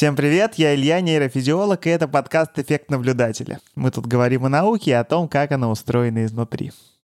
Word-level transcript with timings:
Всем 0.00 0.16
привет, 0.16 0.54
я 0.54 0.74
Илья, 0.74 1.02
нейрофизиолог, 1.02 1.86
и 1.86 1.90
это 1.90 2.08
подкаст 2.08 2.58
«Эффект 2.58 2.90
наблюдателя». 2.90 3.60
Мы 3.74 3.90
тут 3.90 4.06
говорим 4.06 4.46
о 4.46 4.48
науке 4.48 4.92
и 4.92 4.94
о 4.94 5.04
том, 5.04 5.28
как 5.28 5.52
она 5.52 5.68
устроена 5.68 6.24
изнутри. 6.24 6.72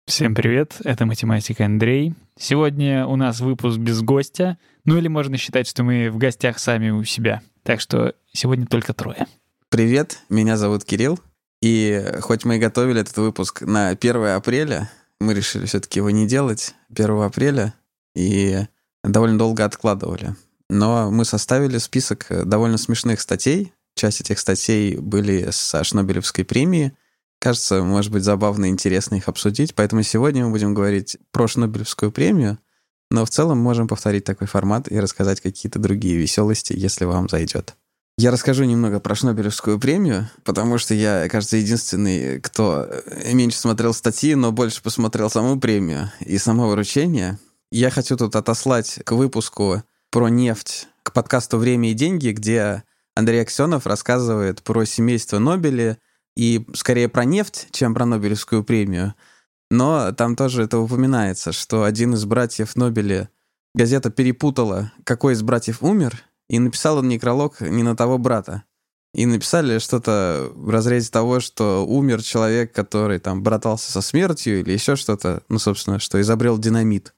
Всем 0.07 0.35
привет, 0.35 0.75
это 0.85 1.07
математик 1.07 1.63
Андрей. 1.63 2.13
Сегодня 2.39 3.07
у 3.07 3.17
нас 3.17 3.41
выпуск 3.41 3.79
без 3.79 4.03
гостя, 4.03 4.59
ну 4.85 4.99
или 4.99 5.09
можно 5.09 5.39
считать, 5.39 5.67
что 5.67 5.83
мы 5.83 6.11
в 6.11 6.19
гостях 6.19 6.59
сами 6.59 6.91
у 6.91 7.03
себя. 7.05 7.41
Так 7.63 7.81
что 7.81 8.17
сегодня 8.35 8.67
только 8.67 8.93
трое. 8.93 9.29
Привет, 9.71 10.19
меня 10.29 10.59
зовут 10.59 10.85
Кирилл. 10.85 11.19
И 11.63 12.05
хоть 12.21 12.45
мы 12.45 12.57
и 12.57 12.61
готовили 12.61 13.01
этот 13.01 13.17
выпуск 13.17 13.63
на 13.63 13.89
1 13.89 14.27
апреля, 14.27 14.91
мы 15.21 15.33
решили 15.33 15.65
все-таки 15.65 16.01
его 16.01 16.11
не 16.11 16.27
делать 16.27 16.75
1 16.91 17.23
апреля 17.23 17.73
и 18.15 18.59
довольно 19.03 19.39
долго 19.39 19.65
откладывали. 19.65 20.35
Но 20.71 21.11
мы 21.11 21.25
составили 21.25 21.79
список 21.79 22.27
довольно 22.47 22.79
смешных 22.79 23.21
статей. 23.21 23.73
Часть 23.97 24.21
этих 24.21 24.39
статей 24.39 24.97
были 24.97 25.51
с 25.51 25.85
Шнобелевской 25.85 26.45
премии. 26.45 26.97
Кажется, 27.39 27.83
может 27.83 28.11
быть 28.11 28.25
забавно 28.25 28.67
и 28.67 28.71
интересно 28.71 29.17
их 29.17 29.29
обсудить. 29.29 29.75
Поэтому 29.75 30.03
сегодня 30.03 30.45
мы 30.45 30.51
будем 30.51 30.75
говорить 30.75 31.19
про 31.31 31.47
Шнобелевскую 31.47 32.11
премию, 32.11 32.59
но 33.11 33.25
в 33.25 33.31
целом 33.31 33.59
можем 33.59 33.87
повторить 33.87 34.25
такой 34.25 34.47
формат 34.47 34.91
и 34.91 34.99
рассказать 34.99 35.41
какие-то 35.41 35.79
другие 35.79 36.17
веселости, 36.17 36.73
если 36.77 37.05
вам 37.05 37.29
зайдет. 37.29 37.77
Я 38.17 38.31
расскажу 38.31 38.65
немного 38.65 39.01
про 39.01 39.15
Шнобелевскую 39.15 39.79
премию, 39.81 40.31
потому 40.45 40.79
что 40.79 40.95
я, 40.95 41.29
кажется, 41.29 41.57
единственный, 41.57 42.41
кто 42.41 42.89
меньше 43.33 43.59
смотрел 43.59 43.93
статьи, 43.93 44.37
но 44.37 44.53
больше 44.53 44.83
посмотрел 44.83 45.29
саму 45.29 45.59
премию 45.59 46.13
и 46.21 46.39
само 46.39 46.69
вручение. 46.69 47.39
Я 47.73 47.91
хочу 47.91 48.17
тут 48.17 48.37
отослать 48.37 49.01
к 49.05 49.13
выпуску 49.13 49.83
про 50.15 50.29
нефть, 50.29 50.87
к 51.03 51.13
подкасту 51.13 51.59
«Время 51.59 51.91
и 51.91 51.95
деньги», 51.95 52.29
где 52.29 52.85
Андрей 53.17 53.43
Аксенов 53.43 53.85
рассказывает 53.85 54.63
про 54.63 54.85
семейство 54.85 55.41
Нобеля 55.41 55.99
и 56.37 56.65
скорее 56.73 57.09
про 57.09 57.25
нефть, 57.25 57.67
чем 57.73 57.95
про 57.95 58.07
Нобелевскую 58.07 58.63
премию. 58.63 59.15
Но 59.73 60.13
там 60.13 60.37
тоже 60.37 60.63
это 60.63 60.79
упоминается, 60.79 61.51
что 61.51 61.83
один 61.83 62.15
из 62.15 62.25
братьев 62.27 62.77
Нобеля, 62.77 63.29
газета 63.75 64.09
перепутала, 64.09 64.93
какой 65.03 65.35
из 65.35 65.43
братьев 65.43 65.83
умер— 65.83 66.23
и 66.49 66.59
написал 66.59 66.99
он 66.99 67.09
некролог 67.09 67.61
не 67.61 67.83
на 67.83 67.97
того 67.97 68.19
брата. 68.19 68.63
И 69.15 69.27
написали 69.27 69.79
что-то 69.79 70.53
в 70.55 70.71
разрезе 70.71 71.11
того, 71.11 71.41
что 71.41 71.87
умер 71.87 72.23
человек, 72.23 72.73
который 72.73 73.19
там 73.19 73.43
братался 73.43 73.91
со 73.91 74.01
смертью 74.01 74.61
или 74.61 74.73
еще 74.73 74.95
что-то, 74.95 75.43
ну, 75.49 75.59
собственно, 75.59 75.99
что 75.99 76.21
изобрел 76.21 76.59
динамит. 76.59 77.15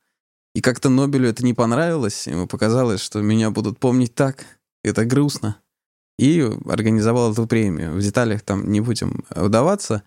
И 0.57 0.63
как-то 0.63 0.89
Нобелю 0.89 1.29
это 1.29 1.45
не 1.45 1.53
понравилось, 1.53 2.27
ему 2.27 2.47
показалось, 2.47 3.03
что 3.03 3.21
меня 3.21 3.51
будут 3.51 3.79
помнить 3.79 4.15
так, 4.15 4.47
это 4.83 5.05
грустно. 5.05 5.57
И 6.19 6.41
организовал 6.65 7.33
эту 7.33 7.47
премию. 7.47 7.93
В 7.93 8.01
деталях 8.01 8.41
там 8.41 8.73
не 8.73 8.81
будем 8.81 9.27
удаваться. 9.37 10.03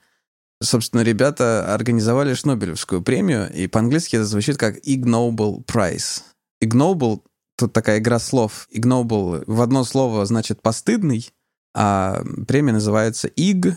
Собственно, 0.59 1.02
ребята 1.02 1.72
организовали 1.72 2.33
Шнобелевскую 2.33 3.03
премию, 3.03 3.47
и 3.53 3.67
по-английски 3.67 4.16
это 4.16 4.25
звучит 4.25 4.58
как 4.58 4.78
Ig 4.80 5.03
Nobel 5.03 5.64
Prize. 5.66 6.23
Ig 6.63 6.72
Nobel 6.72 7.22
Тут 7.56 7.72
такая 7.72 8.00
игра 8.00 8.17
слов. 8.17 8.67
Ignoble 8.73 9.44
в 9.45 9.61
одно 9.61 9.84
слово 9.84 10.25
значит 10.25 10.63
«постыдный», 10.63 11.30
а 11.75 12.23
премия 12.47 12.73
называется 12.73 13.28
Ig 13.28 13.75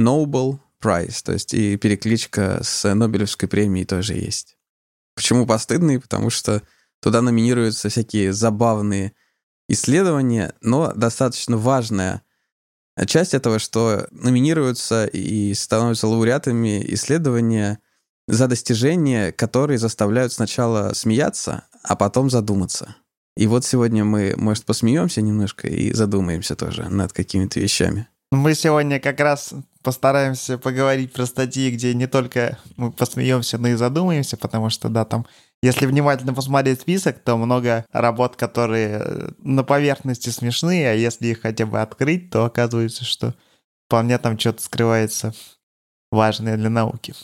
Noble 0.00 0.60
Prize, 0.82 1.22
то 1.22 1.32
есть 1.32 1.52
и 1.52 1.76
перекличка 1.76 2.60
с 2.62 2.94
Нобелевской 2.94 3.50
премией 3.50 3.84
тоже 3.84 4.14
есть. 4.14 4.55
Почему 5.16 5.46
постыдный? 5.46 5.98
Потому 5.98 6.30
что 6.30 6.62
туда 7.00 7.22
номинируются 7.22 7.88
всякие 7.88 8.32
забавные 8.32 9.14
исследования, 9.68 10.54
но 10.60 10.92
достаточно 10.94 11.56
важная 11.56 12.22
часть 13.06 13.34
этого, 13.34 13.58
что 13.58 14.06
номинируются 14.10 15.06
и 15.06 15.52
становятся 15.54 16.06
лауреатами 16.06 16.84
исследования 16.94 17.80
за 18.28 18.46
достижения, 18.46 19.32
которые 19.32 19.78
заставляют 19.78 20.32
сначала 20.32 20.92
смеяться, 20.94 21.66
а 21.82 21.96
потом 21.96 22.30
задуматься. 22.30 22.96
И 23.36 23.46
вот 23.46 23.64
сегодня 23.64 24.04
мы, 24.04 24.34
может, 24.36 24.64
посмеемся 24.64 25.20
немножко 25.20 25.68
и 25.68 25.92
задумаемся 25.92 26.56
тоже 26.56 26.88
над 26.88 27.12
какими-то 27.12 27.60
вещами. 27.60 28.08
Мы 28.36 28.54
сегодня 28.54 29.00
как 29.00 29.18
раз 29.20 29.54
постараемся 29.82 30.58
поговорить 30.58 31.12
про 31.12 31.24
статьи, 31.24 31.70
где 31.70 31.94
не 31.94 32.06
только 32.06 32.58
мы 32.76 32.92
посмеемся, 32.92 33.56
но 33.56 33.68
и 33.68 33.74
задумаемся, 33.74 34.36
потому 34.36 34.68
что, 34.68 34.90
да, 34.90 35.06
там, 35.06 35.26
если 35.62 35.86
внимательно 35.86 36.34
посмотреть 36.34 36.82
список, 36.82 37.18
то 37.20 37.36
много 37.38 37.86
работ, 37.92 38.36
которые 38.36 39.32
на 39.38 39.64
поверхности 39.64 40.28
смешные, 40.28 40.90
а 40.90 40.94
если 40.94 41.28
их 41.28 41.40
хотя 41.40 41.64
бы 41.64 41.80
открыть, 41.80 42.30
то 42.30 42.44
оказывается, 42.44 43.04
что 43.04 43.34
вполне 43.86 44.18
там 44.18 44.38
что-то 44.38 44.62
скрывается 44.62 45.32
важное 46.10 46.58
для 46.58 46.68
науки. 46.68 47.14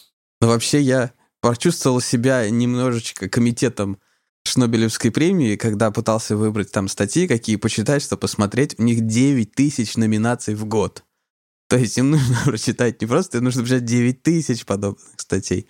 Ну, 0.40 0.48
вообще, 0.48 0.80
я 0.80 1.12
почувствовал 1.40 2.00
себя 2.00 2.48
немножечко 2.48 3.28
комитетом 3.28 3.98
Шнобелевской 4.44 5.10
премии, 5.10 5.56
когда 5.56 5.90
пытался 5.90 6.36
выбрать 6.36 6.72
там 6.72 6.88
статьи, 6.88 7.26
какие 7.26 7.56
почитать, 7.56 8.02
что 8.02 8.16
посмотреть, 8.16 8.78
у 8.78 8.82
них 8.82 9.06
9 9.06 9.52
тысяч 9.52 9.96
номинаций 9.96 10.54
в 10.54 10.64
год. 10.64 11.04
То 11.68 11.76
есть 11.76 11.96
им 11.96 12.10
нужно 12.10 12.36
прочитать 12.44 13.00
не 13.00 13.06
просто, 13.06 13.38
им 13.38 13.44
нужно 13.44 13.62
прочитать 13.62 13.84
9 13.84 14.22
тысяч 14.22 14.64
подобных 14.66 15.08
статей. 15.16 15.68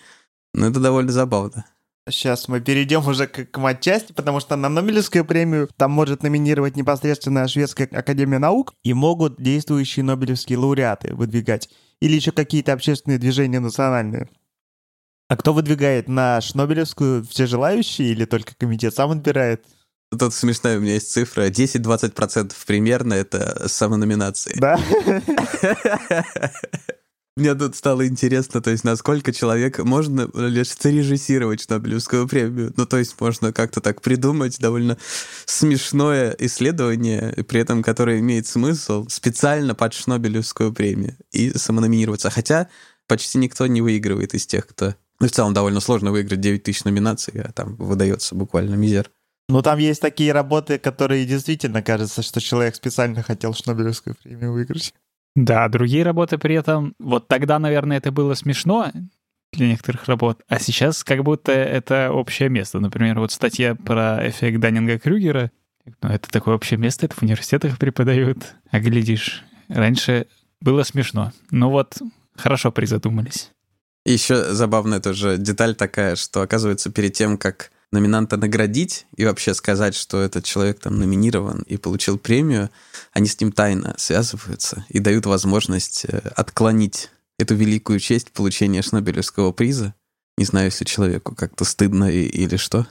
Но 0.54 0.66
это 0.66 0.80
довольно 0.80 1.12
забавно. 1.12 1.64
Сейчас 2.10 2.48
мы 2.48 2.60
перейдем 2.60 3.06
уже 3.06 3.28
к, 3.28 3.44
к 3.44 3.58
матчасти, 3.58 4.12
потому 4.12 4.40
что 4.40 4.56
на 4.56 4.68
Нобелевскую 4.68 5.24
премию 5.24 5.68
там 5.76 5.92
может 5.92 6.24
номинировать 6.24 6.74
непосредственно 6.74 7.46
Шведская 7.46 7.84
Академия 7.92 8.40
Наук 8.40 8.74
и 8.82 8.92
могут 8.92 9.40
действующие 9.40 10.04
Нобелевские 10.04 10.58
лауреаты 10.58 11.14
выдвигать. 11.14 11.68
Или 12.00 12.16
еще 12.16 12.32
какие-то 12.32 12.72
общественные 12.72 13.18
движения 13.18 13.60
национальные. 13.60 14.28
А 15.28 15.36
кто 15.36 15.52
выдвигает 15.52 16.08
на 16.08 16.40
Шнобелевскую? 16.40 17.24
Все 17.24 17.46
желающие 17.46 18.08
или 18.08 18.24
только 18.24 18.54
комитет 18.54 18.94
сам 18.94 19.12
отбирает? 19.12 19.64
Тут 20.18 20.34
смешная 20.34 20.76
у 20.76 20.80
меня 20.80 20.94
есть 20.94 21.10
цифра. 21.10 21.48
10-20% 21.48 22.52
примерно 22.66 23.14
это 23.14 23.66
самономинации. 23.68 24.54
Да? 24.58 24.78
Мне 27.34 27.54
тут 27.54 27.74
стало 27.74 28.06
интересно, 28.06 28.60
то 28.60 28.70
есть 28.70 28.84
насколько 28.84 29.32
человек 29.32 29.78
можно 29.78 30.28
лишь 30.34 30.68
срежиссировать 30.68 31.62
Шнобелевскую 31.62 32.28
премию. 32.28 32.74
Ну, 32.76 32.84
то 32.84 32.98
есть 32.98 33.18
можно 33.18 33.54
как-то 33.54 33.80
так 33.80 34.02
придумать 34.02 34.58
довольно 34.58 34.98
смешное 35.46 36.36
исследование, 36.38 37.32
при 37.48 37.60
этом 37.60 37.82
которое 37.82 38.18
имеет 38.18 38.46
смысл 38.46 39.08
специально 39.08 39.74
под 39.74 39.94
Шнобелевскую 39.94 40.74
премию 40.74 41.16
и 41.30 41.56
самономинироваться. 41.56 42.28
Хотя 42.28 42.68
почти 43.06 43.38
никто 43.38 43.66
не 43.66 43.80
выигрывает 43.80 44.34
из 44.34 44.46
тех, 44.46 44.66
кто 44.66 44.94
ну, 45.22 45.28
в 45.28 45.30
целом 45.30 45.54
довольно 45.54 45.78
сложно 45.78 46.10
выиграть 46.10 46.40
9 46.40 46.64
тысяч 46.64 46.82
номинаций, 46.82 47.40
а 47.42 47.52
там 47.52 47.76
выдается 47.76 48.34
буквально 48.34 48.74
мизер. 48.74 49.08
Ну, 49.48 49.62
там 49.62 49.78
есть 49.78 50.02
такие 50.02 50.32
работы, 50.32 50.80
которые 50.80 51.24
действительно 51.26 51.80
кажется, 51.80 52.22
что 52.22 52.40
человек 52.40 52.74
специально 52.74 53.22
хотел 53.22 53.54
Шнобелевскую 53.54 54.16
премию 54.20 54.52
выиграть. 54.52 54.92
Да, 55.36 55.68
другие 55.68 56.02
работы 56.02 56.38
при 56.38 56.56
этом... 56.56 56.96
Вот 56.98 57.28
тогда, 57.28 57.60
наверное, 57.60 57.98
это 57.98 58.10
было 58.10 58.34
смешно 58.34 58.90
для 59.52 59.68
некоторых 59.68 60.06
работ, 60.06 60.42
а 60.48 60.58
сейчас 60.58 61.04
как 61.04 61.22
будто 61.22 61.52
это 61.52 62.10
общее 62.10 62.48
место. 62.48 62.80
Например, 62.80 63.20
вот 63.20 63.30
статья 63.30 63.76
про 63.76 64.28
эффект 64.28 64.58
Даннинга-Крюгера. 64.58 65.52
Ну, 66.02 66.08
это 66.08 66.28
такое 66.32 66.56
общее 66.56 66.78
место, 66.78 67.06
это 67.06 67.14
в 67.14 67.22
университетах 67.22 67.78
преподают. 67.78 68.56
А 68.72 68.80
глядишь, 68.80 69.44
раньше 69.68 70.26
было 70.60 70.82
смешно. 70.82 71.32
Ну 71.52 71.70
вот, 71.70 72.02
хорошо 72.34 72.72
призадумались. 72.72 73.51
Еще 74.04 74.52
забавная 74.52 75.00
тоже 75.00 75.36
деталь 75.38 75.74
такая, 75.74 76.16
что, 76.16 76.42
оказывается, 76.42 76.90
перед 76.90 77.12
тем, 77.12 77.38
как 77.38 77.70
номинанта 77.92 78.36
наградить 78.36 79.06
и 79.16 79.24
вообще 79.24 79.54
сказать, 79.54 79.94
что 79.94 80.20
этот 80.20 80.44
человек 80.44 80.80
там 80.80 80.98
номинирован 80.98 81.62
и 81.66 81.76
получил 81.76 82.18
премию, 82.18 82.70
они 83.12 83.28
с 83.28 83.38
ним 83.40 83.52
тайно 83.52 83.94
связываются 83.98 84.84
и 84.88 84.98
дают 84.98 85.26
возможность 85.26 86.06
э, 86.06 86.18
отклонить 86.34 87.10
эту 87.38 87.54
великую 87.54 88.00
честь 88.00 88.32
получения 88.32 88.82
Шнобелевского 88.82 89.52
приза. 89.52 89.94
Не 90.38 90.46
знаю, 90.46 90.66
если 90.66 90.84
человеку 90.84 91.34
как-то 91.34 91.64
стыдно 91.64 92.10
и, 92.10 92.22
или 92.22 92.56
что. 92.56 92.86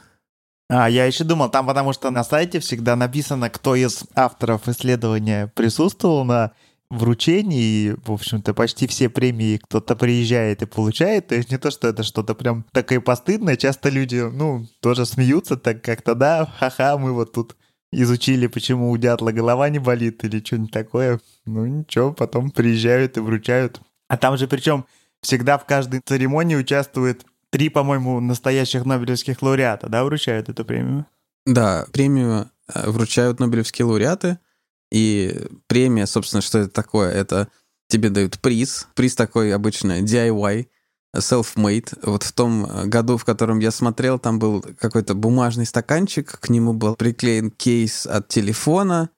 А, 0.70 0.90
я 0.90 1.06
еще 1.06 1.24
думал, 1.24 1.50
там 1.50 1.66
потому 1.66 1.92
что 1.92 2.12
на 2.12 2.24
сайте 2.24 2.60
всегда 2.60 2.96
написано, 2.96 3.50
кто 3.50 3.76
из 3.76 4.04
авторов 4.16 4.70
исследования 4.70 5.52
присутствовал 5.56 6.24
на 6.24 6.52
вручений, 6.92 7.94
в 8.04 8.12
общем-то, 8.12 8.54
почти 8.54 8.86
все 8.86 9.10
премии 9.10 9.58
кто-то 9.64 9.96
приезжает 9.96 10.62
и 10.62 10.66
получает, 10.66 11.28
то 11.28 11.36
есть 11.36 11.50
не 11.50 11.58
то, 11.58 11.72
что 11.72 11.88
это 11.88 12.04
что-то 12.04 12.36
прям 12.36 12.66
такое 12.74 13.00
постыдное, 13.00 13.56
часто 13.56 13.90
люди, 13.90 14.18
ну, 14.18 14.68
тоже 14.82 15.06
смеются 15.06 15.56
так 15.56 15.82
как-то, 15.82 16.16
да, 16.16 16.46
ха-ха, 16.46 16.98
мы 16.98 17.14
вот 17.14 17.32
тут 17.32 17.56
изучили, 17.94 18.48
почему 18.48 18.92
у 18.92 18.98
дятла 18.98 19.32
голова 19.32 19.70
не 19.70 19.80
болит 19.80 20.24
или 20.26 20.44
что-нибудь 20.44 20.72
такое, 20.72 21.22
ну 21.46 21.66
ничего, 21.66 22.12
потом 22.12 22.52
приезжают 22.52 23.16
и 23.18 23.22
вручают. 23.22 23.80
А 24.10 24.18
там 24.18 24.38
же 24.38 24.48
причем 24.48 24.86
всегда 25.22 25.58
в 25.58 25.66
каждой 25.66 26.02
церемонии 26.06 26.56
участвует 26.56 27.26
три, 27.52 27.70
по-моему, 27.70 28.20
настоящих 28.20 28.86
нобелевских 28.86 29.42
лауреата, 29.42 29.88
да, 29.88 30.04
вручают 30.04 30.50
эту 30.50 30.66
премию? 30.66 31.06
Да, 31.46 31.86
премию 31.94 32.50
э, 32.74 32.90
вручают 32.90 33.40
нобелевские 33.40 33.86
лауреаты— 33.86 34.40
И 34.92 35.48
премия, 35.68 36.06
собственно, 36.06 36.42
что 36.42 36.60
это 36.60 36.70
такое? 36.70 37.12
Это 37.12 37.48
тебе 37.88 38.10
дают 38.10 38.40
приз. 38.40 38.88
Приз 38.94 39.16
такой 39.16 39.54
обычно 39.54 40.02
DIY, 40.02 40.68
self-made. 41.16 42.00
Вот 42.04 42.24
в 42.24 42.32
том 42.34 42.90
году, 42.90 43.18
в 43.18 43.26
котором 43.26 43.60
я 43.60 43.72
смотрел, 43.72 44.20
там 44.20 44.40
был 44.40 44.64
какой-то 44.80 45.14
бумажный 45.14 45.66
стаканчик, 45.66 46.40
к 46.40 46.50
нему 46.50 46.74
был 46.74 46.96
приклеен 46.96 47.52
кейс 47.52 48.06
от 48.06 48.28
телефона, 48.28 49.10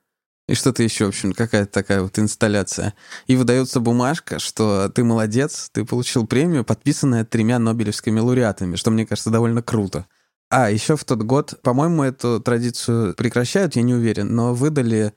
и 0.47 0.55
что-то 0.55 0.83
еще, 0.83 1.05
в 1.05 1.09
общем, 1.09 1.33
какая-то 1.33 1.71
такая 1.71 2.01
вот 2.01 2.19
инсталляция. 2.19 2.93
И 3.27 3.35
выдается 3.37 3.79
бумажка, 3.79 4.39
что 4.39 4.89
ты 4.89 5.03
молодец, 5.03 5.69
ты 5.71 5.85
получил 5.85 6.27
премию, 6.27 6.65
подписанная 6.65 7.23
тремя 7.23 7.59
нобелевскими 7.59 8.19
лауреатами, 8.19 8.75
что, 8.75 8.91
мне 8.91 9.05
кажется, 9.05 9.29
довольно 9.29 9.61
круто. 9.61 10.05
А, 10.49 10.69
еще 10.69 10.97
в 10.97 11.05
тот 11.05 11.23
год, 11.23 11.59
по-моему, 11.63 12.03
эту 12.03 12.41
традицию 12.41 13.15
прекращают, 13.15 13.77
я 13.77 13.83
не 13.83 13.93
уверен, 13.93 14.35
но 14.35 14.53
выдали 14.53 15.13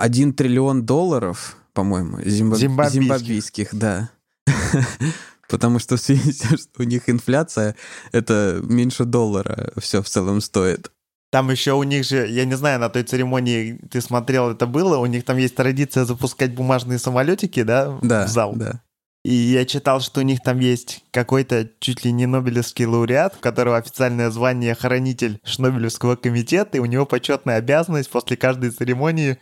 1 0.00 0.34
триллион 0.34 0.84
долларов, 0.86 1.56
по-моему, 1.72 2.20
зимбаб... 2.24 2.58
Зимбабвийских. 2.58 3.02
зимбабвийских, 3.02 3.68
да. 3.74 4.10
Потому 5.48 5.78
что 5.78 5.96
в 5.96 6.00
связи 6.00 6.32
с 6.32 6.38
тем, 6.38 6.56
что 6.58 6.68
у 6.78 6.82
них 6.84 7.08
инфляция, 7.08 7.74
это 8.12 8.60
меньше 8.62 9.04
доллара 9.04 9.72
все 9.78 10.02
в 10.02 10.08
целом 10.08 10.40
стоит. 10.40 10.90
Там 11.32 11.50
еще 11.50 11.72
у 11.74 11.82
них 11.82 12.04
же, 12.04 12.26
я 12.28 12.44
не 12.44 12.56
знаю, 12.56 12.80
на 12.80 12.88
той 12.88 13.02
церемонии 13.04 13.80
ты 13.90 14.00
смотрел, 14.00 14.50
это 14.50 14.66
было, 14.66 14.98
у 14.98 15.06
них 15.06 15.24
там 15.24 15.36
есть 15.36 15.54
традиция 15.54 16.04
запускать 16.04 16.54
бумажные 16.54 16.98
самолетики, 16.98 17.62
да, 17.62 17.98
Да, 18.02 18.26
в 18.26 18.28
зал. 18.28 18.52
да. 18.56 18.80
И 19.24 19.34
я 19.34 19.66
читал, 19.66 20.00
что 20.00 20.20
у 20.20 20.22
них 20.22 20.40
там 20.42 20.60
есть 20.60 21.04
какой-то 21.10 21.68
чуть 21.78 22.04
ли 22.04 22.10
не 22.12 22.26
Нобелевский 22.26 22.86
лауреат, 22.86 23.36
у 23.36 23.40
которого 23.40 23.76
официальное 23.76 24.30
звание 24.30 24.74
хранитель 24.74 25.40
Шнобелевского 25.44 26.16
комитета, 26.16 26.78
и 26.78 26.80
у 26.80 26.86
него 26.86 27.04
почетная 27.04 27.56
обязанность 27.56 28.08
после 28.10 28.36
каждой 28.38 28.70
церемонии 28.70 29.38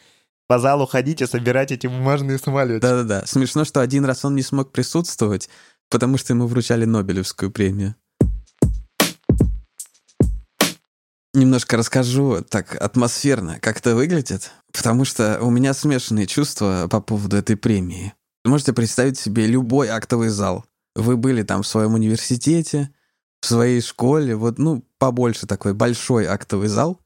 по 0.49 0.59
залу 0.59 0.87
ходить 0.87 1.21
и 1.21 1.27
собирать 1.27 1.71
эти 1.71 1.87
бумажные 1.87 2.39
самолеты. 2.39 2.81
Да-да-да. 2.81 3.27
Смешно, 3.27 3.65
что 3.65 3.81
один 3.81 4.05
раз 4.05 4.25
он 4.25 4.35
не 4.35 4.43
смог 4.43 4.73
присутствовать, 4.73 5.49
потому 5.91 6.17
что 6.17 6.33
ему 6.33 6.47
вручали 6.47 6.87
Нобелевскую 6.87 7.51
премию. 7.51 7.95
Немножко 11.35 11.77
расскажу 11.77 12.43
так 12.43 12.75
атмосферно, 12.75 13.61
как 13.61 13.79
это 13.79 13.95
выглядит, 13.95 14.51
потому 14.73 15.05
что 15.05 15.39
у 15.43 15.51
меня 15.51 15.75
смешанные 15.75 16.27
чувства 16.27 16.89
по 16.91 17.01
поводу 17.01 17.37
этой 17.37 17.57
премии. 17.57 18.15
Можете 18.45 18.73
представить 18.73 19.19
себе 19.19 19.47
любой 19.47 19.89
актовый 19.89 20.31
зал. 20.31 20.65
Вы 20.97 21.19
были 21.19 21.43
там 21.43 21.63
в 21.63 21.67
своем 21.67 21.93
университете, 21.95 22.91
в 23.43 23.47
своей 23.47 23.83
школе, 23.83 24.35
вот, 24.35 24.59
ну, 24.59 24.83
побольше 24.99 25.47
такой 25.47 25.75
большой 25.75 26.25
актовый 26.25 26.69
зал, 26.69 26.99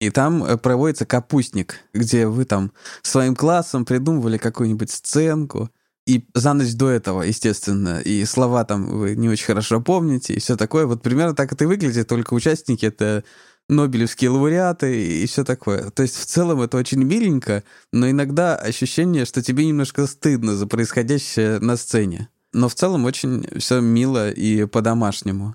и 0.00 0.10
там 0.10 0.44
э, 0.44 0.56
проводится 0.56 1.06
капустник, 1.06 1.80
где 1.92 2.26
вы 2.26 2.44
там 2.44 2.72
своим 3.02 3.34
классом 3.34 3.84
придумывали 3.84 4.38
какую-нибудь 4.38 4.90
сценку, 4.90 5.70
и 6.06 6.26
за 6.32 6.54
ночь 6.54 6.72
до 6.72 6.88
этого, 6.88 7.22
естественно, 7.22 8.00
и 8.00 8.24
слова 8.24 8.64
там 8.64 8.86
вы 8.86 9.14
не 9.14 9.28
очень 9.28 9.44
хорошо 9.44 9.82
помните, 9.82 10.32
и 10.32 10.40
все 10.40 10.56
такое. 10.56 10.86
Вот 10.86 11.02
примерно 11.02 11.34
так 11.34 11.52
это 11.52 11.64
и 11.64 11.66
выглядит, 11.66 12.08
только 12.08 12.32
участники— 12.32 12.86
это 12.86 13.24
Нобелевские 13.68 14.30
лауреаты 14.30 15.22
и 15.22 15.26
все 15.26 15.44
такое. 15.44 15.90
То 15.90 16.02
есть 16.02 16.16
в 16.16 16.24
целом 16.24 16.62
это 16.62 16.78
очень 16.78 17.04
миленько, 17.04 17.62
но 17.92 18.08
иногда 18.08 18.56
ощущение, 18.56 19.26
что 19.26 19.42
тебе 19.42 19.66
немножко 19.66 20.06
стыдно 20.06 20.56
за 20.56 20.66
происходящее 20.66 21.58
на 21.58 21.76
сцене. 21.76 22.30
Но 22.54 22.70
в 22.70 22.74
целом 22.74 23.04
очень 23.04 23.46
все 23.58 23.80
мило 23.80 24.30
и 24.30 24.64
по-домашнему. 24.64 25.54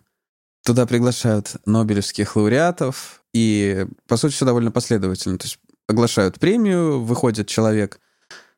Туда 0.64 0.86
приглашают 0.86 1.56
нобелевских 1.66 2.36
лауреатов, 2.36 3.23
и, 3.34 3.88
по 4.08 4.18
сути, 4.18 4.34
все 4.34 4.46
довольно 4.46 4.72
последовательно. 4.72 5.38
То 5.38 5.46
есть 5.46 5.60
оглашают 5.88 6.40
премию, 6.40 7.02
выходит 7.02 7.48
человек, 7.48 8.00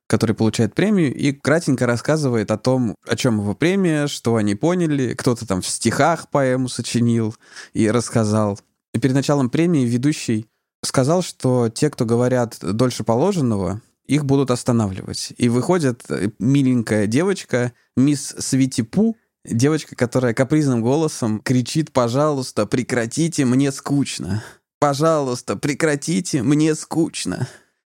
который 0.08 0.36
получает 0.36 0.76
премию, 0.76 1.14
и 1.14 1.32
кратенько 1.32 1.88
рассказывает 1.88 2.52
о 2.52 2.58
том, 2.58 2.96
о 3.08 3.16
чем 3.16 3.40
его 3.40 3.56
премия, 3.56 4.08
что 4.08 4.36
они 4.36 4.56
поняли. 4.56 5.14
Кто-то 5.14 5.48
там 5.48 5.62
в 5.62 5.68
стихах 5.68 6.30
поэму 6.30 6.70
сочинил 6.70 7.36
и 7.74 7.90
рассказал. 7.90 8.60
И 8.94 9.00
перед 9.00 9.16
началом 9.16 9.50
премии 9.50 9.86
ведущий 9.86 10.48
сказал, 10.84 11.24
что 11.24 11.70
те, 11.70 11.90
кто 11.90 12.06
говорят 12.06 12.58
дольше 12.62 13.04
положенного, 13.04 13.82
их 14.06 14.26
будут 14.26 14.52
останавливать. 14.52 15.34
И 15.38 15.50
выходит 15.50 16.04
миленькая 16.38 17.08
девочка, 17.08 17.74
мисс 17.98 18.36
Светипу, 18.38 19.18
девочка, 19.44 19.96
которая 19.96 20.36
капризным 20.36 20.82
голосом 20.82 21.40
кричит 21.40 21.92
«Пожалуйста, 21.92 22.68
прекратите, 22.68 23.46
мне 23.46 23.72
скучно! 23.72 24.44
Пожалуйста, 24.80 25.56
прекратите, 25.56 26.44
мне 26.44 26.76
скучно!» 26.76 27.48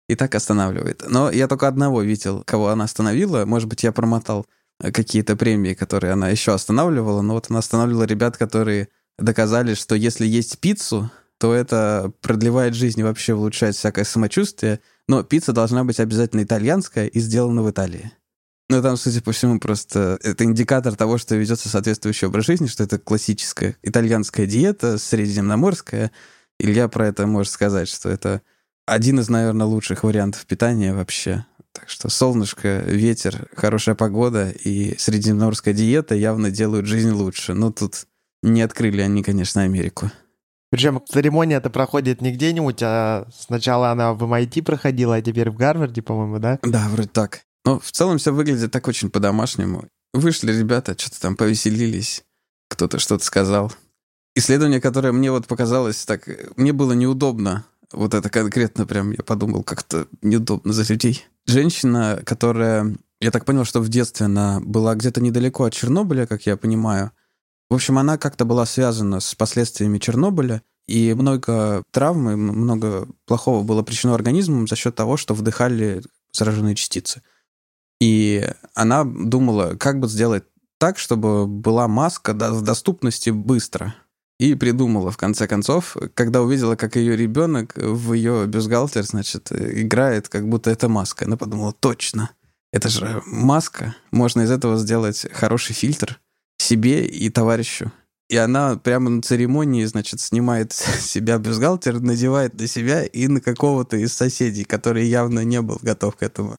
И 0.08 0.16
так 0.16 0.34
останавливает. 0.34 1.02
Но 1.08 1.30
я 1.30 1.48
только 1.48 1.66
одного 1.66 2.02
видел, 2.02 2.42
кого 2.44 2.68
она 2.68 2.84
остановила. 2.84 3.46
Может 3.46 3.68
быть, 3.68 3.82
я 3.84 3.92
промотал 3.92 4.46
какие-то 4.78 5.36
премии, 5.36 5.74
которые 5.74 6.12
она 6.12 6.28
еще 6.28 6.52
останавливала, 6.52 7.22
но 7.22 7.34
вот 7.34 7.46
она 7.48 7.60
останавливала 7.60 8.04
ребят, 8.04 8.36
которые 8.36 8.88
доказали, 9.18 9.74
что 9.74 9.94
если 9.94 10.26
есть 10.26 10.58
пиццу, 10.58 11.10
то 11.38 11.54
это 11.54 12.12
продлевает 12.20 12.74
жизнь 12.74 13.00
и 13.00 13.04
вообще 13.04 13.34
улучшает 13.34 13.76
всякое 13.76 14.04
самочувствие, 14.04 14.80
но 15.08 15.22
пицца 15.22 15.52
должна 15.52 15.84
быть 15.84 16.00
обязательно 16.00 16.42
итальянская 16.42 17.06
и 17.06 17.20
сделана 17.20 17.62
в 17.62 17.70
Италии. 17.70 18.12
Ну, 18.70 18.80
там, 18.80 18.96
судя 18.96 19.20
по 19.20 19.32
всему, 19.32 19.60
просто 19.60 20.18
это 20.22 20.44
индикатор 20.44 20.96
того, 20.96 21.18
что 21.18 21.36
ведется 21.36 21.68
соответствующий 21.68 22.28
образ 22.28 22.46
жизни, 22.46 22.66
что 22.66 22.82
это 22.82 22.98
классическая 22.98 23.76
итальянская 23.82 24.46
диета, 24.46 24.96
средиземноморская. 24.96 26.12
Илья 26.58 26.88
про 26.88 27.08
это 27.08 27.26
может 27.26 27.52
сказать, 27.52 27.88
что 27.88 28.08
это 28.08 28.42
один 28.86 29.20
из, 29.20 29.28
наверное, 29.28 29.66
лучших 29.66 30.04
вариантов 30.04 30.46
питания 30.46 30.94
вообще. 30.94 31.46
Так 31.72 31.88
что 31.88 32.08
солнышко, 32.08 32.84
ветер, 32.86 33.48
хорошая 33.56 33.94
погода 33.94 34.50
и 34.50 34.96
средиземноморская 34.96 35.74
диета 35.74 36.14
явно 36.14 36.50
делают 36.50 36.86
жизнь 36.86 37.10
лучше. 37.10 37.54
Но 37.54 37.72
тут 37.72 38.06
не 38.42 38.62
открыли 38.62 39.00
они, 39.00 39.22
конечно, 39.22 39.62
Америку. 39.62 40.10
Причем 40.70 41.00
церемония 41.08 41.56
это 41.56 41.70
проходит 41.70 42.20
не 42.20 42.32
где-нибудь, 42.32 42.80
а 42.82 43.26
сначала 43.36 43.90
она 43.90 44.12
в 44.12 44.22
MIT 44.22 44.62
проходила, 44.62 45.16
а 45.16 45.22
теперь 45.22 45.50
в 45.50 45.56
Гарварде, 45.56 46.02
по-моему, 46.02 46.38
да? 46.38 46.58
Да, 46.62 46.88
вроде 46.88 47.08
так. 47.08 47.42
Но 47.64 47.78
в 47.80 47.90
целом 47.90 48.18
все 48.18 48.32
выглядит 48.32 48.70
так 48.70 48.86
очень 48.88 49.10
по-домашнему. 49.10 49.88
Вышли 50.12 50.52
ребята, 50.52 50.96
что-то 50.98 51.20
там 51.20 51.36
повеселились, 51.36 52.24
кто-то 52.68 52.98
что-то 52.98 53.24
сказал. 53.24 53.72
Исследование, 54.34 54.80
которое 54.80 55.12
мне 55.12 55.30
вот 55.30 55.46
показалось 55.46 56.04
так... 56.04 56.28
Мне 56.56 56.72
было 56.72 56.92
неудобно. 56.92 57.64
Вот 57.92 58.14
это 58.14 58.28
конкретно 58.28 58.86
прям, 58.86 59.12
я 59.12 59.22
подумал, 59.22 59.62
как-то 59.62 60.08
неудобно 60.22 60.72
за 60.72 60.90
людей. 60.92 61.24
Женщина, 61.46 62.20
которая... 62.24 62.96
Я 63.20 63.30
так 63.30 63.44
понял, 63.44 63.64
что 63.64 63.80
в 63.80 63.88
детстве 63.88 64.26
она 64.26 64.60
была 64.60 64.94
где-то 64.96 65.20
недалеко 65.20 65.64
от 65.64 65.72
Чернобыля, 65.72 66.26
как 66.26 66.46
я 66.46 66.56
понимаю. 66.56 67.12
В 67.70 67.74
общем, 67.74 67.98
она 67.98 68.18
как-то 68.18 68.44
была 68.44 68.66
связана 68.66 69.20
с 69.20 69.34
последствиями 69.34 69.98
Чернобыля, 69.98 70.62
и 70.86 71.14
много 71.14 71.82
травмы, 71.92 72.36
много 72.36 73.08
плохого 73.26 73.62
было 73.62 73.82
причинено 73.82 74.14
организмом 74.14 74.66
за 74.68 74.76
счет 74.76 74.94
того, 74.94 75.16
что 75.16 75.32
вдыхали 75.34 76.02
зараженные 76.32 76.74
частицы. 76.74 77.22
И 78.00 78.46
она 78.74 79.04
думала, 79.04 79.76
как 79.76 80.00
бы 80.00 80.08
сделать 80.08 80.44
так, 80.78 80.98
чтобы 80.98 81.46
была 81.46 81.88
маска 81.88 82.34
в 82.34 82.62
доступности 82.62 83.30
быстро. 83.30 83.94
И 84.38 84.54
придумала, 84.54 85.10
в 85.12 85.16
конце 85.16 85.46
концов, 85.46 85.96
когда 86.14 86.42
увидела, 86.42 86.74
как 86.74 86.96
ее 86.96 87.16
ребенок 87.16 87.74
в 87.76 88.12
ее 88.14 88.46
бюстгальтер, 88.46 89.04
значит, 89.04 89.52
играет, 89.52 90.28
как 90.28 90.48
будто 90.48 90.70
это 90.70 90.88
маска. 90.88 91.24
Она 91.24 91.36
подумала, 91.36 91.72
точно, 91.72 92.30
это 92.72 92.88
же 92.88 93.22
маска. 93.26 93.94
Можно 94.10 94.42
из 94.42 94.50
этого 94.50 94.76
сделать 94.76 95.26
хороший 95.32 95.74
фильтр 95.74 96.20
себе 96.58 97.06
и 97.06 97.30
товарищу. 97.30 97.92
И 98.28 98.36
она 98.36 98.76
прямо 98.76 99.10
на 99.10 99.22
церемонии, 99.22 99.84
значит, 99.84 100.18
снимает 100.18 100.72
с 100.72 101.02
себя 101.02 101.38
бюстгальтер, 101.38 102.00
надевает 102.00 102.58
на 102.58 102.66
себя 102.66 103.04
и 103.04 103.28
на 103.28 103.40
какого-то 103.40 103.96
из 103.96 104.12
соседей, 104.14 104.64
который 104.64 105.06
явно 105.06 105.44
не 105.44 105.60
был 105.60 105.78
готов 105.82 106.16
к 106.16 106.22
этому. 106.22 106.56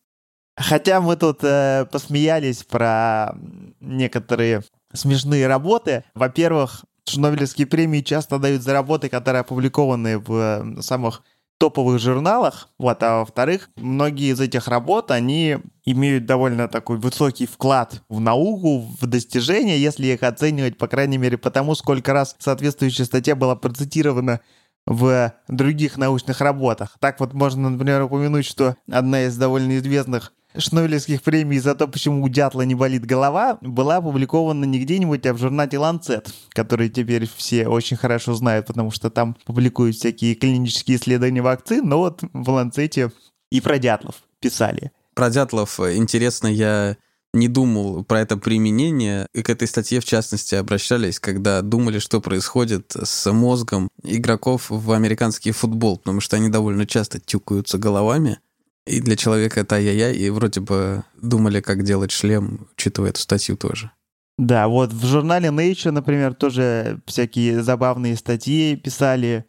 Хотя 0.57 1.01
мы 1.01 1.17
тут 1.17 1.39
э, 1.43 1.85
посмеялись 1.91 2.63
про 2.63 3.35
некоторые 3.81 4.63
смешные 4.93 5.47
работы. 5.47 6.05
Во-первых, 6.13 6.85
Шнобелевские 7.07 7.67
премии 7.67 8.01
часто 8.01 8.39
дают 8.39 8.63
за 8.63 8.73
работы, 8.73 9.09
которые 9.09 9.41
опубликованы 9.41 10.17
в 10.17 10.33
э, 10.33 10.81
самых 10.81 11.23
топовых 11.57 11.99
журналах. 11.99 12.69
Вот, 12.77 13.01
а 13.03 13.19
во-вторых, 13.19 13.69
многие 13.75 14.31
из 14.31 14.39
этих 14.39 14.67
работ, 14.67 15.11
они 15.11 15.57
имеют 15.85 16.25
довольно 16.25 16.67
такой 16.67 16.97
высокий 16.97 17.45
вклад 17.45 18.03
в 18.09 18.19
науку, 18.19 18.79
в 18.99 19.05
достижения, 19.05 19.77
если 19.77 20.07
их 20.07 20.23
оценивать, 20.23 20.77
по 20.77 20.87
крайней 20.87 21.17
мере, 21.17 21.37
потому 21.37 21.75
сколько 21.75 22.13
раз 22.13 22.35
соответствующая 22.39 23.05
статья 23.05 23.35
была 23.35 23.55
процитирована 23.55 24.41
в 24.85 25.33
других 25.47 25.97
научных 25.97 26.41
работах. 26.41 26.97
Так 26.99 27.19
вот 27.19 27.33
можно, 27.33 27.69
например, 27.69 28.03
упомянуть, 28.03 28.45
что 28.45 28.75
одна 28.91 29.23
из 29.23 29.35
довольно 29.35 29.77
известных 29.77 30.33
Шнобелевских 30.57 31.21
премий 31.21 31.59
за 31.59 31.75
то, 31.75 31.87
почему 31.87 32.23
у 32.23 32.29
дятла 32.29 32.61
не 32.61 32.75
болит 32.75 33.05
голова, 33.05 33.57
была 33.61 33.97
опубликована 33.97 34.65
не 34.65 34.79
где-нибудь, 34.79 35.25
а 35.25 35.33
в 35.33 35.37
журнале 35.37 35.77
Lancet, 35.77 36.27
который 36.49 36.89
теперь 36.89 37.27
все 37.35 37.67
очень 37.67 37.97
хорошо 37.97 38.33
знают, 38.35 38.67
потому 38.67 38.91
что 38.91 39.09
там 39.09 39.35
публикуют 39.45 39.95
всякие 39.95 40.35
клинические 40.35 40.97
исследования 40.97 41.41
вакцин, 41.41 41.87
но 41.87 41.99
вот 41.99 42.21
в 42.21 42.49
Lancet 42.49 43.11
и 43.51 43.61
про 43.61 43.79
дятлов 43.79 44.15
писали. 44.39 44.91
Про 45.13 45.29
дятлов 45.29 45.79
интересно, 45.79 46.47
я 46.47 46.97
не 47.35 47.47
думал 47.47 48.03
про 48.03 48.21
это 48.21 48.37
применение, 48.37 49.27
и 49.33 49.43
к 49.43 49.49
этой 49.49 49.67
статье, 49.67 49.99
в 49.99 50.05
частности, 50.05 50.55
обращались, 50.55 51.19
когда 51.19 51.61
думали, 51.61 51.99
что 51.99 52.21
происходит 52.21 52.95
с 52.95 53.31
мозгом 53.31 53.89
игроков 54.03 54.67
в 54.69 54.91
американский 54.91 55.51
футбол, 55.51 55.97
потому 55.97 56.21
что 56.21 56.37
они 56.37 56.49
довольно 56.49 56.85
часто 56.85 57.19
тюкаются 57.19 57.77
головами, 57.77 58.39
и 58.85 59.01
для 59.01 59.15
человека 59.15 59.61
это 59.61 59.75
ай-яй-яй, 59.75 60.15
и 60.15 60.29
вроде 60.29 60.61
бы 60.61 61.03
думали, 61.21 61.61
как 61.61 61.83
делать 61.83 62.11
шлем, 62.11 62.67
учитывая 62.75 63.09
эту 63.09 63.19
статью 63.19 63.57
тоже. 63.57 63.91
Да, 64.37 64.67
вот 64.67 64.91
в 64.91 65.05
журнале 65.05 65.49
Nature, 65.49 65.91
например, 65.91 66.33
тоже 66.33 66.99
всякие 67.05 67.63
забавные 67.63 68.15
статьи 68.17 68.75
писали, 68.75 69.45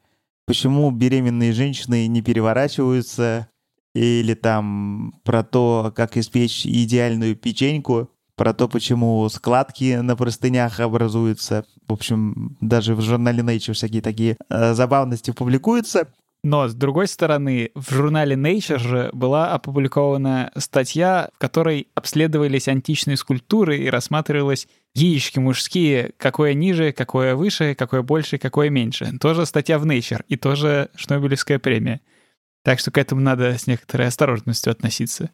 почему 0.47 0.90
беременные 0.90 1.52
женщины 1.52 2.07
не 2.07 2.23
переворачиваются, 2.23 3.49
или 3.95 4.35
там 4.35 5.14
про 5.25 5.43
то, 5.43 5.93
как 5.97 6.16
испечь 6.16 6.66
идеальную 6.66 7.35
печеньку, 7.35 8.11
про 8.37 8.52
то, 8.52 8.69
почему 8.69 9.28
складки 9.28 9.97
на 9.97 10.14
простынях 10.14 10.78
образуются. 10.81 11.64
В 11.88 11.95
общем, 11.95 12.57
даже 12.61 12.95
в 12.95 13.00
журнале 13.00 13.43
Nature 13.43 13.73
всякие 13.73 14.02
такие 14.02 14.37
э, 14.50 14.75
забавности 14.75 15.31
публикуются. 15.31 16.09
Но, 16.46 16.68
с 16.68 16.74
другой 16.74 17.08
стороны, 17.08 17.72
в 17.74 17.92
журнале 17.92 18.36
Nature 18.36 18.78
же 18.78 19.10
была 19.12 19.52
опубликована 19.52 20.52
статья, 20.56 21.28
в 21.34 21.38
которой 21.38 21.88
обследовались 21.96 22.68
античные 22.68 23.16
скульптуры 23.16 23.78
и 23.78 23.90
рассматривалось 23.90 24.68
яички 24.94 25.40
мужские, 25.40 26.12
какое 26.18 26.54
ниже, 26.54 26.92
какое 26.92 27.34
выше, 27.34 27.74
какое 27.74 28.02
больше, 28.02 28.38
какое 28.38 28.70
меньше. 28.70 29.12
Тоже 29.20 29.44
статья 29.44 29.80
в 29.80 29.86
Nature 29.86 30.24
и 30.28 30.36
тоже 30.36 30.88
Шнобелевская 30.94 31.58
премия. 31.58 32.00
Так 32.62 32.78
что 32.78 32.92
к 32.92 32.98
этому 32.98 33.20
надо 33.20 33.58
с 33.58 33.66
некоторой 33.66 34.06
осторожностью 34.06 34.70
относиться. 34.70 35.30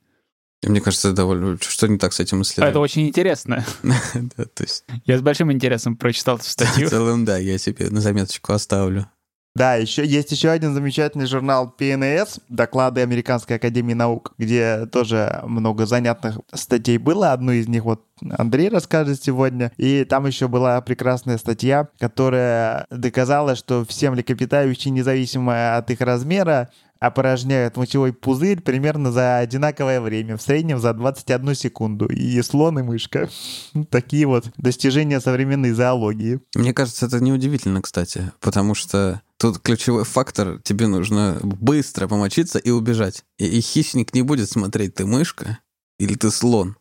И 0.62 0.70
мне 0.70 0.80
кажется, 0.80 1.12
довольно... 1.12 1.58
Что 1.60 1.88
не 1.88 1.98
так 1.98 2.14
с 2.14 2.20
этим 2.20 2.40
исследованием? 2.40 2.70
Это 2.70 2.80
очень 2.80 3.08
интересно. 3.08 3.66
да, 3.82 4.44
то 4.46 4.62
есть... 4.62 4.86
Я 5.04 5.18
с 5.18 5.20
большим 5.20 5.52
интересом 5.52 5.94
прочитал 5.94 6.36
эту 6.36 6.46
статью. 6.46 6.86
В 6.86 6.90
целом, 6.90 7.26
да, 7.26 7.36
я 7.36 7.58
себе 7.58 7.90
на 7.90 8.00
заметочку 8.00 8.54
оставлю. 8.54 9.10
Да, 9.54 9.74
еще 9.74 10.06
есть 10.06 10.32
еще 10.32 10.48
один 10.48 10.72
замечательный 10.72 11.26
журнал 11.26 11.74
PNS, 11.78 12.40
доклады 12.48 13.02
Американской 13.02 13.56
Академии 13.56 13.92
Наук, 13.92 14.32
где 14.38 14.86
тоже 14.86 15.42
много 15.44 15.84
занятных 15.84 16.38
статей 16.54 16.96
было. 16.96 17.32
Одну 17.32 17.52
из 17.52 17.68
них 17.68 17.84
вот 17.84 18.02
Андрей 18.30 18.70
расскажет 18.70 19.22
сегодня. 19.22 19.70
И 19.76 20.04
там 20.04 20.26
еще 20.26 20.48
была 20.48 20.80
прекрасная 20.80 21.36
статья, 21.36 21.88
которая 21.98 22.86
доказала, 22.90 23.54
что 23.54 23.84
все 23.84 24.10
млекопитающие, 24.10 24.90
независимо 24.90 25.76
от 25.76 25.90
их 25.90 26.00
размера, 26.00 26.70
опорожняют 26.98 27.76
мочевой 27.76 28.12
пузырь 28.12 28.60
примерно 28.60 29.10
за 29.10 29.38
одинаковое 29.38 30.00
время, 30.00 30.36
в 30.36 30.42
среднем 30.42 30.78
за 30.78 30.94
21 30.94 31.54
секунду. 31.56 32.06
И 32.06 32.40
слон, 32.42 32.78
и 32.78 32.82
мышка. 32.82 33.28
Такие 33.90 34.26
вот 34.26 34.46
достижения 34.56 35.20
современной 35.20 35.72
зоологии. 35.72 36.40
Мне 36.54 36.72
кажется, 36.72 37.06
это 37.06 37.20
неудивительно, 37.20 37.82
кстати, 37.82 38.30
потому 38.40 38.74
что 38.74 39.20
тут 39.42 39.58
ключевой 39.58 40.04
фактор, 40.04 40.60
тебе 40.62 40.86
нужно 40.86 41.38
быстро 41.42 42.08
помочиться 42.08 42.58
и 42.58 42.70
убежать. 42.70 43.24
И, 43.38 43.46
и 43.46 43.60
хищник 43.60 44.14
не 44.14 44.22
будет 44.22 44.48
смотреть, 44.50 44.94
ты 44.94 45.04
мышка 45.04 45.58
или 45.98 46.14
ты 46.14 46.30
слон. 46.30 46.76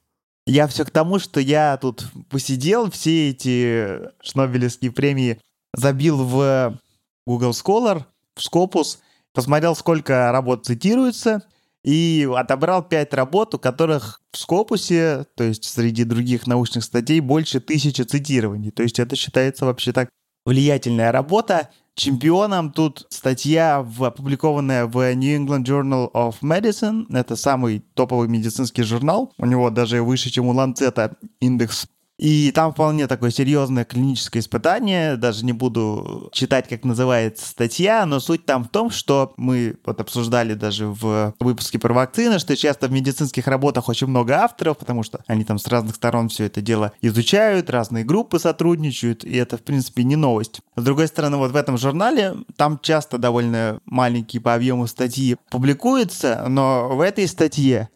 Я 0.48 0.68
все 0.68 0.86
к 0.86 0.92
тому, 0.92 1.20
что 1.20 1.40
я 1.40 1.78
тут 1.78 2.06
посидел, 2.30 2.90
все 2.90 3.32
эти 3.32 4.00
шнобелевские 4.24 4.92
премии 4.92 5.40
забил 5.74 6.24
в 6.24 6.80
Google 7.28 7.52
Scholar, 7.52 8.06
в 8.36 8.40
Scopus— 8.40 9.00
посмотрел, 9.34 9.76
сколько 9.76 10.32
работ 10.32 10.66
цитируется, 10.66 11.44
и 11.84 12.30
отобрал 12.36 12.84
пять 12.84 13.14
работ, 13.14 13.56
у 13.56 13.60
которых 13.60 14.22
в 14.32 14.38
Скопусе, 14.38 15.26
то 15.36 15.44
есть 15.44 15.64
среди 15.64 16.04
других 16.04 16.46
научных 16.46 16.84
статей, 16.84 17.20
больше 17.22 17.60
тысячи 17.60 18.04
цитирований. 18.04 18.72
То 18.72 18.84
есть 18.84 19.00
это 19.00 19.16
считается 19.16 19.66
вообще 19.66 19.92
так 19.92 20.10
влиятельная 20.46 21.12
работа. 21.12 21.70
Чемпионом 21.96 22.72
тут 22.72 23.06
статья, 23.10 23.86
опубликованная 24.00 24.86
в 24.86 24.96
New 25.14 25.38
England 25.38 25.66
Journal 25.66 26.12
of 26.14 26.36
Medicine. 26.42 27.06
Это 27.14 27.36
самый 27.36 27.80
топовый 27.94 28.28
медицинский 28.28 28.84
журнал. 28.84 29.34
У 29.38 29.46
него 29.46 29.70
даже 29.70 30.02
выше, 30.02 30.30
чем 30.30 30.48
у 30.48 30.54
Ланцета 30.54 31.18
индекс 31.40 31.88
и 32.18 32.52
там 32.52 32.72
вполне 32.72 33.08
такое 33.08 33.32
серьезное 33.32 33.84
клиническое 33.84 34.42
испытание. 34.42 35.18
Даже 35.18 35.44
не 35.44 35.54
буду 35.54 36.30
читать, 36.32 36.68
как 36.70 36.84
называется 36.84 37.48
статья, 37.48 38.06
но 38.06 38.20
суть 38.20 38.46
там 38.46 38.64
в 38.64 38.70
том, 38.70 38.92
что 38.92 39.34
мы 39.38 39.78
вот 39.86 40.00
обсуждали 40.00 40.54
даже 40.54 40.88
в 40.88 41.34
выпуске 41.40 41.80
про 41.80 41.94
вакцины, 41.94 42.38
что 42.38 42.56
часто 42.56 42.88
в 42.88 42.92
медицинских 42.92 43.48
работах 43.48 43.90
очень 43.90 44.08
много 44.08 44.38
авторов, 44.38 44.78
потому 44.78 45.02
что 45.02 45.24
они 45.26 45.44
там 45.44 45.58
с 45.58 45.68
разных 45.68 45.96
сторон 45.96 46.30
все 46.30 46.46
это 46.46 46.62
дело 46.62 46.92
изучают, 47.02 47.70
разные 47.70 48.04
группы 48.04 48.38
сотрудничают, 48.38 49.24
и 49.24 49.36
это, 49.36 49.58
в 49.58 49.64
принципе, 49.64 50.04
не 50.04 50.16
новость. 50.16 50.62
С 50.76 50.84
другой 50.84 51.08
стороны, 51.08 51.38
вот 51.38 51.52
в 51.52 51.56
этом 51.56 51.78
журнале 51.78 52.36
там 52.56 52.80
часто 52.84 53.18
довольно 53.18 53.80
маленькие 53.86 54.42
по 54.42 54.54
объему 54.54 54.86
статьи 54.86 55.38
публикуются, 55.50 56.46
но 56.48 56.90
в 56.90 57.02
этой 57.02 57.28
статье 57.28 57.90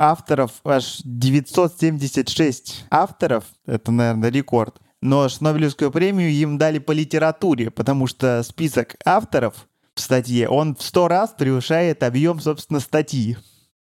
авторов 0.00 0.52
аж 0.64 1.02
976 1.04 2.86
авторов. 2.90 3.44
Это, 3.66 3.92
наверное, 3.92 4.30
рекорд. 4.30 4.80
Но 5.02 5.28
Шнобелевскую 5.28 5.90
премию 5.90 6.30
им 6.30 6.58
дали 6.58 6.78
по 6.78 6.92
литературе, 6.92 7.70
потому 7.70 8.06
что 8.06 8.42
список 8.42 8.96
авторов 9.04 9.68
в 9.94 10.00
статье, 10.00 10.48
он 10.48 10.74
в 10.74 10.82
сто 10.82 11.08
раз 11.08 11.34
превышает 11.36 12.02
объем, 12.02 12.40
собственно, 12.40 12.80
статьи. 12.80 13.36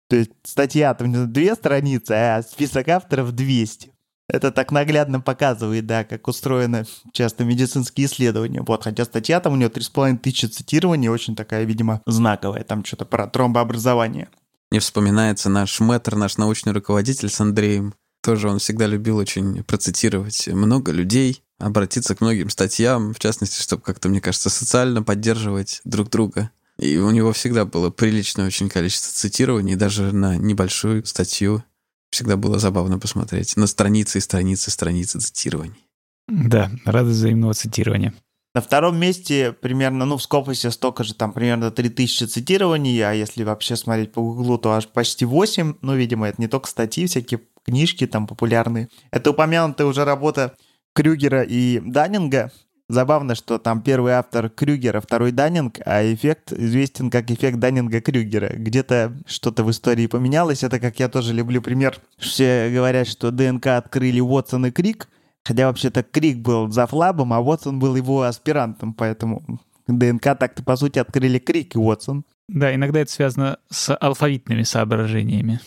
То 0.09 0.17
есть 0.17 0.31
статья 0.43 0.93
там 0.93 1.31
две 1.31 1.55
страницы, 1.55 2.11
а 2.11 2.41
список 2.41 2.87
авторов 2.89 3.31
200. 3.31 3.91
Это 4.27 4.51
так 4.51 4.71
наглядно 4.71 5.21
показывает, 5.21 5.87
да, 5.87 6.03
как 6.03 6.27
устроены 6.27 6.85
часто 7.13 7.43
медицинские 7.43 8.07
исследования. 8.07 8.61
Вот, 8.61 8.83
хотя 8.83 9.05
статья 9.05 9.39
там 9.39 9.53
у 9.53 9.55
нее 9.55 9.69
3,5 9.69 10.17
тысячи 10.17 10.45
цитирований, 10.45 11.09
очень 11.09 11.35
такая, 11.35 11.63
видимо, 11.63 12.01
знаковая, 12.05 12.63
там 12.63 12.85
что-то 12.85 13.05
про 13.05 13.27
тромбообразование. 13.27 14.29
Мне 14.71 14.79
вспоминается 14.79 15.49
наш 15.49 15.79
мэтр, 15.79 16.15
наш 16.15 16.37
научный 16.37 16.73
руководитель 16.73 17.29
с 17.29 17.39
Андреем. 17.41 17.95
Тоже 18.21 18.49
он 18.49 18.59
всегда 18.59 18.85
любил 18.85 19.17
очень 19.17 19.63
процитировать 19.63 20.47
много 20.47 20.91
людей, 20.91 21.41
обратиться 21.57 22.15
к 22.15 22.21
многим 22.21 22.49
статьям, 22.49 23.13
в 23.13 23.19
частности, 23.19 23.61
чтобы 23.61 23.81
как-то, 23.81 24.09
мне 24.09 24.21
кажется, 24.21 24.49
социально 24.49 25.01
поддерживать 25.01 25.81
друг 25.85 26.09
друга. 26.09 26.51
И 26.77 26.97
у 26.97 27.09
него 27.11 27.33
всегда 27.33 27.65
было 27.65 27.89
приличное 27.89 28.47
очень 28.47 28.69
количество 28.69 29.11
цитирований, 29.13 29.75
даже 29.75 30.13
на 30.13 30.37
небольшую 30.37 31.05
статью 31.05 31.63
всегда 32.11 32.37
было 32.37 32.59
забавно 32.59 32.99
посмотреть. 32.99 33.55
На 33.57 33.67
страницы 33.67 34.17
и 34.17 34.21
страницы, 34.21 34.71
страницы 34.71 35.19
цитирований. 35.19 35.85
Да, 36.27 36.71
рады 36.85 37.09
взаимного 37.09 37.53
цитирования. 37.53 38.13
На 38.55 38.61
втором 38.61 38.97
месте 38.97 39.51
примерно, 39.51 40.05
ну, 40.05 40.17
в 40.17 40.23
Скопусе 40.23 40.71
столько 40.71 41.03
же, 41.03 41.13
там 41.13 41.33
примерно 41.33 41.69
3000 41.69 42.23
цитирований, 42.25 42.99
а 43.01 43.11
если 43.11 43.43
вообще 43.43 43.75
смотреть 43.75 44.11
по 44.11 44.21
Гуглу, 44.21 44.57
то 44.57 44.71
аж 44.71 44.87
почти 44.87 45.23
8. 45.23 45.75
Ну, 45.81 45.95
видимо, 45.95 46.27
это 46.27 46.41
не 46.41 46.47
только 46.47 46.67
статьи, 46.67 47.05
всякие 47.05 47.41
книжки 47.63 48.07
там 48.07 48.25
популярные. 48.25 48.89
Это 49.11 49.29
упомянутая 49.29 49.85
уже 49.85 50.03
работа 50.03 50.55
Крюгера 50.93 51.43
и 51.43 51.79
Даннинга. 51.79 52.51
Забавно, 52.87 53.35
что 53.35 53.59
там 53.59 53.83
первый 53.83 54.13
автор 54.13 54.49
Крюгера, 54.49 54.99
второй 54.99 55.31
Даннинг, 55.31 55.77
а 55.85 56.01
эффект 56.01 56.51
известен 56.51 57.11
как 57.11 57.29
эффект 57.29 57.59
Даннинга-Крюгера. 57.59 58.55
Где-то 58.55 59.15
что-то 59.27 59.63
в 59.63 59.69
истории 59.69 60.07
поменялось. 60.07 60.63
Это, 60.63 60.79
как 60.79 60.99
я 60.99 61.07
тоже 61.07 61.35
люблю 61.35 61.61
пример. 61.61 61.99
Все 62.17 62.71
говорят, 62.73 63.07
что 63.07 63.29
ДНК 63.29 63.67
открыли 63.67 64.19
Уотсон 64.19 64.65
и 64.65 64.71
Крик— 64.71 65.07
Хотя 65.49 65.65
вообще-то 65.65 66.03
Крик 66.03 66.37
был 66.37 66.71
за 66.71 66.85
флабом, 66.85 67.33
а 67.33 67.39
Уотсон 67.39 67.79
был 67.79 67.95
его 67.95 68.21
аспирантом, 68.21 68.93
поэтому 68.93 69.41
ДНК 69.87 70.37
так-то, 70.37 70.61
по 70.61 70.75
сути, 70.75 70.99
открыли 70.99 71.39
Крик 71.39 71.73
и 71.73 71.79
Уотсон. 71.79 72.23
Да, 72.47 72.75
иногда 72.75 72.99
это 72.99 73.11
связано 73.11 73.57
с 73.67 73.95
алфавитными 73.95 74.61
соображениями. 74.61 75.59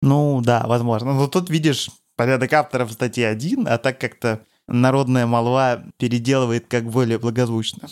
Ну 0.00 0.40
да, 0.40 0.64
возможно. 0.66 1.12
Но 1.12 1.28
тут 1.28 1.50
видишь, 1.50 1.90
порядок 2.16 2.50
авторов 2.54 2.92
статьи 2.92 3.22
один, 3.22 3.68
а 3.68 3.76
так 3.76 4.00
как-то 4.00 4.40
народная 4.66 5.26
молва 5.26 5.84
переделывает 5.98 6.64
как 6.68 6.84
более 6.84 7.18
благозвучно. 7.18 7.90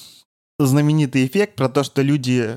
Знаменитый 0.58 1.26
эффект 1.26 1.56
про 1.56 1.68
то, 1.68 1.84
что 1.84 2.00
люди, 2.00 2.56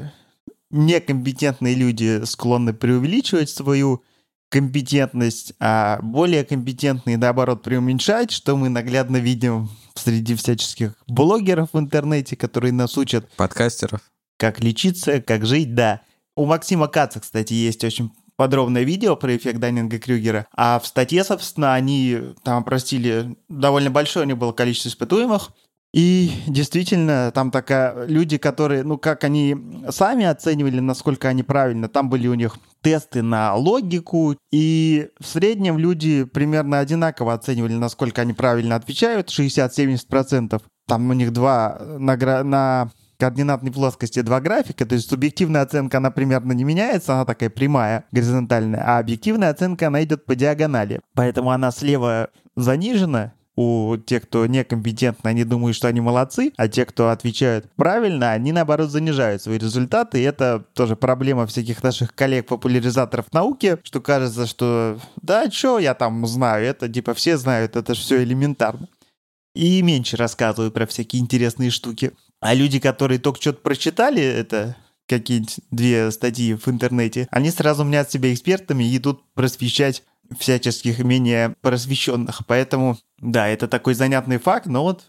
некомпетентные 0.70 1.75
люди 1.75 2.24
склонны 2.24 2.72
преувеличивать 2.74 3.50
свою 3.50 4.01
компетентность, 4.51 5.53
а 5.60 6.00
более 6.03 6.43
компетентные, 6.43 7.17
наоборот, 7.17 7.63
преуменьшать, 7.63 8.31
что 8.31 8.58
мы 8.58 8.67
наглядно 8.67 9.17
видим 9.17 9.70
среди 9.96 10.36
всяческих 10.36 10.93
блогеров 11.08 11.70
в 11.72 11.79
интернете, 11.79 12.36
которые 12.36 12.74
нас 12.74 12.98
учат. 12.98 13.31
Подкастеров. 13.38 14.01
Как 14.38 14.60
лечиться, 14.60 15.22
как 15.22 15.46
жить, 15.46 15.74
да. 15.74 16.01
У 16.36 16.46
Максима 16.46 16.89
Каца, 16.89 17.22
кстати, 17.22 17.53
есть 17.53 17.84
очень 17.86 18.12
подробное 18.36 18.84
видео 18.84 19.15
про 19.15 19.36
эффект 19.38 19.60
Даннинга-Крюгера, 19.60 20.46
а 20.53 20.79
в 20.79 20.88
статье, 20.88 21.24
собственно, 21.24 21.74
они 21.74 22.17
там 22.43 22.60
опросили 22.60 23.38
довольно 23.48 23.89
большое 23.89 24.25
у 24.25 24.27
них 24.27 24.38
было 24.38 24.51
количество 24.51 24.89
испытуемых, 24.89 25.51
И 25.93 26.31
действительно, 26.48 27.31
там 27.33 27.51
такая 27.51 28.05
люди, 28.05 28.38
которые, 28.38 28.83
ну, 28.83 28.98
как 28.98 29.25
они 29.25 29.57
сами 29.89 30.25
оценивали, 30.25 30.79
насколько 30.79 31.27
они 31.27 31.43
правильно, 31.43 31.89
там 31.89 32.10
были 32.10 32.27
у 32.27 32.33
них 32.33 32.57
тесты 32.81 33.21
на 33.21 33.55
логику, 33.55 34.38
и 34.51 35.10
в 35.19 35.27
среднем 35.27 35.77
люди 35.77 36.24
примерно 36.24 36.79
одинаково 36.79 37.33
оценивали, 37.33 37.74
насколько 37.74 38.21
они 38.21 38.33
правильно 38.33 38.75
отвечают, 38.75 39.29
60-70%. 39.29 40.62
Там 40.88 41.10
у 41.10 41.13
них 41.13 41.33
два 41.33 41.79
на, 42.00 42.15
на 42.43 42.91
координатной 43.19 43.71
плоскости 43.71 44.21
два 44.21 44.39
графика, 44.39 44.86
то 44.86 44.95
есть 44.95 45.10
субъективная 45.10 45.62
оценка, 45.62 45.98
она 45.98 46.10
примерно 46.10 46.53
не 46.53 46.63
меняется, 46.63 47.13
она 47.13 47.25
такая 47.25 47.50
прямая, 47.50 48.05
горизонтальная, 48.12 48.83
а 48.83 48.98
объективная 48.98 49.50
оценка, 49.50 49.88
она 49.88 50.03
идет 50.03 50.25
по 50.25 50.36
диагонали. 50.36 51.01
Поэтому 51.15 51.51
она 51.51 51.69
слева 51.71 52.29
занижена, 52.55 53.33
у 53.55 53.98
тех, 53.98 54.24
кто 54.24 54.46
некомпетентны, 54.46 55.27
они 55.27 55.43
думают, 55.43 55.75
что 55.75 55.88
они 55.88 56.00
молодцы, 56.00 56.53
а 56.58 56.67
те, 56.67 56.86
кто 56.86 57.10
отвечают 57.10 57.70
правильно, 57.75 58.31
они, 58.31 58.51
наоборот, 58.51 58.89
занижают 58.89 59.41
свои 59.41 59.58
результаты. 59.58 60.20
И 60.20 60.24
это 60.24 60.65
тоже 60.74 60.96
проблема 60.96 61.46
всяких 61.48 61.84
наших 61.84 62.15
коллег-популяризаторов 62.15 63.31
науки, 63.34 63.77
что 63.84 64.00
кажется, 64.00 64.48
что 64.48 65.00
да, 65.22 65.50
что 65.51 65.79
я 65.79 65.93
там 65.93 66.25
знаю, 66.25 66.65
это 66.65 66.88
типа 66.88 67.13
все 67.13 67.38
знают, 67.38 67.75
это 67.75 67.93
же 67.93 68.01
все 68.01 68.24
элементарно. 68.24 68.88
И 69.53 69.81
меньше 69.81 70.15
рассказывают 70.15 70.74
про 70.74 70.86
всякие 70.88 71.22
интересные 71.22 71.72
штуки. 71.72 72.13
А 72.39 72.53
люди, 72.53 72.79
которые 72.79 73.20
только 73.20 73.41
что-то 73.41 73.62
прочитали, 73.62 74.24
это 74.24 74.77
какие-нибудь 75.08 75.60
две 75.72 76.10
статьи 76.12 76.53
в 76.53 76.67
интернете, 76.70 77.27
они 77.31 77.51
сразу 77.51 77.84
мнят 77.84 78.10
себя 78.10 78.34
экспертами 78.34 78.86
и 78.86 78.96
идут 78.96 79.22
просвещать 79.34 80.03
всяческих 80.38 81.00
менее 81.00 81.55
просвещенных. 81.61 82.41
Поэтому, 82.47 82.97
да, 83.19 83.47
это 83.47 83.67
такой 83.67 83.93
занятный 83.93 84.38
факт, 84.38 84.65
но 84.65 84.83
вот 84.83 85.03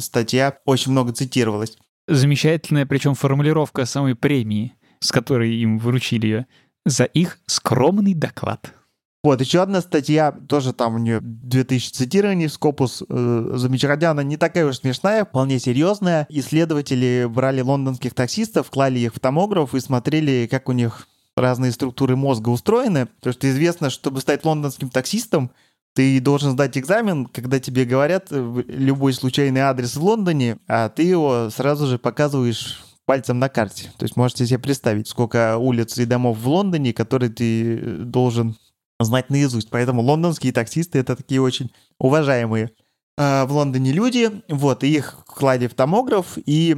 статья 0.00 0.58
очень 0.64 0.92
много 0.92 1.12
цитировалась. 1.12 1.76
Замечательная, 2.08 2.86
причем 2.86 3.14
формулировка 3.14 3.84
самой 3.84 4.14
премии, 4.14 4.74
с 5.00 5.12
которой 5.12 5.54
им 5.54 5.78
вручили 5.78 6.26
ее, 6.26 6.46
за 6.84 7.04
их 7.04 7.38
скромный 7.46 8.14
доклад. 8.14 8.74
Вот, 9.22 9.38
еще 9.42 9.60
одна 9.60 9.82
статья, 9.82 10.32
тоже 10.32 10.72
там 10.72 10.94
у 10.94 10.98
нее 10.98 11.20
2000 11.20 11.92
цитирований 11.92 12.46
в 12.46 12.58
Scopus, 12.58 13.04
э, 13.06 13.56
замечательная, 13.58 14.12
она 14.12 14.22
не 14.22 14.38
такая 14.38 14.64
уж 14.64 14.78
смешная, 14.78 15.26
вполне 15.26 15.58
серьезная. 15.58 16.26
Исследователи 16.30 17.26
брали 17.28 17.60
лондонских 17.60 18.14
таксистов, 18.14 18.70
клали 18.70 18.98
их 18.98 19.14
в 19.14 19.20
томограф 19.20 19.74
и 19.74 19.80
смотрели, 19.80 20.48
как 20.50 20.70
у 20.70 20.72
них 20.72 21.06
разные 21.36 21.72
структуры 21.72 22.16
мозга 22.16 22.48
устроены. 22.48 23.06
Потому 23.06 23.32
что 23.32 23.50
известно, 23.50 23.90
чтобы 23.90 24.20
стать 24.20 24.44
лондонским 24.44 24.90
таксистом, 24.90 25.50
ты 25.94 26.20
должен 26.20 26.52
сдать 26.52 26.78
экзамен, 26.78 27.26
когда 27.26 27.58
тебе 27.58 27.84
говорят 27.84 28.28
э, 28.30 28.62
любой 28.68 29.12
случайный 29.12 29.62
адрес 29.62 29.96
в 29.96 30.04
Лондоне, 30.04 30.58
а 30.68 30.88
ты 30.88 31.02
его 31.02 31.50
сразу 31.50 31.86
же 31.86 31.98
показываешь 31.98 32.84
пальцем 33.06 33.40
на 33.40 33.48
карте. 33.48 33.90
То 33.98 34.04
есть 34.04 34.16
можете 34.16 34.46
себе 34.46 34.60
представить, 34.60 35.08
сколько 35.08 35.56
улиц 35.56 35.98
и 35.98 36.04
домов 36.04 36.38
в 36.38 36.48
Лондоне, 36.48 36.92
которые 36.92 37.30
ты 37.30 37.76
э, 37.76 37.96
должен 38.04 38.56
знать 39.00 39.30
наизусть. 39.30 39.70
Поэтому 39.70 40.02
лондонские 40.02 40.52
таксисты— 40.52 40.98
это 41.00 41.16
такие 41.16 41.40
очень 41.40 41.72
уважаемые 41.98 42.70
э, 43.18 43.44
в 43.46 43.52
Лондоне 43.52 43.92
люди. 43.92 44.30
Вот, 44.48 44.84
и 44.84 44.94
их 44.94 45.18
клади 45.26 45.66
в 45.66 45.74
томограф 45.74 46.38
и 46.46 46.76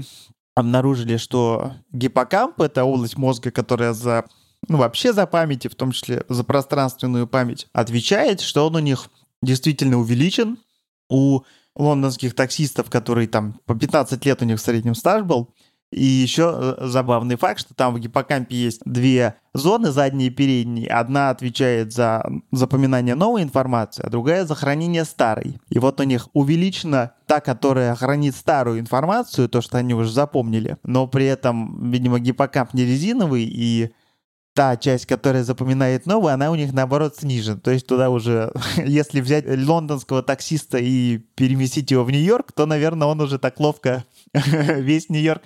обнаружили, 0.54 1.18
что 1.18 1.74
гиппокамп— 1.92 2.60
это 2.62 2.84
область 2.84 3.18
мозга, 3.18 3.50
которая 3.50 3.92
за 3.92 4.24
ну, 4.68 4.78
вообще 4.78 5.12
за 5.12 5.26
память, 5.26 5.66
в 5.66 5.74
том 5.74 5.92
числе 5.92 6.24
за 6.28 6.44
пространственную 6.44 7.26
память, 7.26 7.68
отвечает, 7.72 8.40
что 8.40 8.66
он 8.66 8.76
у 8.76 8.80
них 8.80 9.08
действительно 9.42 9.98
увеличен. 9.98 10.58
У 11.08 11.42
лондонских 11.74 12.34
таксистов, 12.34 12.90
которые 12.90 13.28
там 13.28 13.60
по 13.66 13.74
15 13.74 14.24
лет 14.24 14.42
у 14.42 14.44
них 14.44 14.58
в 14.58 14.62
среднем 14.62 14.94
стаж 14.94 15.24
был, 15.24 15.52
и 15.92 16.04
еще 16.04 16.76
э, 16.78 16.86
забавный 16.86 17.36
факт, 17.36 17.60
что 17.60 17.74
там 17.74 17.94
в 17.94 17.98
гиппокампе 17.98 18.56
есть 18.56 18.80
две 18.86 19.34
зоны, 19.52 19.90
задние 19.90 20.28
и 20.28 20.30
передние. 20.30 20.88
Одна 20.88 21.28
отвечает 21.28 21.92
за 21.92 22.24
запоминание 22.50 23.14
новой 23.14 23.42
информации, 23.42 24.02
а 24.02 24.08
другая 24.08 24.46
за 24.46 24.54
хранение 24.54 25.04
старой. 25.04 25.58
И 25.68 25.78
вот 25.78 26.00
у 26.00 26.04
них 26.04 26.28
увеличена 26.32 27.12
та, 27.26 27.40
которая 27.40 27.94
хранит 27.94 28.34
старую 28.34 28.80
информацию, 28.80 29.50
то, 29.50 29.60
что 29.60 29.76
они 29.76 29.92
уже 29.92 30.10
запомнили, 30.10 30.78
но 30.82 31.06
при 31.06 31.26
этом, 31.26 31.90
видимо, 31.90 32.18
гиппокамп 32.18 32.72
не 32.72 32.86
резиновый, 32.86 33.44
и 33.44 33.92
та 34.54 34.76
часть, 34.76 35.06
которая 35.06 35.44
запоминает 35.44 36.06
новую, 36.06 36.34
она 36.34 36.50
у 36.50 36.54
них 36.54 36.72
наоборот 36.72 37.16
снижена. 37.16 37.58
То 37.58 37.70
есть 37.70 37.86
туда 37.86 38.10
уже, 38.10 38.52
если 38.76 39.20
взять 39.20 39.44
лондонского 39.46 40.22
таксиста 40.22 40.78
и 40.78 41.18
переместить 41.34 41.90
его 41.90 42.04
в 42.04 42.10
Нью-Йорк, 42.10 42.52
то, 42.52 42.66
наверное, 42.66 43.08
он 43.08 43.20
уже 43.20 43.38
так 43.38 43.58
ловко 43.60 44.04
весь 44.34 45.08
Нью-Йорк 45.08 45.42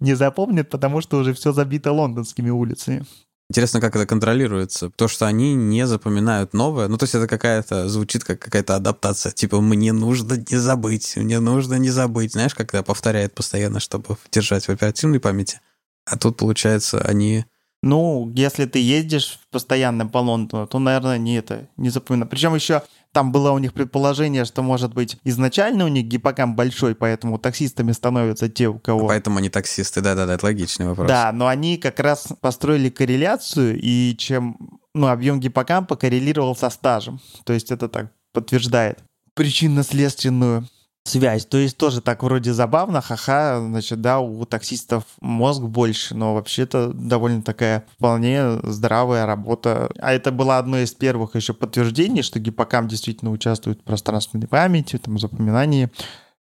не 0.00 0.14
запомнит, 0.14 0.70
потому 0.70 1.00
что 1.00 1.18
уже 1.18 1.34
все 1.34 1.52
забито 1.52 1.92
лондонскими 1.92 2.50
улицами. 2.50 3.04
Интересно, 3.48 3.80
как 3.80 3.94
это 3.94 4.06
контролируется. 4.06 4.90
То, 4.90 5.06
что 5.06 5.26
они 5.26 5.54
не 5.54 5.86
запоминают 5.86 6.52
новое. 6.52 6.88
Ну, 6.88 6.98
то 6.98 7.04
есть 7.04 7.14
это 7.14 7.28
какая-то, 7.28 7.88
звучит 7.88 8.24
как 8.24 8.40
какая-то 8.40 8.74
адаптация. 8.74 9.30
Типа, 9.30 9.60
мне 9.60 9.92
нужно 9.92 10.34
не 10.34 10.56
забыть, 10.56 11.14
мне 11.16 11.38
нужно 11.38 11.74
не 11.74 11.90
забыть. 11.90 12.32
Знаешь, 12.32 12.56
когда 12.56 12.82
повторяет 12.82 13.36
постоянно, 13.36 13.78
чтобы 13.78 14.16
держать 14.32 14.64
в 14.66 14.70
оперативной 14.70 15.20
памяти. 15.20 15.60
А 16.06 16.18
тут, 16.18 16.38
получается, 16.38 17.00
они 17.00 17.44
ну, 17.88 18.32
если 18.34 18.66
ты 18.66 18.78
ездишь 18.78 19.38
постоянно 19.50 20.06
по 20.06 20.18
Лондону, 20.18 20.66
то, 20.66 20.78
наверное, 20.78 21.18
не 21.18 21.36
это, 21.36 21.68
не 21.76 21.90
запоминаю. 21.90 22.28
Причем 22.28 22.54
еще 22.54 22.82
там 23.12 23.32
было 23.32 23.52
у 23.52 23.58
них 23.58 23.72
предположение, 23.72 24.44
что, 24.44 24.62
может 24.62 24.92
быть, 24.92 25.16
изначально 25.24 25.84
у 25.84 25.88
них 25.88 26.04
гиппокамп 26.04 26.56
большой, 26.56 26.94
поэтому 26.94 27.38
таксистами 27.38 27.92
становятся 27.92 28.48
те, 28.48 28.68
у 28.68 28.78
кого... 28.78 29.06
Поэтому 29.06 29.38
они 29.38 29.48
таксисты, 29.48 30.00
да-да-да, 30.00 30.34
это 30.34 30.44
логичный 30.44 30.86
вопрос. 30.86 31.08
Да, 31.08 31.32
но 31.32 31.46
они 31.46 31.78
как 31.78 32.00
раз 32.00 32.28
построили 32.40 32.90
корреляцию, 32.90 33.80
и 33.80 34.14
чем, 34.18 34.80
ну, 34.94 35.08
объем 35.08 35.40
гиппокампа 35.40 35.96
коррелировал 35.96 36.54
со 36.56 36.68
стажем. 36.68 37.20
То 37.44 37.52
есть 37.52 37.70
это 37.70 37.88
так 37.88 38.12
подтверждает 38.32 38.98
причинно-следственную 39.34 40.66
связь. 41.08 41.46
То 41.46 41.58
есть 41.58 41.76
тоже 41.76 42.00
так 42.00 42.22
вроде 42.22 42.52
забавно, 42.52 43.00
ха-ха, 43.00 43.60
значит, 43.60 44.00
да, 44.00 44.20
у 44.20 44.44
таксистов 44.44 45.04
мозг 45.20 45.62
больше, 45.62 46.14
но 46.14 46.34
вообще-то 46.34 46.92
довольно 46.92 47.42
такая 47.42 47.84
вполне 47.96 48.58
здравая 48.62 49.26
работа. 49.26 49.90
А 49.98 50.12
это 50.12 50.32
было 50.32 50.58
одно 50.58 50.78
из 50.78 50.92
первых 50.92 51.34
еще 51.34 51.54
подтверждений, 51.54 52.22
что 52.22 52.40
гиппокамп 52.40 52.88
действительно 52.88 53.30
участвует 53.30 53.80
в 53.80 53.84
пространственной 53.84 54.48
памяти, 54.48 54.98
там, 54.98 55.18
запоминании. 55.18 55.90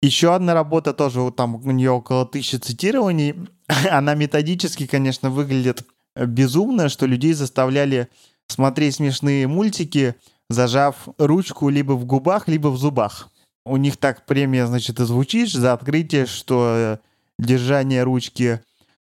Еще 0.02 0.34
одна 0.34 0.54
работа 0.54 0.94
тоже, 0.94 1.30
там 1.32 1.56
у 1.56 1.72
нее 1.72 1.92
около 1.92 2.26
тысячи 2.26 2.56
цитирований. 2.56 3.36
Она 3.92 4.16
методически, 4.16 4.86
конечно, 4.86 5.30
выглядит 5.30 5.84
безумно, 6.16 6.90
что 6.90 7.06
людей 7.06 7.34
заставляли 7.34 8.08
смотреть 8.48 8.96
смешные 8.96 9.48
мультики, 9.48 10.16
зажав 10.50 10.96
ручку 11.18 11.70
либо 11.70 11.94
в 11.94 12.06
губах, 12.06 12.48
либо 12.48 12.70
в 12.70 12.78
зубах 12.78 13.30
у 13.65 13.78
них 13.78 13.98
так 13.98 14.26
премия, 14.26 14.65
значит, 14.65 15.00
и 15.00 15.06
звучит 15.06 15.52
за 15.52 15.74
открытие, 15.74 16.26
что 16.26 16.74
э, 16.76 16.98
держание 17.38 18.04
ручки 18.04 18.62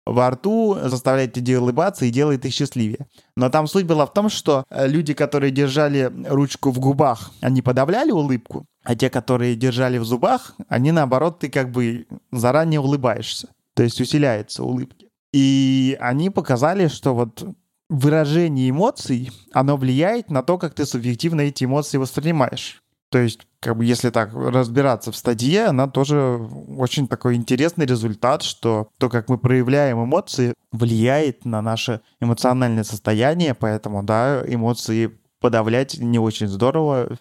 во 0.06 0.30
рту 0.30 0.76
заставляет 0.82 1.36
людей 1.36 1.56
улыбаться 1.56 2.04
и 2.04 2.10
делает 2.10 2.44
их 2.44 2.52
счастливее. 2.52 3.06
Но 3.36 3.48
там 3.48 3.66
суть 3.66 3.86
была 3.86 4.06
в 4.06 4.12
том, 4.12 4.28
что 4.28 4.64
э, 4.70 4.86
люди, 4.86 5.14
которые 5.14 5.50
держали 5.50 6.12
ручку 6.26 6.70
в 6.70 6.78
губах, 6.78 7.32
они 7.40 7.62
подавляли 7.62 8.10
улыбку, 8.10 8.66
а 8.82 8.94
те, 8.94 9.08
которые 9.08 9.56
держали 9.56 9.98
в 9.98 10.04
зубах, 10.04 10.54
они 10.68 10.92
наоборот, 10.92 11.40
ты 11.40 11.48
как 11.48 11.70
бы 11.70 12.06
заранее 12.32 12.80
улыбаешься. 12.80 13.48
То 13.74 13.82
есть 13.82 14.00
усиляются 14.00 14.62
улыбки. 14.62 15.08
И 15.32 15.96
они 16.00 16.30
показали, 16.30 16.86
что 16.88 17.14
вот 17.14 17.44
выражение 17.88 18.70
эмоций, 18.70 19.30
оно 19.52 19.76
влияет 19.76 20.30
на 20.30 20.42
то, 20.42 20.58
как 20.58 20.74
ты 20.74 20.86
субъективно 20.86 21.42
эти 21.42 21.64
эмоции 21.64 21.98
воспринимаешь. 21.98 22.83
То 23.14 23.20
есть, 23.20 23.46
как 23.60 23.76
бы, 23.76 23.84
если 23.84 24.10
так 24.10 24.34
разбираться 24.34 25.12
в 25.12 25.16
статье, 25.16 25.66
она 25.66 25.86
тоже 25.86 26.40
очень 26.76 27.06
такой 27.06 27.36
интересный 27.36 27.86
результат, 27.86 28.42
что 28.42 28.88
то, 28.98 29.08
как 29.08 29.28
мы 29.28 29.38
проявляем 29.38 30.02
эмоции, 30.02 30.52
влияет 30.72 31.44
на 31.44 31.62
наше 31.62 32.00
эмоциональное 32.20 32.82
состояние, 32.82 33.54
поэтому, 33.54 34.02
да, 34.02 34.42
эмоции 34.44 35.16
подавлять 35.40 35.96
не 36.00 36.18
очень 36.18 36.48
здорово. 36.48 37.16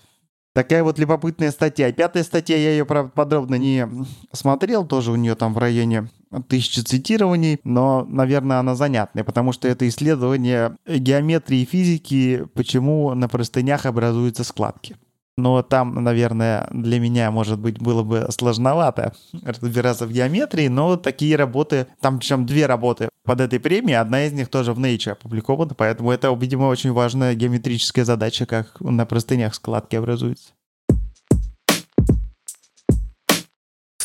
Такая 0.55 0.83
вот 0.83 0.97
любопытная 0.97 1.51
статья. 1.51 1.91
Пятая 1.91 2.23
статья, 2.23 2.57
я 2.57 2.71
ее, 2.71 2.85
правда, 2.85 3.11
подробно 3.13 3.53
не 3.53 3.87
смотрел, 4.31 4.87
тоже 4.87 5.11
у 5.11 5.15
нее 5.15 5.35
там 5.35 5.53
в 5.53 5.59
районе 5.59 6.09
тысячи 6.49 6.79
цитирований, 6.79 7.59
но, 7.63 8.03
наверное, 8.09 8.57
она 8.57 8.73
занятная, 8.73 9.23
потому 9.23 9.51
что 9.51 9.67
это 9.67 9.87
исследование 9.87 10.75
геометрии 10.87 11.59
и 11.59 11.65
физики, 11.65 12.47
почему 12.55 13.13
на 13.13 13.29
простынях 13.29 13.85
образуются 13.85 14.43
складки. 14.43 14.95
Но 15.35 15.63
там, 15.63 16.03
наверное, 16.03 16.67
для 16.71 16.99
меня, 16.99 17.31
может 17.31 17.59
быть, 17.59 17.79
было 17.79 18.03
бы 18.03 18.27
сложновато 18.29 19.13
разбираться 19.43 20.05
в 20.05 20.11
геометрии, 20.11 20.67
но 20.67 20.95
такие 20.95 21.35
работы, 21.35 21.87
там 22.01 22.19
причем 22.19 22.45
две 22.45 22.67
работы 22.67 23.09
под 23.23 23.41
этой 23.41 23.59
премией, 23.59 23.97
одна 23.97 24.25
из 24.25 24.33
них 24.33 24.49
тоже 24.49 24.73
в 24.73 24.79
Nature 24.79 25.13
опубликована, 25.13 25.73
поэтому 25.73 26.11
это, 26.11 26.31
видимо, 26.33 26.65
очень 26.65 26.91
важная 26.91 27.33
геометрическая 27.33 28.05
задача, 28.05 28.45
как 28.45 28.79
на 28.79 29.05
простынях 29.05 29.55
складки 29.55 29.95
образуются. 29.95 30.53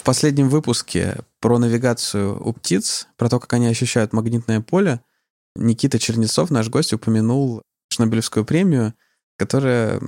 последнем 0.09 0.49
выпуске 0.49 1.19
про 1.39 1.59
навигацию 1.59 2.43
у 2.43 2.55
птиц, 2.55 3.09
про 3.19 3.29
то, 3.29 3.39
как 3.39 3.53
они 3.53 3.67
ощущают 3.67 4.15
магнитное 4.15 4.63
поле, 4.63 5.03
Никита 5.55 5.99
Чернецов, 5.99 6.51
наш 6.51 6.71
гость, 6.71 6.95
упомянул 6.95 7.61
Шнобелевскую 7.93 8.47
премию, 8.47 8.95
которая, 9.39 10.01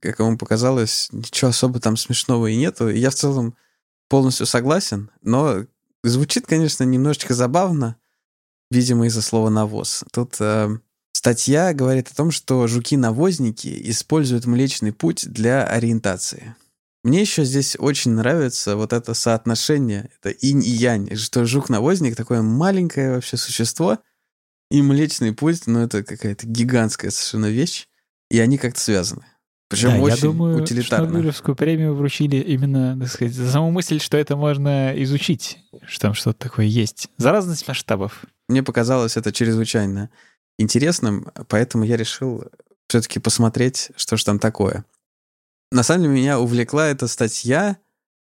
как 0.00 0.20
ему 0.20 0.36
показалось, 0.36 1.08
ничего 1.10 1.48
особо 1.48 1.80
там 1.80 1.96
смешного 1.96 2.46
и 2.48 2.56
нету. 2.56 2.90
И 2.90 2.98
я 2.98 3.10
в 3.10 3.14
целом 3.14 3.56
полностью 4.08 4.46
согласен, 4.46 5.10
но 5.22 5.64
звучит, 6.04 6.46
конечно, 6.46 6.84
немножечко 6.84 7.34
забавно, 7.34 7.96
видимо, 8.70 9.06
из-за 9.06 9.22
слова 9.22 9.48
«навоз». 9.48 10.04
Тут 10.12 10.36
э, 10.38 10.68
статья 11.12 11.72
говорит 11.72 12.08
о 12.10 12.14
том, 12.14 12.30
что 12.30 12.66
жуки-навозники 12.66 13.90
используют 13.90 14.44
Млечный 14.44 14.92
Путь 14.92 15.26
для 15.26 15.64
ориентации. 15.64 16.54
Мне 17.02 17.22
еще 17.22 17.44
здесь 17.44 17.76
очень 17.78 18.12
нравится 18.12 18.76
вот 18.76 18.92
это 18.92 19.14
соотношение, 19.14 20.10
это 20.18 20.30
инь 20.30 20.62
и 20.62 20.70
янь, 20.70 21.16
что 21.16 21.46
жук-навозник 21.46 22.16
такое 22.16 22.42
маленькое 22.42 23.14
вообще 23.14 23.38
существо, 23.38 23.98
и 24.70 24.82
Млечный 24.82 25.32
Путь, 25.32 25.66
ну 25.66 25.80
это 25.80 26.02
какая-то 26.02 26.46
гигантская 26.46 27.10
совершенно 27.10 27.46
вещь, 27.46 27.88
и 28.34 28.40
они 28.40 28.58
как-то 28.58 28.80
связаны. 28.80 29.24
Причем 29.68 29.90
Да, 29.90 29.98
очень 30.00 30.16
я 30.16 30.22
думаю, 30.22 30.62
утилитарно. 30.62 31.08
Шнобелевскую 31.08 31.54
премию 31.54 31.94
вручили 31.94 32.36
именно, 32.36 32.98
так 32.98 33.08
сказать, 33.08 33.34
за 33.34 33.50
саму 33.50 33.70
мысль, 33.70 34.00
что 34.00 34.16
это 34.16 34.36
можно 34.36 34.92
изучить, 35.04 35.58
что 35.86 36.08
там 36.08 36.14
что-то 36.14 36.48
такое 36.48 36.66
есть. 36.66 37.08
За 37.16 37.30
разность 37.30 37.66
масштабов. 37.68 38.24
Мне 38.48 38.62
показалось 38.62 39.16
это 39.16 39.32
чрезвычайно 39.32 40.10
интересным, 40.58 41.28
поэтому 41.48 41.84
я 41.84 41.96
решил 41.96 42.44
все-таки 42.88 43.20
посмотреть, 43.20 43.90
что 43.96 44.16
же 44.16 44.24
там 44.24 44.38
такое. 44.38 44.84
На 45.70 45.82
самом 45.82 46.02
деле 46.02 46.14
меня 46.14 46.40
увлекла 46.40 46.88
эта 46.88 47.06
статья 47.06 47.78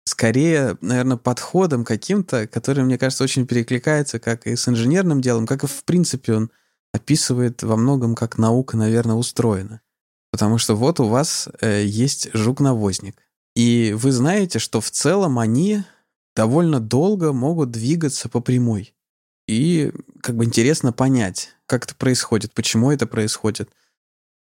скорее, 0.05 0.79
наверное, 0.81 1.17
подходом 1.17 1.85
каким-то, 1.85 2.47
который, 2.47 2.83
мне 2.83 2.99
кажется, 2.99 3.25
очень 3.25 3.47
перекликается 3.47 4.19
как 4.19 4.47
и 4.47 4.57
с 4.57 4.67
инженерным 4.69 5.21
делом, 5.21 5.47
как 5.47 5.65
и 5.65 5.67
в 5.67 5.85
принципе 5.85 6.35
он 6.35 6.51
описывает 6.93 7.63
во 7.63 7.77
многом, 7.77 8.15
как 8.15 8.39
наука, 8.39 8.77
наверное, 8.77 9.17
устроена. 9.17 9.83
Потому 10.31 10.59
что 10.59 10.75
вот 10.75 11.01
у 11.01 11.05
вас 11.05 11.49
э, 11.61 11.85
есть 11.85 12.29
жук-навозник. 12.35 13.17
И 13.55 13.95
вы 13.97 14.13
знаете, 14.13 14.59
что 14.59 14.81
в 14.81 14.91
целом 14.91 15.39
они 15.39 15.83
довольно 16.37 16.81
долго 16.81 17.33
могут 17.33 17.71
двигаться 17.71 18.29
по 18.29 18.41
прямой. 18.41 18.95
И 19.49 19.93
как 20.23 20.37
бы 20.37 20.45
интересно 20.45 20.93
понять, 20.93 21.55
как 21.67 21.85
это 21.85 21.95
происходит, 21.95 22.53
почему 22.53 22.93
это 22.93 23.07
происходит. 23.07 23.71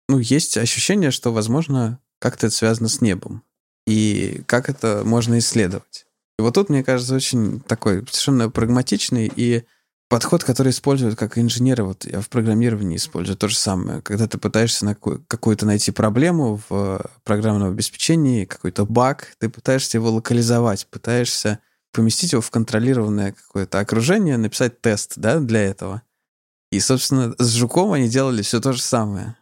Ну, 0.10 0.19
есть 0.19 0.58
ощущение, 0.58 1.12
что, 1.12 1.34
возможно, 1.34 2.00
как-то 2.19 2.47
это 2.47 2.56
связано 2.56 2.89
с 2.89 3.02
небом. 3.02 3.43
И 3.88 4.43
как 4.45 4.69
это 4.69 5.04
можно 5.06 5.39
исследовать. 5.39 6.06
И 6.38 6.41
вот 6.41 6.54
тут, 6.54 6.69
мне 6.69 6.84
кажется, 6.84 7.15
очень 7.15 7.62
такой 7.62 8.00
совершенно 8.08 8.50
прагматичный 8.50 9.32
и 9.34 9.63
подход, 10.10 10.43
который 10.43 10.70
используют 10.70 11.17
как 11.17 11.38
инженеры, 11.38 11.84
вот 11.84 12.06
я 12.06 12.22
в 12.22 12.30
программировании 12.30 12.98
использую 12.98 13.38
то 13.38 13.48
же 13.48 13.56
самое. 13.56 14.02
Когда 14.02 14.28
ты 14.28 14.38
пытаешься 14.38 14.86
на 14.86 14.96
какую- 14.96 15.24
какую-то 15.28 15.65
найти 15.65 15.91
проблему 15.91 16.62
в 16.70 17.02
программном 17.24 17.70
обеспечении, 17.70 18.46
какой-то 18.46 18.86
баг, 18.86 19.36
ты 19.39 19.50
пытаешься 19.50 19.98
его 19.98 20.12
локализовать, 20.12 20.88
пытаешься 20.88 21.60
поместить 21.91 22.34
его 22.34 22.41
в 22.41 22.52
контролированное 22.52 23.34
какое-то 23.34 23.80
окружение, 23.80 24.38
написать 24.38 24.82
тест 24.82 25.13
да, 25.15 25.39
для 25.39 25.63
этого. 25.63 26.04
И, 26.72 26.80
собственно, 26.80 27.34
с 27.38 27.56
жуком 27.56 27.93
они 27.93 28.10
делали 28.10 28.41
все 28.41 28.60
то 28.60 28.74
же 28.74 28.82
самое. 28.82 29.36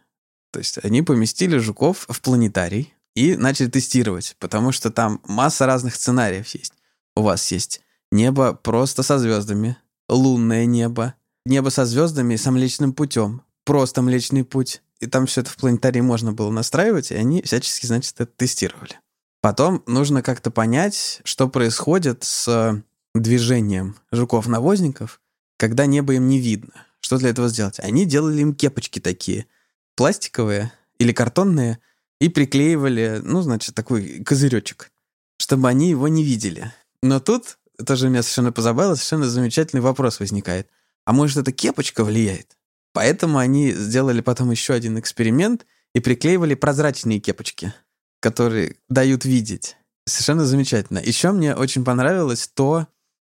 То 0.52 0.60
есть 0.60 0.78
они 0.82 1.02
поместили 1.02 1.58
жуков 1.58 2.06
в 2.08 2.20
планетарий 2.20 2.94
и 3.14 3.36
начали 3.36 3.68
тестировать, 3.68 4.36
потому 4.38 4.72
что 4.72 4.90
там 4.90 5.20
масса 5.26 5.66
разных 5.66 5.96
сценариев 5.96 6.46
есть. 6.54 6.72
У 7.14 7.22
вас 7.22 7.50
есть 7.50 7.82
небо 8.10 8.54
просто 8.54 9.02
со 9.02 9.18
звездами, 9.18 9.76
лунное 10.08 10.66
небо, 10.66 11.14
небо 11.44 11.68
со 11.68 11.84
звездами 11.84 12.34
и 12.34 12.38
со 12.38 12.50
Млечным 12.50 12.92
путем, 12.92 13.42
просто 13.64 14.02
Млечный 14.02 14.44
путь. 14.44 14.82
И 15.00 15.06
там 15.06 15.26
все 15.26 15.42
это 15.42 15.50
в 15.50 15.56
планетарии 15.56 16.00
можно 16.00 16.32
было 16.32 16.50
настраивать, 16.50 17.10
и 17.10 17.16
они 17.16 17.42
всячески, 17.42 17.86
значит, 17.86 18.14
это 18.18 18.32
тестировали. 18.34 18.98
Потом 19.42 19.82
нужно 19.86 20.22
как-то 20.22 20.50
понять, 20.50 21.20
что 21.24 21.48
происходит 21.48 22.24
с 22.24 22.82
движением 23.14 23.96
жуков-навозников, 24.10 25.20
когда 25.58 25.86
небо 25.86 26.14
им 26.14 26.28
не 26.28 26.40
видно. 26.40 26.86
Что 27.00 27.18
для 27.18 27.30
этого 27.30 27.48
сделать? 27.48 27.78
Они 27.78 28.04
делали 28.06 28.40
им 28.40 28.54
кепочки 28.54 28.98
такие, 28.98 29.46
пластиковые 29.94 30.72
или 30.98 31.12
картонные, 31.12 31.78
и 32.20 32.28
приклеивали, 32.28 33.20
ну, 33.22 33.42
значит, 33.42 33.74
такой 33.74 34.24
козыречек, 34.24 34.90
чтобы 35.38 35.68
они 35.68 35.90
его 35.90 36.08
не 36.08 36.24
видели. 36.24 36.72
Но 37.02 37.20
тут 37.20 37.58
тоже 37.84 38.08
меня 38.08 38.22
совершенно 38.22 38.52
позабавило, 38.52 38.94
совершенно 38.94 39.28
замечательный 39.28 39.80
вопрос 39.80 40.20
возникает. 40.20 40.68
А 41.04 41.12
может, 41.12 41.36
эта 41.36 41.52
кепочка 41.52 42.04
влияет? 42.04 42.56
Поэтому 42.92 43.38
они 43.38 43.72
сделали 43.72 44.20
потом 44.20 44.50
еще 44.50 44.72
один 44.72 44.98
эксперимент 44.98 45.66
и 45.94 46.00
приклеивали 46.00 46.54
прозрачные 46.54 47.20
кепочки, 47.20 47.72
которые 48.20 48.76
дают 48.88 49.24
видеть. 49.24 49.76
Совершенно 50.06 50.44
замечательно. 50.44 50.98
Еще 50.98 51.32
мне 51.32 51.54
очень 51.54 51.84
понравилось 51.84 52.48
то, 52.52 52.86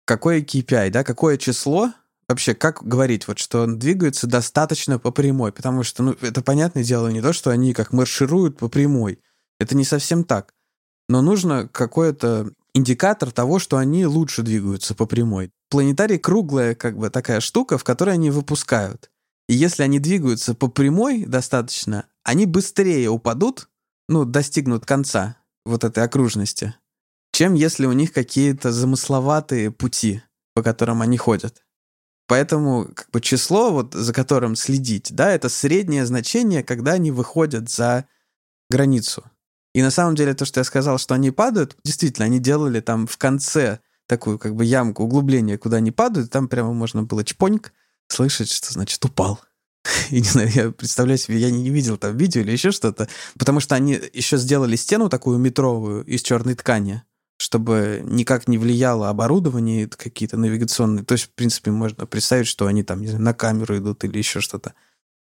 какое 0.04 0.42
KPI, 0.42 0.90
да, 0.90 1.04
какое 1.04 1.36
число 1.36 1.92
вообще, 2.28 2.54
как 2.54 2.82
говорить, 2.82 3.28
вот 3.28 3.38
что 3.38 3.62
он 3.62 3.78
двигается 3.78 4.26
достаточно 4.26 4.98
по 4.98 5.10
прямой, 5.10 5.52
потому 5.52 5.82
что, 5.82 6.02
ну, 6.02 6.16
это 6.20 6.42
понятное 6.42 6.84
дело 6.84 7.08
не 7.08 7.20
то, 7.20 7.32
что 7.32 7.50
они 7.50 7.74
как 7.74 7.92
маршируют 7.92 8.58
по 8.58 8.68
прямой. 8.68 9.20
Это 9.58 9.76
не 9.76 9.84
совсем 9.84 10.24
так. 10.24 10.54
Но 11.08 11.22
нужно 11.22 11.68
какой-то 11.68 12.50
индикатор 12.74 13.30
того, 13.30 13.58
что 13.58 13.76
они 13.78 14.04
лучше 14.06 14.42
двигаются 14.42 14.94
по 14.94 15.06
прямой. 15.06 15.50
Планетарий 15.70 16.18
круглая 16.18 16.74
как 16.74 16.98
бы 16.98 17.08
такая 17.10 17.40
штука, 17.40 17.78
в 17.78 17.84
которой 17.84 18.14
они 18.14 18.30
выпускают. 18.30 19.10
И 19.48 19.54
если 19.54 19.82
они 19.82 19.98
двигаются 19.98 20.54
по 20.54 20.68
прямой 20.68 21.24
достаточно, 21.24 22.06
они 22.22 22.46
быстрее 22.46 23.08
упадут, 23.10 23.68
ну, 24.08 24.24
достигнут 24.24 24.86
конца 24.86 25.36
вот 25.64 25.84
этой 25.84 26.02
окружности, 26.04 26.74
чем 27.32 27.54
если 27.54 27.86
у 27.86 27.92
них 27.92 28.12
какие-то 28.12 28.72
замысловатые 28.72 29.70
пути, 29.70 30.22
по 30.54 30.62
которым 30.62 31.02
они 31.02 31.16
ходят. 31.16 31.62
Поэтому 32.26 32.88
как 32.94 33.10
бы 33.10 33.20
число, 33.20 33.70
вот, 33.70 33.92
за 33.92 34.12
которым 34.14 34.56
следить, 34.56 35.14
да, 35.14 35.30
это 35.30 35.48
среднее 35.48 36.06
значение, 36.06 36.62
когда 36.62 36.92
они 36.92 37.10
выходят 37.10 37.68
за 37.68 38.06
границу. 38.70 39.24
И 39.74 39.82
на 39.82 39.90
самом 39.90 40.14
деле 40.14 40.34
то, 40.34 40.44
что 40.44 40.60
я 40.60 40.64
сказал, 40.64 40.98
что 40.98 41.14
они 41.14 41.30
падают, 41.32 41.76
действительно, 41.84 42.26
они 42.26 42.38
делали 42.38 42.80
там 42.80 43.06
в 43.06 43.18
конце 43.18 43.80
такую 44.06 44.38
как 44.38 44.54
бы 44.54 44.64
ямку, 44.64 45.04
углубление, 45.04 45.58
куда 45.58 45.78
они 45.78 45.90
падают, 45.90 46.30
там 46.30 46.48
прямо 46.48 46.72
можно 46.72 47.02
было 47.02 47.24
чпоньк 47.24 47.72
слышать, 48.08 48.50
что 48.50 48.72
значит 48.72 49.04
упал. 49.04 49.40
И 50.10 50.20
не 50.20 50.28
знаю, 50.28 50.50
я 50.54 50.70
представляю 50.70 51.18
себе, 51.18 51.38
я 51.38 51.50
не 51.50 51.70
видел 51.70 51.96
там 51.96 52.16
видео 52.16 52.42
или 52.42 52.52
еще 52.52 52.70
что-то, 52.70 53.08
потому 53.38 53.60
что 53.60 53.74
они 53.74 54.00
еще 54.12 54.36
сделали 54.36 54.76
стену 54.76 55.08
такую 55.08 55.38
метровую 55.38 56.04
из 56.04 56.22
черной 56.22 56.54
ткани, 56.54 57.02
чтобы 57.36 58.02
никак 58.04 58.46
не 58.46 58.58
влияло 58.58 59.08
оборудование 59.08 59.88
какие-то 59.88 60.36
навигационные. 60.36 61.04
То 61.04 61.12
есть, 61.12 61.24
в 61.24 61.30
принципе, 61.30 61.70
можно 61.70 62.06
представить, 62.06 62.46
что 62.46 62.66
они 62.66 62.82
там, 62.82 63.00
не 63.00 63.08
знаю, 63.08 63.22
на 63.22 63.34
камеру 63.34 63.76
идут 63.76 64.04
или 64.04 64.18
еще 64.18 64.40
что-то. 64.40 64.74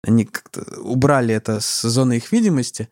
Они 0.04 0.26
как-то 0.26 0.66
убрали 0.82 1.34
это 1.34 1.62
с 1.62 1.82
зоны 1.84 2.18
их 2.18 2.32
видимости, 2.34 2.90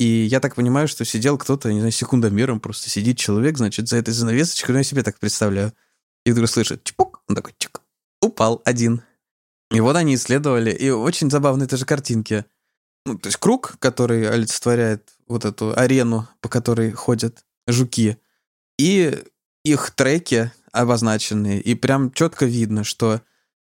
и 0.00 0.24
я 0.24 0.40
так 0.40 0.54
понимаю, 0.54 0.88
что 0.88 1.04
сидел 1.04 1.36
кто-то, 1.36 1.70
не 1.70 1.80
знаю, 1.80 1.92
секундомером 1.92 2.58
просто 2.58 2.88
сидит 2.88 3.18
человек, 3.18 3.58
значит, 3.58 3.86
за 3.86 3.98
этой 3.98 4.14
занавесочкой, 4.14 4.72
ну, 4.72 4.78
я 4.78 4.82
себе 4.82 5.02
так 5.02 5.18
представляю. 5.18 5.74
И 6.24 6.32
вдруг 6.32 6.48
слышит 6.48 6.82
чпок, 6.84 7.20
он 7.28 7.36
такой 7.36 7.54
чик, 7.58 7.82
упал 8.22 8.62
один. 8.64 9.02
И 9.70 9.78
вот 9.80 9.96
они 9.96 10.14
исследовали, 10.14 10.70
и 10.70 10.88
очень 10.88 11.30
забавные 11.30 11.68
тоже 11.68 11.84
картинки. 11.84 12.46
Ну, 13.04 13.18
то 13.18 13.26
есть 13.26 13.36
круг, 13.36 13.76
который 13.78 14.26
олицетворяет 14.30 15.06
вот 15.28 15.44
эту 15.44 15.78
арену, 15.78 16.26
по 16.40 16.48
которой 16.48 16.92
ходят 16.92 17.44
жуки, 17.66 18.16
и 18.78 19.22
их 19.66 19.90
треки 19.90 20.50
обозначенные, 20.72 21.60
и 21.60 21.74
прям 21.74 22.10
четко 22.10 22.46
видно, 22.46 22.84
что 22.84 23.20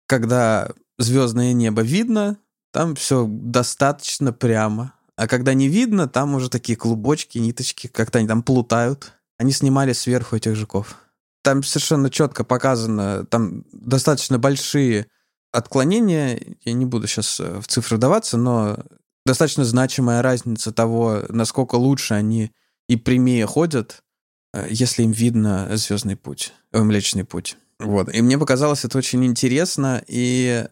когда 0.07 0.71
звездное 0.97 1.53
небо 1.53 1.83
видно, 1.83 2.39
там 2.71 2.95
все 2.95 3.27
достаточно 3.29 4.33
прямо. 4.33 4.95
А 5.17 5.27
когда 5.27 5.53
не 5.53 5.67
видно, 5.69 6.07
там 6.07 6.35
уже 6.35 6.49
такие 6.49 6.75
клубочки, 6.75 7.37
ниточки, 7.37 7.87
как-то 7.87 8.19
они 8.19 8.27
там 8.27 8.43
плутают. 8.43 9.13
Они 9.37 9.51
снимали 9.51 9.93
сверху 9.93 10.35
этих 10.35 10.55
жуков. 10.55 10.97
Там 11.43 11.63
совершенно 11.63 12.09
четко 12.09 12.43
показано, 12.43 13.25
там 13.25 13.65
достаточно 13.71 14.39
большие 14.39 15.07
отклонения. 15.51 16.39
Я 16.63 16.73
не 16.73 16.85
буду 16.85 17.07
сейчас 17.07 17.39
в 17.39 17.63
цифры 17.67 17.97
вдаваться, 17.97 18.37
но 18.37 18.79
достаточно 19.25 19.63
значимая 19.65 20.21
разница 20.21 20.71
того, 20.71 21.23
насколько 21.29 21.75
лучше 21.75 22.13
они 22.13 22.51
и 22.87 22.95
прямее 22.95 23.45
ходят, 23.45 24.03
если 24.69 25.03
им 25.03 25.11
видно 25.11 25.69
звездный 25.75 26.15
путь, 26.15 26.53
э, 26.71 26.81
Млечный 26.81 27.25
путь. 27.25 27.57
Вот. 27.79 28.13
И 28.13 28.21
мне 28.21 28.37
показалось 28.37 28.85
это 28.85 28.97
очень 28.97 29.25
интересно, 29.25 30.03
и 30.07 30.65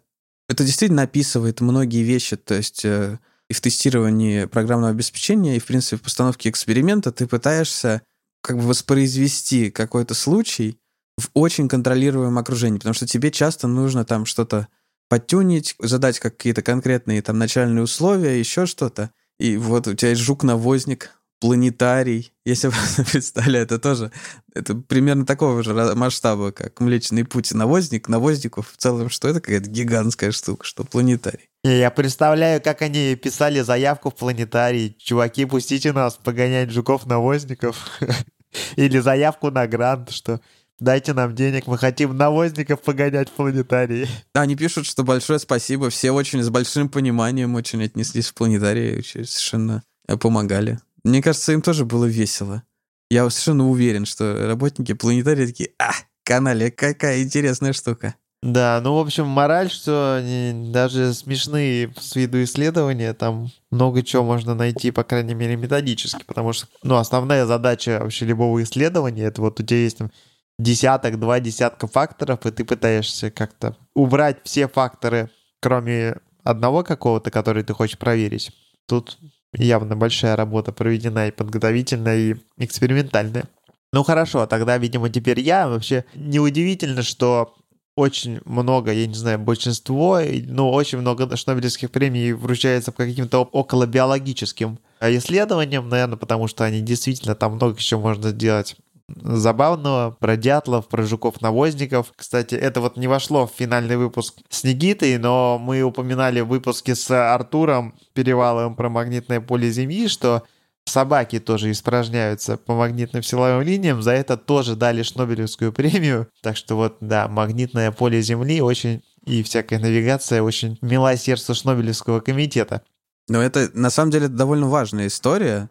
это 0.48 0.64
действительно 0.64 1.04
описывает 1.04 1.60
многие 1.62 2.04
вещи, 2.04 2.38
то 2.38 2.54
есть 2.54 2.86
э, 2.86 3.20
и 3.50 3.54
в 3.54 3.62
тестировании 3.62 4.46
программного 4.46 4.92
обеспечения, 4.92 5.56
и, 5.56 5.60
в 5.60 5.66
принципе, 5.66 5.98
в 5.98 6.02
постановке 6.02 6.50
эксперимента 6.50 7.12
ты 7.12 7.28
пытаешься 7.28 8.02
как 8.42 8.58
бы 8.58 8.64
воспроизвести 8.64 9.72
какой-то 9.72 10.14
случай 10.14 10.78
в 11.18 11.30
очень 11.34 11.68
контролируемом 11.70 12.38
окружении, 12.38 12.78
потому 12.78 12.94
что 12.94 13.08
тебе 13.08 13.32
часто 13.32 13.68
нужно 13.68 14.06
там 14.06 14.26
что-то 14.26 14.68
подтюнить, 15.10 15.76
задать 15.80 16.20
какие-то 16.20 16.62
конкретные 16.62 17.22
там 17.22 17.38
начальные 17.38 17.84
условия, 17.84 18.40
еще 18.40 18.66
что-то. 18.66 19.12
И 19.40 19.58
вот 19.58 19.88
у 19.88 19.94
тебя 19.94 20.10
есть 20.10 20.22
жук-навозник, 20.22 21.12
планетарий. 21.44 22.32
Если 22.46 22.68
вы 22.70 23.04
представили, 23.12 23.60
это 23.60 23.80
тоже 23.80 24.14
это 24.56 24.76
примерно 24.76 25.26
такого 25.26 25.62
же 25.62 25.74
масштаба, 25.74 26.54
как 26.54 26.80
Млечный 26.80 27.26
Путь 27.26 27.54
навозник. 27.54 28.08
Навозников 28.08 28.72
в 28.72 28.78
целом, 28.78 29.10
что 29.10 29.28
это 29.28 29.42
какая-то 29.42 29.70
гигантская 29.70 30.32
штука, 30.32 30.66
что 30.66 30.86
планетарий. 30.86 31.50
Я 31.66 31.92
представляю, 31.92 32.62
как 32.62 32.82
они 32.82 33.18
писали 33.18 33.60
заявку 33.60 34.10
в 34.10 34.16
планетарий. 34.16 34.96
Чуваки, 34.98 35.44
пустите 35.44 35.92
нас 35.92 36.16
погонять 36.16 36.72
жуков-навозников. 36.72 38.00
Или 38.78 39.00
заявку 39.00 39.52
на 39.52 39.68
грант, 39.68 40.12
что 40.12 40.40
дайте 40.80 41.12
нам 41.12 41.36
денег, 41.36 41.68
мы 41.68 41.78
хотим 41.78 42.16
навозников 42.16 42.82
погонять 42.82 43.28
в 43.28 43.34
планетарии. 43.34 44.08
Да, 44.34 44.42
они 44.44 44.56
пишут, 44.56 44.86
что 44.86 45.04
большое 45.04 45.40
спасибо, 45.40 45.90
все 45.90 46.12
очень 46.12 46.42
с 46.42 46.50
большим 46.50 46.88
пониманием 46.88 47.54
очень 47.56 47.84
отнеслись 47.84 48.30
в 48.30 48.34
планетарии, 48.34 49.02
совершенно 49.02 49.84
помогали. 50.22 50.80
Мне 51.04 51.22
кажется, 51.22 51.52
им 51.54 51.62
тоже 51.62 51.86
было 51.86 52.06
весело. 52.06 52.64
Я 53.10 53.30
совершенно 53.30 53.70
уверен, 53.70 54.06
что 54.06 54.48
работники 54.48 54.94
планетария 54.94 55.48
такие, 55.48 55.72
а, 55.80 55.92
канале, 56.24 56.72
какая 56.72 57.24
интересная 57.24 57.74
штука. 57.74 58.16
Да, 58.42 58.82
ну, 58.84 58.96
в 58.96 59.00
общем, 59.00 59.26
мораль, 59.26 59.70
что 59.70 60.18
они 60.18 60.72
даже 60.72 61.14
смешные 61.14 61.94
с 61.98 62.14
виду 62.16 62.44
исследования, 62.44 63.14
там 63.14 63.50
много 63.72 64.04
чего 64.04 64.24
можно 64.24 64.54
найти, 64.54 64.92
по 64.92 65.06
крайней 65.06 65.34
мере, 65.34 65.56
методически, 65.56 66.24
потому 66.26 66.52
что, 66.52 66.68
ну, 66.84 66.96
основная 66.96 67.46
задача 67.46 68.00
вообще 68.02 68.26
любого 68.26 68.62
исследования, 68.62 69.24
это 69.24 69.42
вот 69.42 69.62
у 69.62 69.64
тебя 69.64 69.80
есть 69.80 70.00
там 70.00 70.12
десяток, 70.60 71.20
два 71.20 71.40
десятка 71.40 71.88
факторов, 71.88 72.46
и 72.46 72.52
ты 72.52 72.66
пытаешься 72.66 73.32
как-то 73.32 73.78
убрать 73.96 74.40
все 74.44 74.68
факторы, 74.68 75.30
кроме 75.62 76.18
одного 76.44 76.84
какого-то, 76.84 77.32
который 77.32 77.64
ты 77.64 77.74
хочешь 77.74 77.98
проверить. 77.98 78.52
Тут 78.88 79.18
явно 79.54 79.96
большая 79.96 80.36
работа 80.36 80.72
проведена 80.72 81.28
и 81.28 81.32
подготовительная, 81.32 82.18
и 82.18 82.36
экспериментальная. 82.58 83.46
Ну 83.92 84.04
хорошо, 84.04 84.48
тогда, 84.48 84.78
видимо, 84.78 85.10
теперь 85.10 85.40
я. 85.40 85.68
Вообще 85.68 86.06
неудивительно, 86.16 87.04
что 87.04 87.54
очень 87.96 88.42
много, 88.46 88.92
я 88.92 89.06
не 89.06 89.14
знаю, 89.14 89.38
большинство, 89.38 90.20
ну, 90.48 90.72
очень 90.72 90.98
много 90.98 91.36
Шнобелевских 91.36 91.92
премий 91.92 92.32
вручается 92.34 92.92
по 92.92 93.04
каким-то 93.04 93.44
около 93.44 93.86
биологическим 93.86 94.80
исследованиям, 95.00 95.90
наверное, 95.90 96.18
потому 96.18 96.48
что 96.48 96.64
они 96.64 96.82
действительно 96.82 97.36
там 97.36 97.54
много 97.54 97.78
еще 97.78 97.98
можно 97.98 98.30
сделать 98.32 98.76
забавного 99.10 100.16
про 100.20 100.38
дятлов, 100.38 100.88
про 100.88 101.04
жуков-навозников. 101.04 102.14
Кстати, 102.16 102.56
это 102.56 102.82
вот 102.82 102.98
не 102.98 103.08
вошло 103.08 103.48
в 103.48 103.52
финальный 103.52 103.98
выпуск 103.98 104.36
с 104.50 104.64
Никитой, 104.64 105.18
но 105.18 105.60
мы 105.60 105.82
упоминали 105.82 106.42
в 106.42 106.48
выпуске 106.48 106.96
с 106.96 107.12
Артуром 107.12 107.96
Переваловым 108.14 108.76
про 108.76 108.90
магнитное 108.90 109.42
поле 109.42 109.70
Земли, 109.72 110.08
что 110.08 110.44
собаки 110.86 111.40
тоже 111.40 111.72
испражняются 111.72 112.58
по 112.58 112.76
магнитным 112.76 113.24
силовым 113.24 113.62
линиям, 113.62 114.02
за 114.02 114.12
это 114.12 114.38
тоже 114.38 114.76
дали 114.76 115.04
Шнобелевскую 115.04 115.74
премию. 115.74 116.28
Так 116.42 116.58
что 116.58 116.76
вот, 116.76 116.98
да, 117.00 117.28
магнитное 117.28 117.92
поле 117.92 118.22
Земли 118.22 118.62
очень 118.62 119.02
и 119.26 119.44
всякая 119.44 119.80
навигация 119.80 120.42
очень 120.42 120.78
мила 120.82 121.16
сердцу 121.16 121.56
Шнобелевского 121.56 122.20
комитета. 122.20 122.82
Но 123.30 123.42
это, 123.42 123.70
на 123.74 123.90
самом 123.90 124.12
деле, 124.12 124.28
довольно 124.28 124.68
важная 124.68 125.08
история, 125.08 125.70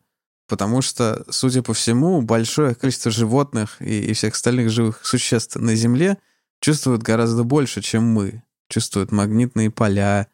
потому 0.52 0.82
что, 0.82 1.24
судя 1.30 1.62
по 1.62 1.72
всему, 1.72 2.20
большое 2.20 2.74
количество 2.74 3.10
животных 3.10 3.80
и, 3.80 4.02
и 4.04 4.12
всех 4.12 4.34
остальных 4.34 4.68
живых 4.68 5.00
существ 5.02 5.56
на 5.56 5.74
Земле 5.74 6.18
чувствуют 6.60 7.02
гораздо 7.02 7.42
больше, 7.42 7.80
чем 7.80 8.04
мы. 8.04 8.42
Чувствуют 8.68 9.12
магнитные 9.12 9.70
поля, 9.70 10.26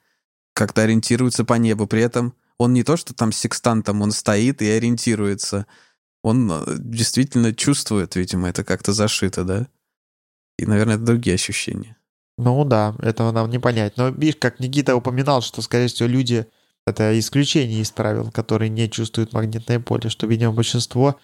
как-то 0.54 0.83
ориентируются 0.83 1.44
по 1.44 1.54
небу. 1.54 1.87
При 1.87 2.02
этом 2.02 2.35
он 2.57 2.72
не 2.72 2.83
то, 2.83 2.96
что 2.96 3.14
там 3.14 3.31
секстантом, 3.31 4.02
он 4.02 4.11
стоит 4.11 4.61
и 4.61 4.68
ориентируется. 4.68 5.66
Он 6.24 6.50
э, 6.50 6.64
действительно 6.78 7.54
чувствует, 7.54 8.16
видимо, 8.16 8.48
это 8.48 8.64
как-то 8.64 8.92
зашито, 8.92 9.44
да? 9.44 9.68
И, 10.59 10.66
наверное, 10.66 10.96
это 10.96 11.04
другие 11.04 11.35
ощущения. 11.35 11.96
Ну 12.38 12.64
да, 12.64 12.96
этого 12.98 13.31
нам 13.31 13.50
не 13.50 13.61
понять. 13.61 13.96
Но 13.96 14.09
видишь, 14.09 14.40
как 14.40 14.59
Никита 14.59 14.96
упоминал, 14.96 15.42
что, 15.42 15.62
скорее 15.62 15.87
всего, 15.87 16.09
люди 16.09 16.48
это 16.88 17.18
исключение 17.18 17.81
из 17.81 17.90
правил, 17.90 18.31
которые 18.31 18.68
не 18.68 18.90
чувствуют 18.90 19.33
магнитное 19.33 19.79
поле, 19.79 20.09
что, 20.11 20.27
видимо, 20.27 20.53
большинство 20.53 21.18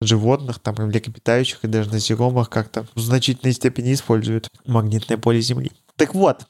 животных, 0.00 0.58
там, 0.58 0.74
млекопитающих 0.78 1.64
и 1.64 1.68
даже 1.68 1.90
насекомых 1.90 2.48
как-то 2.48 2.86
в 2.94 3.00
значительной 3.00 3.52
степени 3.52 3.92
используют 3.92 4.48
магнитное 4.66 5.18
поле 5.18 5.40
Земли. 5.40 5.72
Так 5.96 6.14
вот, 6.14 6.46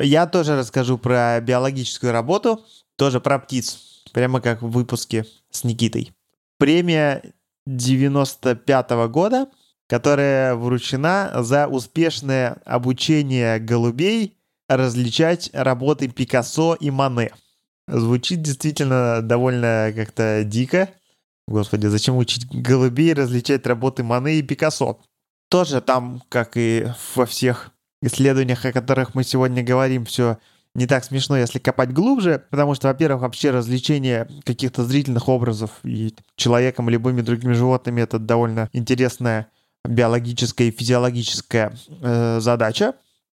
я 0.00 0.26
тоже 0.26 0.56
расскажу 0.56 0.98
про 0.98 1.40
биологическую 1.40 2.12
работу, 2.12 2.64
тоже 2.96 3.20
про 3.20 3.38
птиц, 3.38 4.02
прямо 4.12 4.40
как 4.40 4.62
в 4.62 4.70
выпуске 4.70 5.26
с 5.50 5.64
Никитой. 5.64 6.12
Премия 6.58 7.22
95 7.66 8.90
-го 8.92 9.08
года, 9.08 9.48
которая 9.88 10.54
вручена 10.54 11.32
за 11.40 11.68
успешное 11.68 12.58
обучение 12.64 13.58
голубей 13.58 14.38
различать 14.68 15.50
работы 15.52 16.08
Пикассо 16.08 16.74
и 16.74 16.90
Мане– 16.90 17.32
Звучит 17.88 18.42
действительно 18.42 19.22
довольно 19.22 19.92
как-то 19.94 20.42
дико. 20.44 20.90
Господи, 21.46 21.86
зачем 21.86 22.16
учить 22.16 22.46
голубей 22.50 23.14
различать 23.14 23.66
работы 23.66 24.02
Мане 24.02 24.34
и 24.38 24.42
Пикассо? 24.42 25.00
Тоже 25.48 25.80
там, 25.80 26.22
как 26.28 26.56
и 26.56 26.88
во 27.14 27.26
всех 27.26 27.70
исследованиях, 28.02 28.64
о 28.64 28.72
которых 28.72 29.14
мы 29.14 29.22
сегодня 29.22 29.62
говорим, 29.62 30.04
все 30.04 30.38
не 30.74 30.86
так 30.86 31.04
смешно, 31.04 31.38
если 31.38 31.58
копать 31.58 31.92
глубже, 31.92 32.44
потому 32.50 32.74
что, 32.74 32.88
во-первых, 32.88 33.22
вообще 33.22 33.50
развлечение 33.50 34.28
каких-то 34.44 34.84
зрительных 34.84 35.28
образов 35.28 35.70
и 35.84 36.14
человеком 36.36 36.88
и 36.88 36.92
любыми 36.92 37.22
другими 37.22 37.54
животными 37.54 38.02
это 38.02 38.18
довольно 38.18 38.68
интересная 38.72 39.48
биологическая 39.84 40.68
и 40.68 40.70
физиологическая 40.70 41.72
э, 42.02 42.40
задача. 42.40 42.94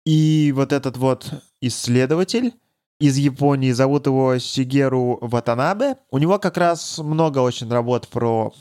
И 0.05 0.51
вот 0.55 0.71
этот 0.73 0.97
вот 0.97 1.29
исследователь 1.61 2.53
из 2.99 3.17
Японии, 3.17 3.71
зовут 3.71 4.07
его 4.07 4.37
Сигеру 4.39 5.19
Ватанабе. 5.21 5.97
У 6.09 6.17
него 6.17 6.39
как 6.39 6.57
раз 6.57 6.97
много 6.97 7.39
очень 7.39 7.69
работ 7.69 8.07
про 8.07 8.53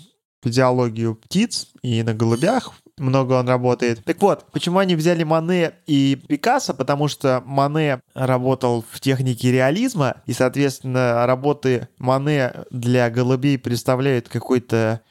физиологию 0.43 1.15
птиц 1.17 1.69
и 1.83 2.03
на 2.03 2.15
голубях 2.15 2.73
много 2.99 3.35
он 3.35 3.49
работает. 3.49 4.03
Так 4.05 4.21
вот, 4.23 4.47
почему 4.53 4.79
они 4.79 4.97
взяли 4.97 5.23
Мане 5.23 5.75
и 5.87 6.17
Пикассо? 6.29 6.73
Потому 6.73 7.09
что 7.09 7.43
Мане 7.45 8.01
работал 8.15 8.85
в 8.91 9.01
технике 9.01 9.53
реализма, 9.53 10.23
и, 10.27 10.33
соответственно, 10.33 11.27
работы 11.27 11.89
Мане 11.99 12.53
для 12.71 13.11
голубей 13.11 13.59
представляют 13.59 14.29
какой-то 14.29 15.03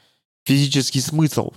физический 0.44 1.00
смысл. 1.00 1.52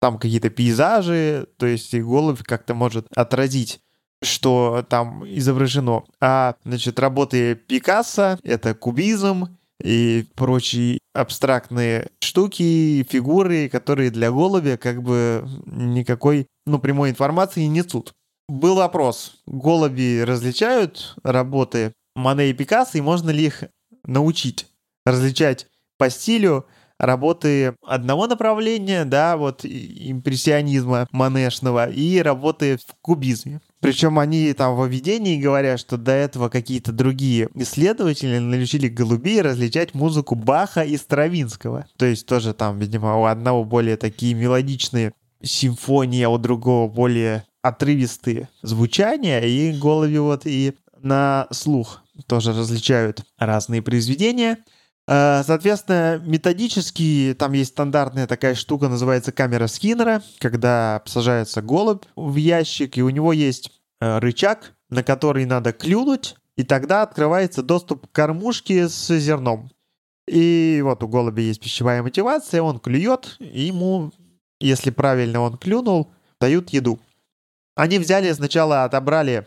Там 0.00 0.18
какие-то 0.18 0.50
пейзажи, 0.50 1.48
то 1.58 1.66
есть 1.66 1.92
и 1.94 2.02
голубь 2.02 2.42
как-то 2.42 2.74
может 2.74 3.06
отразить 3.14 3.80
что 4.24 4.84
там 4.88 5.24
изображено. 5.26 6.04
А, 6.20 6.56
значит, 6.64 6.98
работы 6.98 7.54
Пикассо— 7.54 8.38
это 8.42 8.74
кубизм 8.74 9.56
и 9.82 10.26
прочие 10.34 10.98
абстрактные 11.14 12.08
штуки, 12.20 13.06
фигуры, 13.08 13.68
которые 13.68 14.10
для 14.10 14.30
голубя 14.30 14.76
как 14.76 15.02
бы 15.02 15.46
никакой, 15.66 16.46
ну, 16.66 16.78
прямой 16.78 17.10
информации 17.10 17.62
не 17.62 17.80
несут. 17.80 18.12
Был 18.48 18.76
вопрос, 18.76 19.42
голуби 19.46 20.22
различают 20.22 21.16
работы 21.22 21.92
Мане 22.14 22.50
и 22.50 22.52
Пикассо, 22.52 22.98
и 22.98 23.00
можно 23.00 23.30
ли 23.30 23.46
их 23.46 23.64
научить 24.04 24.66
различать 25.06 25.66
по 25.98 26.10
стилю 26.10 26.66
работы 26.98 27.74
одного 27.86 28.26
направления, 28.26 29.04
да, 29.04 29.36
вот 29.36 29.64
импрессионизма 29.64 31.08
манешного, 31.10 31.90
и 31.90 32.18
работы 32.20 32.76
в 32.76 32.94
кубизме. 33.00 33.60
Причем 33.84 34.18
они 34.18 34.50
там 34.54 34.76
в 34.76 34.86
введении 34.86 35.38
говорят, 35.38 35.78
что 35.78 35.98
до 35.98 36.12
этого 36.12 36.48
какие-то 36.48 36.90
другие 36.90 37.50
исследователи 37.54 38.38
научили 38.38 38.88
голубей 38.88 39.42
различать 39.42 39.92
музыку 39.92 40.36
Баха 40.36 40.80
и 40.80 40.96
Стравинского. 40.96 41.84
То 41.98 42.06
есть 42.06 42.24
тоже 42.24 42.54
там, 42.54 42.78
видимо, 42.78 43.18
у 43.18 43.26
одного 43.26 43.62
более 43.62 43.98
такие 43.98 44.32
мелодичные 44.32 45.12
симфонии, 45.42 46.22
а 46.22 46.30
у 46.30 46.38
другого 46.38 46.90
более 46.90 47.44
отрывистые 47.60 48.48
звучания, 48.62 49.42
и 49.42 49.76
голуби 49.78 50.16
вот 50.16 50.46
и 50.46 50.72
на 51.02 51.46
слух 51.50 52.00
тоже 52.26 52.54
различают 52.54 53.20
разные 53.36 53.82
произведения. 53.82 54.64
Э, 55.06 55.42
соответственно, 55.44 56.22
методически 56.24 57.34
там 57.38 57.52
есть 57.52 57.72
стандартная 57.72 58.26
такая 58.26 58.54
штука, 58.54 58.88
называется 58.88 59.32
камера 59.32 59.66
Скиннера, 59.66 60.22
когда 60.38 61.02
сажается 61.06 61.62
голубь 61.62 62.04
в 62.16 62.36
ящик, 62.36 62.96
и 62.96 63.02
у 63.02 63.10
него 63.10 63.32
есть 63.32 63.70
э, 64.00 64.18
рычаг, 64.18 64.74
на 64.88 65.02
который 65.02 65.44
надо 65.44 65.72
клюнуть, 65.72 66.36
и 66.56 66.62
тогда 66.62 67.02
открывается 67.02 67.62
доступ 67.62 68.06
к 68.06 68.12
кормушке 68.12 68.88
с 68.88 69.16
зерном. 69.18 69.70
И 70.26 70.80
вот 70.82 71.02
у 71.02 71.08
голубя 71.08 71.42
есть 71.42 71.60
пищевая 71.60 72.02
мотивация, 72.02 72.62
он 72.62 72.80
клюет, 72.80 73.36
и 73.40 73.62
ему 73.62 74.12
если 74.64 74.90
правильно 74.90 75.40
он 75.40 75.58
клюнул, 75.58 76.10
дают 76.40 76.70
еду. 76.70 76.98
Они 77.76 77.98
взяли 77.98 78.32
сначала, 78.32 78.84
отобрали 78.84 79.46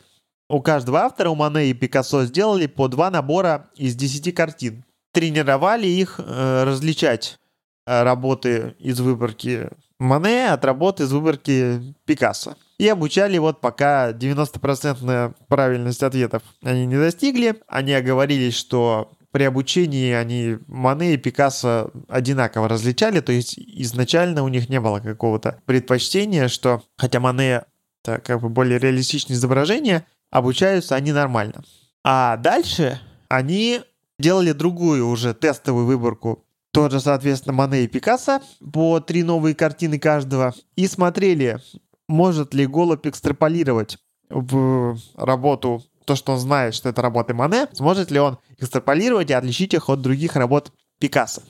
у 0.49 0.61
каждого 0.61 0.99
автора, 0.99 1.29
у 1.29 1.35
Мане 1.35 1.67
и 1.67 1.73
Пикассо, 1.73 2.25
сделали 2.25 2.67
по 2.67 2.87
два 2.87 3.09
набора 3.09 3.69
из 3.75 3.95
10 3.95 4.33
картин. 4.35 4.83
Тренировали 5.17 5.87
их 5.87 6.19
э, 6.19 6.63
различать 6.63 7.39
э, 7.87 8.03
работы 8.03 8.75
из 8.77 8.99
выборки 8.99 9.67
Мане 9.97 10.51
от 10.51 10.63
работы 10.63 11.05
из 11.05 11.11
выборки 11.11 11.95
Пикассо. 12.05 12.55
И 12.77 12.87
обучали 12.87 13.39
вот 13.39 13.59
пока 13.59 14.11
90% 14.11 15.33
правильность 15.47 16.03
ответов 16.03 16.43
они 16.61 16.85
не 16.85 16.97
достигли. 16.97 17.55
Они 17.67 17.93
оговорились, 17.93 18.55
что 18.55 19.11
при 19.31 19.41
обучении 19.45 20.13
они 20.13 20.59
Мане 20.67 21.15
и 21.15 21.17
Пикассо 21.17 21.89
одинаково 22.07 22.69
различали, 22.69 23.19
то 23.19 23.31
есть 23.31 23.57
изначально 23.57 24.43
у 24.43 24.49
них 24.49 24.69
не 24.69 24.79
было 24.79 24.99
какого-то 24.99 25.59
предпочтения, 25.65 26.47
что 26.47 26.83
хотя 26.95 27.19
Мане 27.19 27.63
это 28.03 28.21
как 28.21 28.41
бы 28.41 28.49
более 28.49 28.77
реалистичное 28.77 29.35
изображение, 29.35 30.05
обучаются 30.29 30.93
они 30.93 31.11
нормально. 31.11 31.63
А 32.03 32.37
дальше 32.37 33.01
они 33.29 33.81
делали 34.19 34.51
другую 34.51 35.07
уже 35.07 35.33
тестовую 35.33 35.85
выборку 35.85 36.43
тоже, 36.71 36.99
соответственно, 36.99 37.53
Мане 37.53 37.83
и 37.83 37.87
Пикассо 37.87 38.39
по 38.71 38.99
три 38.99 39.23
новые 39.23 39.55
картины 39.55 39.97
каждого. 39.97 40.53
И 40.75 40.87
смотрели, 40.87 41.59
может 42.07 42.53
ли 42.53 42.67
голубь 42.67 43.07
экстраполировать 43.07 43.97
в 44.29 44.97
работу 45.15 45.83
то, 46.05 46.15
что 46.15 46.33
он 46.33 46.39
знает, 46.39 46.75
что 46.75 46.89
это 46.89 47.01
работы 47.01 47.33
Мане, 47.33 47.67
сможет 47.73 48.11
ли 48.11 48.19
он 48.19 48.37
экстраполировать 48.57 49.29
и 49.29 49.33
отличить 49.33 49.73
их 49.73 49.89
от 49.89 50.01
других 50.01 50.35
работ 50.35 50.71
Пикассо. 50.99 51.41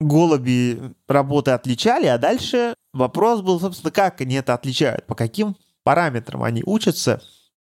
Голуби 0.00 0.80
работы 1.06 1.52
отличали, 1.52 2.06
а 2.06 2.18
дальше 2.18 2.74
вопрос 2.92 3.42
был, 3.42 3.60
собственно, 3.60 3.92
как 3.92 4.20
они 4.20 4.36
это 4.36 4.54
отличают, 4.54 5.06
по 5.06 5.14
каким 5.14 5.56
параметрам 5.84 6.42
они 6.42 6.62
учатся 6.64 7.22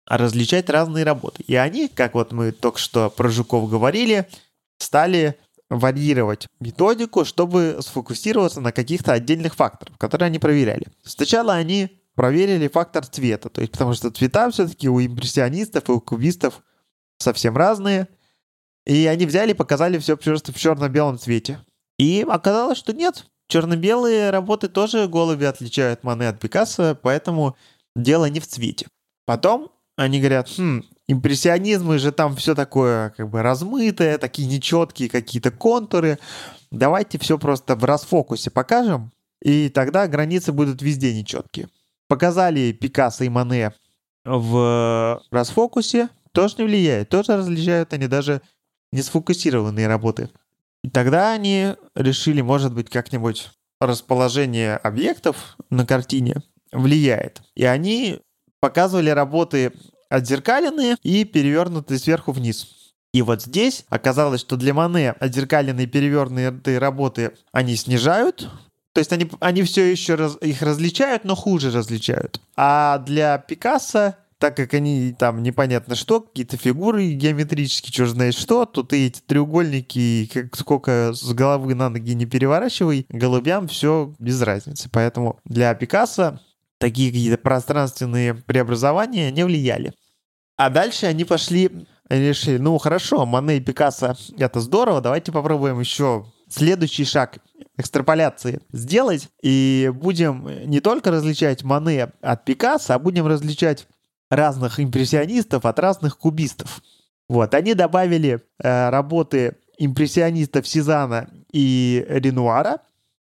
различать 0.07 0.69
разные 0.71 1.05
работы. 1.05 1.43
И 1.47 1.55
они, 1.55 1.89
как 1.89 2.15
вот 2.15 2.33
мы 2.33 2.53
только 2.53 2.79
что 2.79 3.11
про 3.11 3.29
жуков 3.29 3.69
говорили, 3.69 4.29
стали 4.79 5.39
варьировать 5.71 6.49
методику, 6.61 7.25
чтобы 7.25 7.79
сфокусироваться 7.81 8.61
на 8.61 8.73
каких-то 8.73 9.13
отдельных 9.13 9.55
факторах, 9.55 9.97
которые 9.99 10.27
они 10.27 10.39
проверяли. 10.39 10.87
Сначала 11.03 11.55
они 11.55 12.01
проверили 12.15 12.69
фактор 12.69 13.07
цвета, 13.07 13.49
то 13.49 13.61
есть 13.61 13.73
потому 13.73 13.95
что 13.95 14.11
цвета 14.11 14.51
все-таки 14.51 14.89
у 14.89 15.01
импрессионистов 15.01 15.89
и 15.89 15.93
у 15.93 16.01
кубистов 16.01 16.63
совсем 17.19 17.57
разные. 17.57 18.09
И 18.87 19.07
они 19.07 19.25
взяли 19.25 19.53
и 19.53 19.55
показали 19.55 19.99
все 19.99 20.17
просто 20.17 20.53
в 20.53 20.59
черно-белом 20.59 21.19
цвете. 21.19 21.59
И 21.99 22.25
оказалось, 22.29 22.79
что 22.79 22.93
нет. 22.93 23.27
Черно-белые 23.49 24.31
работы 24.31 24.69
тоже 24.69 25.09
голуби 25.09 25.45
отличают 25.45 26.05
Мане 26.05 26.29
от 26.29 26.39
Пикассо, 26.39 26.95
поэтому 27.01 27.57
дело 27.97 28.27
не 28.27 28.41
в 28.41 28.47
цвете. 28.47 28.87
Потом 29.27 29.71
они 29.97 30.19
говорят, 30.19 30.49
хм, 30.57 30.83
импрессионизмы 31.07 31.99
же 31.99 32.13
там 32.13 32.37
все 32.37 32.55
такое 32.55 33.11
как 33.11 33.31
бы 33.31 33.43
размытое, 33.43 34.19
такие 34.19 34.49
нечеткие 34.49 35.09
какие-то 35.09 35.51
контуры. 35.51 36.19
Давайте 36.71 37.19
все 37.19 37.39
просто 37.39 37.77
в 37.77 37.85
расфокусе 37.85 38.51
покажем, 38.51 39.13
и 39.43 39.69
тогда 39.69 40.09
границы 40.09 40.53
будут 40.53 40.83
везде 40.83 41.15
нечеткие. 41.15 41.69
Показали 42.09 42.73
Пикассо 42.73 43.25
и 43.25 43.29
Мане 43.29 43.73
в 44.25 45.23
расфокусе, 45.31 46.09
тоже 46.33 46.57
не 46.59 46.65
влияет, 46.65 47.09
тоже 47.09 47.37
различают 47.37 47.93
они 47.93 48.09
даже 48.09 48.43
несфокусированные 48.93 49.87
работы. 49.87 50.31
И 50.83 50.91
тогда 50.91 51.33
они 51.33 51.75
решили, 51.95 52.41
может 52.41 52.75
быть, 52.75 52.91
как-нибудь 52.91 53.51
расположение 53.81 54.77
объектов 54.77 55.57
на 55.71 55.87
картине 55.87 56.43
влияет. 56.73 57.43
И 57.55 57.65
они 57.65 58.21
показывали 58.65 59.11
работы 59.11 59.75
отзеркаленные 60.09 60.97
и 61.03 61.25
перевернутые 61.25 61.99
сверху 61.99 62.33
вниз. 62.33 62.95
И 63.13 63.21
вот 63.21 63.43
здесь 63.43 63.85
оказалось, 63.91 64.41
что 64.41 64.57
для 64.57 64.73
Мане 64.73 65.11
отзеркаленные 65.21 65.87
перевернутые 65.87 66.79
работы 66.79 67.33
они 67.53 67.77
снижают, 67.77 68.49
то 68.95 69.01
есть 69.01 69.13
они, 69.13 69.31
они 69.41 69.65
все 69.65 69.91
еще 69.91 70.15
раз, 70.15 70.39
их 70.41 70.63
различают, 70.63 71.25
но 71.25 71.35
хуже 71.35 71.71
различают. 71.73 72.41
А 72.57 72.97
для 73.01 73.37
Пикассо, 73.37 74.15
так 74.39 74.57
как 74.57 74.73
они 74.73 75.15
там 75.19 75.43
непонятно 75.43 75.95
что, 75.95 76.23
какие-то 76.23 76.57
фигуры 76.57 77.13
геометрические, 77.13 77.93
что 77.93 78.07
знает 78.07 78.35
что, 78.35 78.65
тут 78.65 78.95
и 78.95 79.09
эти 79.09 79.21
треугольники, 79.21 80.31
как 80.33 80.57
сколько 80.57 81.13
с 81.13 81.35
головы 81.35 81.75
на 81.75 81.91
ноги 81.91 82.15
не 82.15 82.25
переворачивай, 82.25 83.05
голубям 83.11 83.69
все 83.69 84.15
без 84.19 84.41
разницы. 84.41 84.89
Поэтому 84.91 85.39
для 85.45 85.75
Пикассо 85.75 86.41
такие 86.85 87.11
какие-то 87.11 87.39
пространственные 87.39 88.35
преобразования 88.35 89.31
не 89.31 89.43
влияли. 89.43 89.95
А 90.59 90.69
дальше 90.69 91.07
они 91.07 91.25
пошли, 91.25 91.87
решили, 92.11 92.59
ну 92.59 92.77
хорошо, 92.77 93.25
Мане 93.25 93.57
и 93.57 93.61
Пикассо 93.61 94.15
это 94.37 94.61
здорово, 94.61 95.01
давайте 95.01 95.33
попробуем 95.33 95.81
еще 95.81 96.27
следующий 96.51 97.07
шаг 97.07 97.39
экстраполяции 97.79 98.61
сделать, 98.71 99.31
и 99.43 99.91
будем 99.95 100.47
не 100.69 100.81
только 100.81 101.11
различать 101.11 101.65
Мане 101.65 102.13
от 102.21 102.45
Пикассо, 102.45 102.93
а 102.93 102.99
будем 102.99 103.27
различать 103.27 103.89
разных 104.29 104.79
импрессионистов 104.79 105.65
от 105.65 105.79
разных 105.79 106.19
кубистов. 106.19 106.83
Вот, 107.31 107.55
они 107.55 107.73
добавили 107.73 108.43
э, 108.63 108.91
работы 108.91 109.57
импрессионистов 109.79 110.69
Сезана 110.69 111.31
и 111.51 112.05
Ренуара 112.11 112.81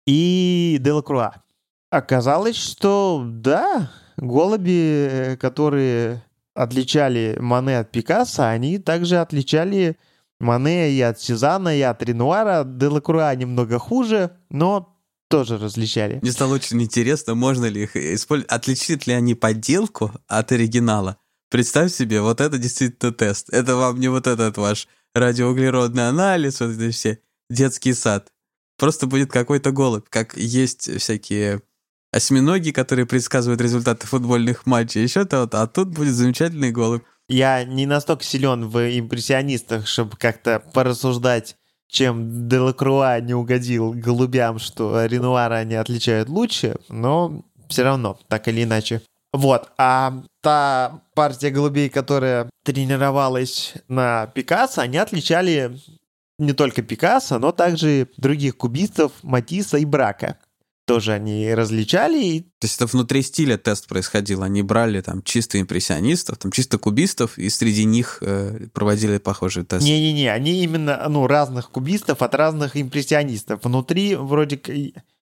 и 0.06 0.80
Делакруа. 0.82 1.47
Оказалось, 1.90 2.58
что 2.58 3.24
да, 3.26 3.92
голуби, 4.18 5.08
э, 5.10 5.38
которые 5.38 6.24
отличали 6.54 7.38
Мане 7.40 7.80
от 7.80 7.92
Пикассо, 7.92 8.50
они 8.50 8.78
также 8.78 9.18
отличали 9.18 9.98
Мане 10.40 10.92
и 10.92 11.02
от 11.02 11.20
Сезана, 11.22 11.78
и 11.78 11.82
от 11.82 12.02
Ренуара. 12.04 12.64
Делакруа 12.66 13.34
немного 13.36 13.80
хуже, 13.80 14.32
но 14.50 14.98
тоже 15.30 15.58
различали. 15.58 16.20
Мне 16.22 16.32
стало 16.32 16.56
очень 16.56 16.82
интересно, 16.82 17.36
можно 17.36 17.66
ли 17.66 17.84
их 17.84 17.96
использовать, 17.96 18.52
отличит 18.52 19.08
ли 19.08 19.14
они 19.14 19.36
подделку 19.36 20.12
от 20.28 20.52
оригинала. 20.52 21.18
Представь 21.50 21.94
себе, 21.94 22.22
вот 22.22 22.42
это 22.42 22.58
действительно 22.58 23.14
тест. 23.14 23.50
Это 23.50 23.76
вам 23.76 24.00
не 24.00 24.10
вот 24.10 24.28
этот 24.28 24.58
ваш 24.58 24.88
радиоуглеродный 25.16 26.10
анализ, 26.10 26.60
вот 26.60 26.72
это 26.72 26.92
все, 26.92 27.20
детский 27.50 27.94
сад. 27.94 28.32
Просто 28.78 29.08
будет 29.08 29.32
какой-то 29.32 29.72
голубь, 29.72 30.08
как 30.10 30.36
есть 30.38 31.00
всякие 31.00 31.62
осьминоги, 32.12 32.72
которые 32.72 33.06
предсказывают 33.06 33.62
результаты 33.62 34.08
футбольных 34.08 34.66
матчей, 34.66 35.04
еще 35.04 35.26
то-то, 35.26 35.62
а 35.62 35.68
тут 35.68 35.90
будет 35.90 36.14
замечательный 36.14 36.72
голубь. 36.72 37.04
Я 37.30 37.64
не 37.66 37.86
настолько 37.86 38.24
силен 38.24 38.70
в 38.70 38.78
импрессионистах, 39.00 39.86
чтобы 39.88 40.16
как-то 40.18 40.62
порассуждать, 40.74 41.58
чем 41.90 42.48
Делакруа 42.48 43.20
не 43.20 43.34
угодил 43.34 43.94
голубям, 43.94 44.60
что 44.60 45.06
Ренуара 45.06 45.56
они 45.56 45.76
отличают 45.76 46.30
лучше, 46.30 46.76
но 46.90 47.44
все 47.70 47.84
равно, 47.84 48.18
так 48.28 48.48
или 48.48 48.64
иначе. 48.64 49.02
Вот, 49.34 49.70
а 49.78 50.24
та 50.42 51.02
партия 51.14 51.50
голубей, 51.50 51.90
которая 51.90 52.50
тренировалась 52.64 53.74
на 53.90 54.28
Пикассо, 54.28 54.82
они 54.82 54.98
отличали 54.98 55.78
не 56.40 56.54
только 56.54 56.82
Пикассо, 56.82 57.40
но 57.40 57.52
также 57.52 58.08
других 58.18 58.58
кубистов 58.58 59.12
Матисса 59.22 59.78
и 59.78 59.86
Брака 59.86 60.38
тоже 60.88 61.12
они 61.12 61.54
различали. 61.54 62.40
То 62.60 62.66
есть 62.66 62.78
это 62.78 62.88
внутри 62.88 63.22
стиля 63.22 63.58
тест 63.58 63.88
происходил. 63.88 64.42
Они 64.42 64.64
брали 64.64 65.02
там 65.02 65.22
чисто 65.22 65.60
импрессионистов, 65.62 66.38
там 66.38 66.52
чисто 66.52 66.78
кубистов, 66.78 67.38
и 67.38 67.50
среди 67.50 67.84
них 67.84 68.20
э, 68.22 68.68
проводили 68.74 69.18
похожий 69.18 69.66
тест. 69.66 69.84
Не-не-не, 69.84 70.32
они 70.32 70.64
именно, 70.64 71.06
ну, 71.10 71.28
разных 71.28 71.70
кубистов 71.70 72.22
от 72.22 72.34
разных 72.34 72.78
импрессионистов. 72.78 73.60
Внутри 73.64 74.16
вроде 74.16 74.60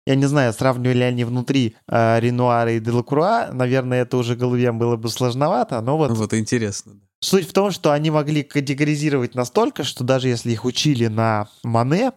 я 0.06 0.14
не 0.14 0.24
знаю, 0.24 0.54
сравнивали 0.54 1.02
они 1.02 1.24
внутри 1.24 1.76
э, 1.86 2.20
Ренуара 2.20 2.72
и 2.72 2.80
Делакруа. 2.80 3.50
Наверное, 3.52 4.02
это 4.02 4.16
уже 4.16 4.36
голубям 4.36 4.78
было 4.78 4.96
бы 4.96 5.10
сложновато, 5.10 5.82
но 5.82 5.98
вот... 5.98 6.12
Вот 6.12 6.32
интересно. 6.32 6.92
Суть 7.20 7.48
в 7.48 7.52
том, 7.52 7.72
что 7.72 7.90
они 7.90 8.10
могли 8.10 8.42
категоризировать 8.42 9.34
настолько, 9.34 9.84
что 9.84 10.04
даже 10.04 10.28
если 10.28 10.52
их 10.52 10.64
учили 10.64 11.08
на 11.08 11.48
Мане, 11.62 12.12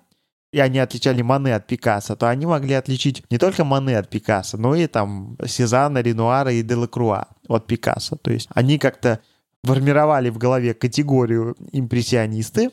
и 0.52 0.60
они 0.60 0.80
отличали 0.80 1.22
Мане 1.22 1.56
от 1.56 1.68
Пикассо, 1.68 2.16
то 2.16 2.30
они 2.30 2.46
могли 2.46 2.74
отличить 2.74 3.24
не 3.30 3.38
только 3.38 3.64
Мане 3.64 3.98
от 3.98 4.10
Пикассо, 4.10 4.58
но 4.58 4.76
и 4.76 4.88
там 4.88 5.38
Сезанна, 5.46 6.00
Ренуара 6.00 6.52
и 6.52 6.62
Делакруа 6.62 7.28
от 7.48 7.68
Пикассо. 7.68 8.18
То 8.18 8.32
есть 8.32 8.50
они 8.54 8.78
как-то 8.78 9.22
формировали 9.64 10.30
в 10.30 10.38
голове 10.38 10.74
категорию 10.74 11.56
импрессионисты 11.72 12.72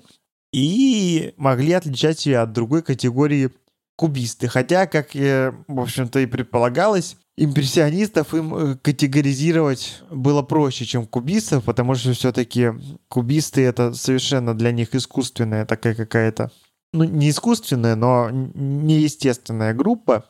и 0.53 1.35
могли 1.37 1.73
отличать 1.73 2.27
ее 2.27 2.39
от 2.39 2.53
другой 2.53 2.83
категории 2.83 3.51
кубисты. 3.97 4.49
Хотя, 4.49 4.87
как, 4.87 5.15
в 5.15 5.81
общем-то, 5.81 6.21
и 6.21 6.27
предполагалось, 6.27 7.17
импрессионистов 7.37 8.35
им 8.35 8.55
э, 8.55 8.77
категоризировать 8.77 10.03
было 10.11 10.43
проще, 10.43 10.85
чем 10.85 11.07
кубистов, 11.07 11.65
потому 11.65 11.95
что 11.95 12.13
все-таки 12.13 12.71
кубисты 13.09 13.65
это 13.65 13.93
совершенно 13.93 14.57
для 14.57 14.73
них 14.73 14.95
искусственная 14.95 15.67
такая 15.67 15.95
какая-то 15.95 16.51
ну, 16.93 17.05
не 17.05 17.31
искусственная, 17.31 17.97
но 17.97 18.31
неестественная 18.31 19.75
группа. 19.75 20.25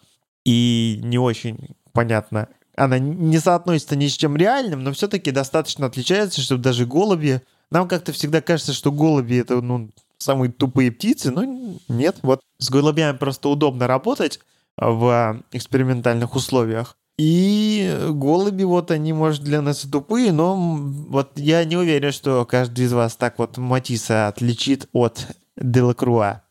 и 0.45 1.01
не 1.03 1.19
очень 1.19 1.77
понятно. 1.93 2.49
Она 2.77 2.99
не 2.99 3.39
соотносится 3.39 3.97
ни 3.97 4.07
с 4.07 4.13
чем 4.13 4.37
реальным, 4.37 4.85
но 4.85 4.93
все-таки 4.93 5.31
достаточно 5.31 5.87
отличается, 5.87 6.41
чтобы 6.41 6.63
даже 6.63 6.87
голуби... 6.87 7.43
Нам 7.71 7.87
как-то 7.87 8.13
всегда 8.13 8.41
кажется, 8.41 8.73
что 8.73 8.91
голуби— 8.91 9.37
это 9.37 9.61
ну, 9.61 9.91
самые 10.17 10.51
тупые 10.51 10.91
птицы, 10.91 11.31
но 11.31 11.45
нет. 11.89 12.17
Вот 12.23 12.41
с 12.59 12.71
голубями 12.71 13.17
просто 13.17 13.51
удобно 13.51 13.87
работать 13.87 14.41
в 14.79 15.43
экспериментальных 15.53 16.35
условиях. 16.35 16.97
И 17.19 18.07
голуби, 18.11 18.63
вот 18.63 18.93
они, 18.93 19.13
может, 19.13 19.43
для 19.43 19.61
нас 19.61 19.85
и 19.85 19.91
тупые, 19.91 20.31
но 20.31 20.55
вот 20.57 21.33
я 21.37 21.65
не 21.65 21.77
уверен, 21.77 22.13
что 22.13 22.47
каждый 22.47 22.85
из 22.85 22.93
вас 22.93 23.17
так 23.17 23.39
вот 23.39 23.59
Матисса 23.59 24.29
отличит 24.29 24.89
от 24.93 25.27
Делакруа. 25.57 26.43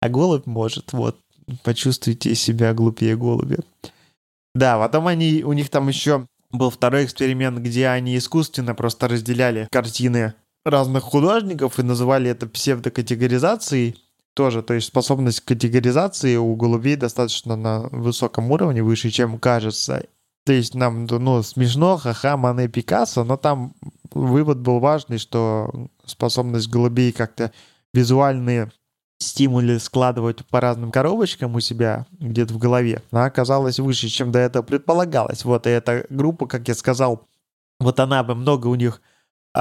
А 0.00 0.08
голубь 0.08 0.46
может, 0.46 0.92
вот, 0.92 1.18
почувствуйте 1.62 2.34
себя 2.34 2.74
глупее 2.74 3.16
голубя. 3.16 3.58
Да, 4.54 4.78
потом 4.78 5.06
они, 5.06 5.42
у 5.44 5.52
них 5.52 5.68
там 5.68 5.88
еще 5.88 6.26
был 6.50 6.70
второй 6.70 7.04
эксперимент, 7.04 7.58
где 7.58 7.88
они 7.88 8.16
искусственно 8.16 8.74
просто 8.74 9.08
разделяли 9.08 9.68
картины 9.70 10.34
разных 10.64 11.04
художников 11.04 11.78
и 11.78 11.82
называли 11.82 12.30
это 12.30 12.46
псевдокатегоризацией 12.46 14.02
тоже. 14.34 14.62
То 14.62 14.74
есть 14.74 14.88
способность 14.88 15.40
категоризации 15.40 16.36
у 16.36 16.54
голубей 16.56 16.96
достаточно 16.96 17.56
на 17.56 17.82
высоком 17.90 18.50
уровне, 18.50 18.82
выше, 18.82 19.10
чем 19.10 19.38
кажется. 19.38 20.04
То 20.44 20.52
есть 20.52 20.74
нам, 20.74 21.06
ну, 21.06 21.42
смешно, 21.42 21.96
ха-ха, 21.96 22.36
Мане 22.36 22.68
Пикассо, 22.68 23.24
но 23.24 23.36
там 23.36 23.74
вывод 24.12 24.58
был 24.58 24.78
важный, 24.78 25.18
что 25.18 25.88
способность 26.04 26.68
голубей 26.68 27.12
как-то 27.12 27.52
визуальные 27.92 28.70
стимули 29.18 29.78
складывать 29.78 30.44
по 30.46 30.60
разным 30.60 30.90
коробочкам 30.90 31.54
у 31.54 31.60
себя 31.60 32.06
где-то 32.12 32.54
в 32.54 32.58
голове, 32.58 33.02
она 33.10 33.24
оказалась 33.24 33.78
выше, 33.78 34.08
чем 34.08 34.32
до 34.32 34.38
этого 34.38 34.62
предполагалось. 34.62 35.44
Вот 35.44 35.66
и 35.66 35.70
эта 35.70 36.06
группа, 36.10 36.46
как 36.46 36.68
я 36.68 36.74
сказал, 36.74 37.26
вот 37.80 38.00
она 38.00 38.22
бы 38.24 38.34
много 38.34 38.66
у 38.68 38.74
них 38.74 39.00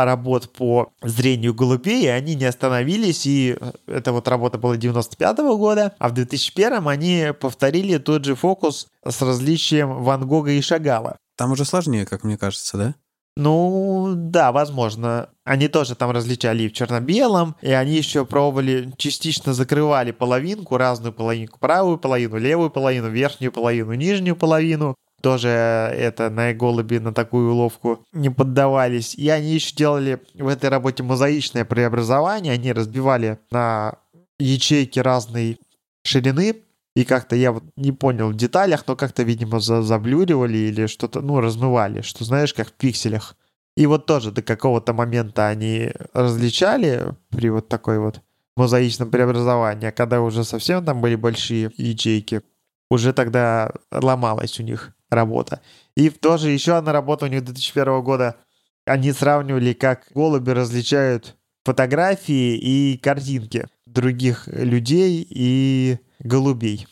работ 0.03 0.51
по 0.51 0.91
зрению 1.01 1.53
голубей, 1.53 2.03
и 2.03 2.07
они 2.07 2.35
не 2.35 2.45
остановились, 2.45 3.25
и 3.25 3.57
эта 3.87 4.11
вот 4.11 4.27
работа 4.27 4.57
была 4.57 4.75
95 4.75 5.39
-го 5.39 5.57
года, 5.57 5.93
а 5.99 6.09
в 6.09 6.13
2001 6.13 6.87
они 6.87 7.27
повторили 7.39 7.97
тот 7.97 8.25
же 8.25 8.35
фокус 8.35 8.87
с 9.07 9.21
различием 9.21 10.03
Ван 10.03 10.27
Гога 10.27 10.51
и 10.51 10.61
Шагала. 10.61 11.17
Там 11.37 11.51
уже 11.51 11.65
сложнее, 11.65 12.05
как 12.05 12.23
мне 12.23 12.37
кажется, 12.37 12.77
да? 12.77 12.95
Ну, 13.38 14.13
да, 14.15 14.51
возможно. 14.51 15.29
Они 15.43 15.67
тоже 15.67 15.95
там 15.95 16.11
различали 16.11 16.63
и 16.63 16.69
в 16.69 16.73
черно-белом, 16.73 17.55
и 17.61 17.71
они 17.71 17.95
еще 17.95 18.25
пробовали, 18.25 18.93
частично 18.97 19.53
закрывали 19.53 20.11
половинку, 20.11 20.77
разную 20.77 21.11
половинку, 21.11 21.59
правую 21.59 21.97
половину, 21.97 22.38
левую 22.38 22.69
половину, 22.69 23.09
верхнюю 23.09 23.51
половину, 23.51 23.93
нижнюю 23.93 24.36
половину 24.36 24.95
тоже 25.25 25.49
это 25.49 26.29
на 26.29 26.53
голуби 26.53 26.99
на 26.99 27.11
такую 27.11 27.51
уловку 27.51 28.05
не 28.13 28.29
поддавались. 28.29 29.15
И 29.15 29.27
они 29.27 29.53
еще 29.53 29.75
делали 29.75 30.21
в 30.36 30.47
этой 30.47 30.69
работе 30.69 31.01
мозаичное 31.01 31.65
преобразование. 31.65 32.53
Они 32.53 32.71
разбивали 32.71 33.39
на 33.49 33.95
ячейки 34.38 34.99
разной 34.99 35.59
ширины. 36.03 36.57
И 36.95 37.03
как-то 37.03 37.35
я 37.35 37.51
вот 37.51 37.63
не 37.75 37.91
понял 37.91 38.29
в 38.29 38.35
деталях, 38.35 38.85
но 38.87 38.95
как-то, 38.95 39.23
видимо, 39.23 39.59
заблюривали 39.59 40.57
или 40.57 40.87
что-то, 40.87 41.21
ну, 41.21 41.41
размывали, 41.41 42.01
что 42.01 42.23
знаешь, 42.23 42.53
как 42.53 42.69
в 42.69 42.73
пикселях. 42.73 43.35
И 43.75 43.85
вот 43.85 44.05
тоже 44.05 44.31
до 44.31 44.41
какого-то 44.41 44.93
момента 44.93 45.47
они 45.47 45.91
различали 46.13 47.13
при 47.29 47.49
вот 47.49 47.67
такой 47.67 47.99
вот 47.99 48.21
мозаичном 48.55 49.11
преобразовании, 49.11 49.89
а 49.89 49.91
когда 49.91 50.21
уже 50.21 50.45
совсем 50.45 50.85
там 50.85 51.01
были 51.01 51.15
большие 51.15 51.71
ячейки, 51.75 52.41
уже 52.89 53.11
тогда 53.11 53.73
ломалась 53.91 54.59
у 54.61 54.63
них 54.63 54.93
работа. 55.09 55.61
И 55.97 56.09
тоже 56.09 56.51
еще 56.51 56.77
одна 56.77 56.93
работа 56.93 57.25
у 57.25 57.27
них 57.27 57.43
2001 57.43 58.01
года. 58.01 58.37
Они 58.85 59.11
сравнивали, 59.11 59.73
как 59.73 60.07
голуби 60.13 60.51
различают 60.51 61.35
фотографии 61.65 62.55
и 62.55 62.97
картинки 62.97 63.67
других 63.85 64.47
людей 64.47 65.25
и 65.29 65.97
голубей. 66.20 66.88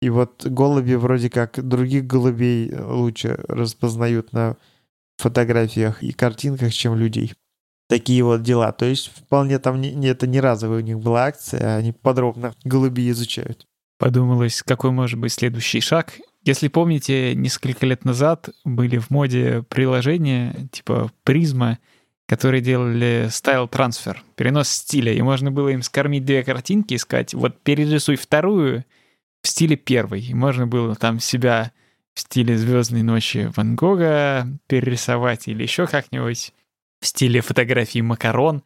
И 0.00 0.10
вот 0.10 0.46
голуби 0.46 0.94
вроде 0.94 1.30
как 1.30 1.66
других 1.66 2.06
голубей 2.06 2.74
лучше 2.74 3.42
распознают 3.48 4.32
на 4.32 4.56
фотографиях 5.16 6.02
и 6.02 6.12
картинках, 6.12 6.72
чем 6.72 6.96
людей. 6.96 7.32
Такие 7.88 8.22
вот 8.22 8.42
дела. 8.42 8.72
То 8.72 8.84
есть 8.84 9.10
вполне 9.14 9.58
там 9.58 9.80
не, 9.80 10.06
это 10.06 10.26
не 10.26 10.40
разовая 10.40 10.80
у 10.80 10.82
них 10.82 10.98
была 10.98 11.26
акция, 11.26 11.76
они 11.76 11.92
подробно 11.92 12.54
голуби 12.64 13.10
изучают. 13.10 13.66
Подумалось, 13.98 14.62
какой 14.62 14.90
может 14.90 15.18
быть 15.18 15.32
следующий 15.32 15.80
шаг, 15.80 16.14
если 16.44 16.68
помните, 16.68 17.34
несколько 17.34 17.86
лет 17.86 18.04
назад 18.04 18.50
были 18.64 18.98
в 18.98 19.08
моде 19.08 19.64
приложения 19.68 20.68
типа 20.70 21.10
Призма, 21.22 21.78
которые 22.26 22.62
делали 22.62 23.28
стайл 23.30 23.68
трансфер, 23.68 24.22
перенос 24.36 24.68
стиля, 24.68 25.12
и 25.12 25.20
можно 25.22 25.50
было 25.50 25.68
им 25.68 25.82
скормить 25.82 26.24
две 26.24 26.42
картинки 26.42 26.94
и 26.94 26.98
сказать, 26.98 27.34
вот 27.34 27.60
перерисуй 27.62 28.16
вторую 28.16 28.84
в 29.42 29.48
стиле 29.48 29.76
первой. 29.76 30.22
И 30.22 30.34
можно 30.34 30.66
было 30.66 30.94
там 30.94 31.20
себя 31.20 31.72
в 32.14 32.20
стиле 32.20 32.56
«Звездной 32.56 33.02
ночи» 33.02 33.50
Ван 33.56 33.76
Гога 33.76 34.46
перерисовать 34.68 35.48
или 35.48 35.62
еще 35.62 35.86
как-нибудь 35.86 36.52
в 37.00 37.06
стиле 37.06 37.40
фотографии 37.40 38.00
Макарон. 38.00 38.62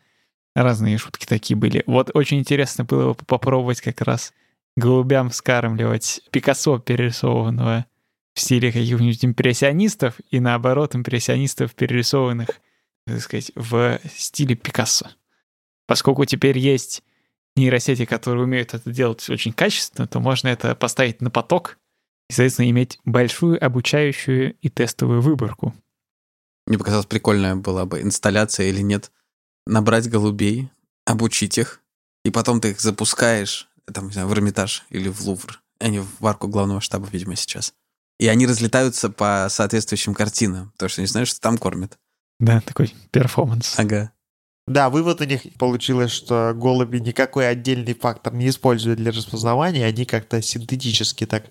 Разные 0.54 0.98
шутки 0.98 1.26
такие 1.26 1.56
были. 1.56 1.82
Вот 1.86 2.10
очень 2.14 2.38
интересно 2.38 2.84
было 2.84 3.14
попробовать 3.14 3.80
как 3.80 4.00
раз 4.02 4.32
голубям 4.76 5.30
скармливать 5.32 6.20
Пикассо 6.30 6.78
перерисованного 6.78 7.86
в 8.34 8.40
стиле 8.40 8.70
каких-нибудь 8.70 9.24
импрессионистов 9.24 10.14
и 10.30 10.38
наоборот 10.38 10.94
импрессионистов 10.94 11.74
перерисованных, 11.74 12.48
так 13.08 13.20
сказать, 13.20 13.52
в 13.54 14.00
стиле 14.16 14.54
Пикассо. 14.54 15.10
Поскольку 15.86 16.24
теперь 16.24 16.58
есть 16.58 17.02
нейросети, 17.56 18.04
которые 18.04 18.44
умеют 18.44 18.74
это 18.74 18.90
делать 18.90 19.28
очень 19.30 19.52
качественно, 19.52 20.06
то 20.06 20.20
можно 20.20 20.48
это 20.48 20.74
поставить 20.74 21.20
на 21.20 21.30
поток 21.30 21.78
и, 22.28 22.32
соответственно, 22.32 22.70
иметь 22.70 22.98
большую 23.04 23.64
обучающую 23.64 24.54
и 24.54 24.68
тестовую 24.68 25.22
выборку. 25.22 25.74
Мне 26.66 26.78
показалось, 26.78 27.06
прикольная 27.06 27.56
была 27.56 27.86
бы 27.86 28.02
инсталляция 28.02 28.68
или 28.68 28.82
нет. 28.82 29.10
Набрать 29.66 30.08
голубей, 30.08 30.70
обучить 31.04 31.58
их, 31.58 31.82
и 32.24 32.30
потом 32.30 32.60
ты 32.60 32.70
их 32.70 32.80
запускаешь 32.80 33.68
там, 33.92 34.06
не 34.06 34.12
знаю, 34.12 34.28
в 34.28 34.32
Эрмитаж 34.32 34.84
или 34.90 35.08
в 35.08 35.20
Лувр. 35.22 35.62
Они 35.80 36.00
в 36.00 36.26
арку 36.26 36.48
главного 36.48 36.80
штаба, 36.80 37.08
видимо, 37.10 37.36
сейчас. 37.36 37.72
И 38.18 38.26
они 38.26 38.46
разлетаются 38.46 39.10
по 39.10 39.46
соответствующим 39.48 40.14
картинам, 40.14 40.70
потому 40.72 40.88
что 40.88 41.00
они 41.00 41.06
знают, 41.06 41.28
что 41.28 41.40
там 41.40 41.56
кормят. 41.56 41.98
Да, 42.38 42.60
такой 42.60 42.94
перформанс. 43.10 43.78
Ага. 43.78 44.12
Да, 44.66 44.90
вывод 44.90 45.20
у 45.20 45.24
них 45.24 45.42
получилось, 45.58 46.10
что 46.10 46.52
голуби 46.54 46.98
никакой 46.98 47.48
отдельный 47.48 47.94
фактор 47.94 48.34
не 48.34 48.48
используют 48.48 48.98
для 48.98 49.12
распознавания, 49.12 49.86
они 49.86 50.04
как-то 50.04 50.42
синтетически 50.42 51.24
так 51.24 51.46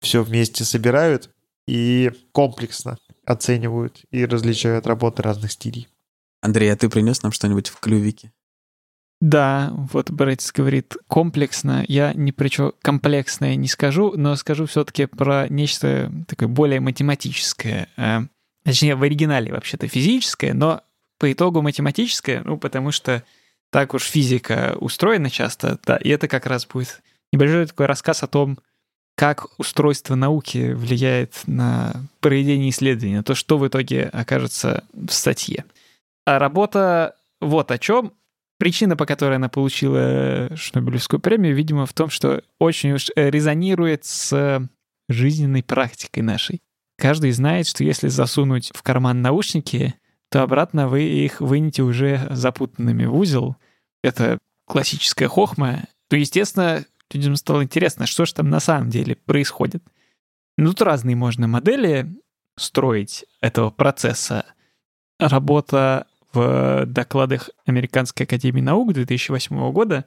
все 0.00 0.22
вместе 0.22 0.64
собирают 0.64 1.30
и 1.66 2.10
комплексно 2.32 2.98
оценивают 3.26 4.04
и 4.10 4.24
различают 4.24 4.86
работы 4.86 5.22
разных 5.22 5.52
стилей. 5.52 5.88
Андрей, 6.40 6.72
а 6.72 6.76
ты 6.76 6.88
принес 6.88 7.22
нам 7.22 7.32
что-нибудь 7.32 7.68
в 7.68 7.80
клювике? 7.80 8.32
Да, 9.20 9.72
вот 9.92 10.10
Брэдис 10.10 10.52
говорит 10.52 10.96
комплексно. 11.06 11.84
Я 11.88 12.12
ни 12.12 12.30
про 12.30 12.48
что 12.48 12.74
комплексное 12.82 13.56
не 13.56 13.68
скажу, 13.68 14.12
но 14.16 14.36
скажу 14.36 14.66
все-таки 14.66 15.06
про 15.06 15.48
нечто 15.48 16.12
такое 16.28 16.48
более 16.48 16.80
математическое. 16.80 17.88
Э, 18.64 18.70
точнее, 18.70 18.96
в 18.96 19.02
оригинале 19.02 19.52
вообще-то 19.52 19.88
физическое, 19.88 20.54
но 20.54 20.82
по 21.18 21.30
итогу 21.32 21.62
математическое, 21.62 22.42
ну, 22.44 22.58
потому 22.58 22.90
что 22.90 23.22
так 23.70 23.94
уж 23.94 24.04
физика 24.04 24.76
устроена 24.80 25.30
часто, 25.30 25.78
да, 25.84 25.96
и 25.96 26.08
это 26.08 26.28
как 26.28 26.46
раз 26.46 26.66
будет 26.66 27.02
небольшой 27.32 27.66
такой 27.66 27.86
рассказ 27.86 28.22
о 28.22 28.28
том, 28.28 28.58
как 29.16 29.46
устройство 29.58 30.16
науки 30.16 30.72
влияет 30.72 31.42
на 31.46 31.92
проведение 32.20 32.70
исследования, 32.70 33.22
то, 33.22 33.34
что 33.34 33.58
в 33.58 33.66
итоге 33.66 34.04
окажется 34.04 34.84
в 34.92 35.10
статье. 35.10 35.64
А 36.26 36.38
работа 36.38 37.16
вот 37.40 37.70
о 37.70 37.78
чем. 37.78 38.12
Причина, 38.58 38.96
по 38.96 39.04
которой 39.04 39.36
она 39.36 39.48
получила 39.48 40.50
Шнобелевскую 40.56 41.20
премию, 41.20 41.54
видимо, 41.54 41.86
в 41.86 41.92
том, 41.92 42.08
что 42.08 42.42
очень 42.58 42.92
уж 42.92 43.10
резонирует 43.16 44.04
с 44.04 44.68
жизненной 45.08 45.62
практикой 45.62 46.20
нашей. 46.20 46.62
Каждый 46.96 47.32
знает, 47.32 47.66
что 47.66 47.84
если 47.84 48.08
засунуть 48.08 48.70
в 48.74 48.82
карман 48.82 49.20
наушники, 49.20 49.94
то 50.30 50.42
обратно 50.42 50.88
вы 50.88 51.02
их 51.02 51.40
вынете 51.40 51.82
уже 51.82 52.26
запутанными 52.30 53.04
в 53.04 53.16
узел. 53.16 53.56
Это 54.02 54.38
классическая 54.66 55.28
хохма. 55.28 55.84
То, 56.08 56.16
естественно, 56.16 56.84
людям 57.12 57.36
стало 57.36 57.62
интересно, 57.62 58.06
что 58.06 58.24
же 58.24 58.34
там 58.34 58.50
на 58.50 58.60
самом 58.60 58.90
деле 58.90 59.16
происходит. 59.16 59.82
Ну, 60.56 60.68
тут 60.68 60.82
разные 60.82 61.16
можно 61.16 61.48
модели 61.48 62.14
строить 62.56 63.24
этого 63.40 63.70
процесса. 63.70 64.44
Работа 65.18 66.06
в 66.32 66.84
докладах 66.86 67.50
Американской 67.66 68.26
академии 68.26 68.60
наук 68.60 68.92
2008 68.92 69.72
года 69.72 70.06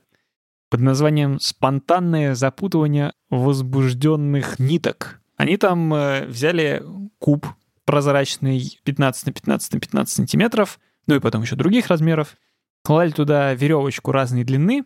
под 0.70 0.82
названием 0.82 1.40
«Спонтанное 1.40 2.36
запутывание 2.36 3.14
возбужденных 3.30 4.60
ниток». 4.60 5.22
Они 5.38 5.56
там 5.58 5.94
э, 5.94 6.26
взяли 6.26 6.84
куб 7.20 7.48
прозрачный 7.86 8.80
15 8.84 9.28
на 9.28 9.32
15 9.32 9.74
на 9.74 9.80
15 9.80 10.16
сантиметров, 10.16 10.80
ну 11.06 11.16
и 11.16 11.20
потом 11.20 11.44
еще 11.44 11.56
других 11.56 11.88
размеров, 11.88 12.36
клали 12.84 13.12
туда 13.12 13.54
веревочку 13.54 14.12
разной 14.12 14.44
длины 14.44 14.84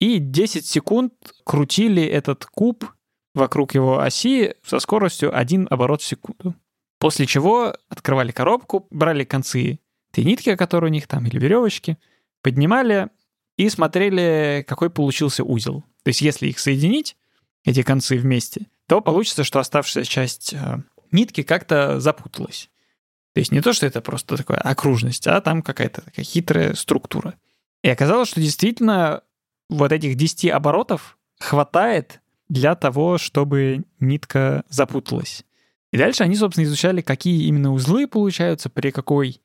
и 0.00 0.18
10 0.18 0.66
секунд 0.66 1.14
крутили 1.44 2.02
этот 2.02 2.44
куб 2.44 2.84
вокруг 3.34 3.74
его 3.74 4.00
оси 4.00 4.54
со 4.62 4.78
скоростью 4.78 5.36
1 5.36 5.68
оборот 5.70 6.02
в 6.02 6.06
секунду. 6.06 6.54
После 6.98 7.26
чего 7.26 7.74
открывали 7.88 8.32
коробку, 8.32 8.86
брали 8.90 9.24
концы 9.24 9.80
этой 10.12 10.24
нитки, 10.24 10.54
которые 10.56 10.90
у 10.90 10.92
них 10.92 11.06
там, 11.06 11.26
или 11.26 11.38
веревочки, 11.38 11.98
поднимали 12.42 13.08
и 13.56 13.68
смотрели, 13.68 14.64
какой 14.68 14.90
получился 14.90 15.44
узел. 15.44 15.82
То 16.02 16.08
есть 16.08 16.20
если 16.20 16.48
их 16.48 16.58
соединить, 16.58 17.16
эти 17.64 17.82
концы 17.82 18.16
вместе, 18.16 18.66
то 18.86 19.00
получится, 19.00 19.44
что 19.44 19.58
оставшаяся 19.58 20.10
часть 20.10 20.52
э, 20.54 20.78
нитки 21.10 21.42
как-то 21.42 22.00
запуталась. 22.00 22.70
То 23.32 23.40
есть 23.40 23.50
не 23.50 23.60
то, 23.60 23.72
что 23.72 23.86
это 23.86 24.00
просто 24.00 24.36
такая 24.36 24.58
окружность, 24.58 25.26
а 25.26 25.40
там 25.40 25.62
какая-то 25.62 26.02
такая 26.02 26.24
хитрая 26.24 26.74
структура. 26.74 27.34
И 27.82 27.88
оказалось, 27.88 28.28
что 28.28 28.40
действительно 28.40 29.22
вот 29.68 29.92
этих 29.92 30.16
10 30.16 30.50
оборотов 30.50 31.18
хватает 31.38 32.20
для 32.48 32.74
того, 32.74 33.18
чтобы 33.18 33.84
нитка 33.98 34.64
запуталась. 34.68 35.44
И 35.90 35.96
дальше 35.96 36.22
они, 36.22 36.36
собственно, 36.36 36.64
изучали, 36.64 37.00
какие 37.00 37.46
именно 37.46 37.72
узлы 37.72 38.06
получаются, 38.06 38.68
при 38.68 38.90
какой 38.90 39.40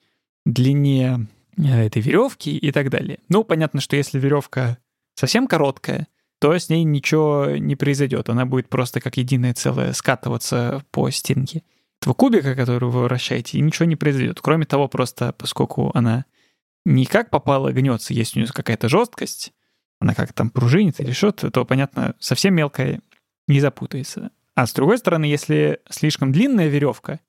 длине 0.46 1.28
э, 1.58 1.86
этой 1.86 2.02
веревки 2.02 2.56
и 2.56 2.72
так 2.72 2.90
далее. 2.90 3.20
Ну, 3.30 3.44
понятно, 3.44 3.82
что 3.82 3.96
если 3.96 4.20
веревка 4.20 4.78
совсем 5.16 5.48
короткая, 5.48 6.08
то 6.40 6.58
с 6.58 6.70
ней 6.70 6.84
ничего 6.84 7.48
не 7.58 7.76
произойдет. 7.76 8.30
Она 8.30 8.46
будет 8.46 8.70
просто 8.70 9.02
как 9.02 9.18
единое 9.18 9.54
целое 9.54 9.94
скатываться 9.94 10.84
по 10.92 11.10
стенке 11.10 11.64
этого 12.02 12.14
кубика, 12.14 12.56
который 12.56 12.90
вы 12.90 13.04
вращаете, 13.04 13.58
и 13.58 13.62
ничего 13.62 13.86
не 13.86 13.96
произойдет. 13.96 14.40
Кроме 14.42 14.66
того, 14.66 14.88
просто 14.88 15.34
поскольку 15.34 15.92
она 15.94 16.26
не 16.86 17.06
как 17.06 17.30
попала 17.30 17.72
гнется, 17.72 18.14
есть 18.14 18.36
у 18.36 18.40
нее 18.40 18.50
какая-то 18.54 18.88
жесткость, 18.88 19.54
она 20.00 20.16
как 20.16 20.32
там 20.34 20.50
пружинит 20.50 21.00
или 21.02 21.12
что-то, 21.12 21.52
то, 21.52 21.66
понятно, 21.66 22.16
совсем 22.20 22.56
мелкая 22.56 23.02
не 23.48 23.60
запутается. 23.60 24.32
А 24.56 24.66
с 24.66 24.74
другой 24.74 24.98
стороны, 24.98 25.26
если 25.26 25.82
слишком 25.90 26.32
длинная 26.32 26.68
веревка, 26.68 27.20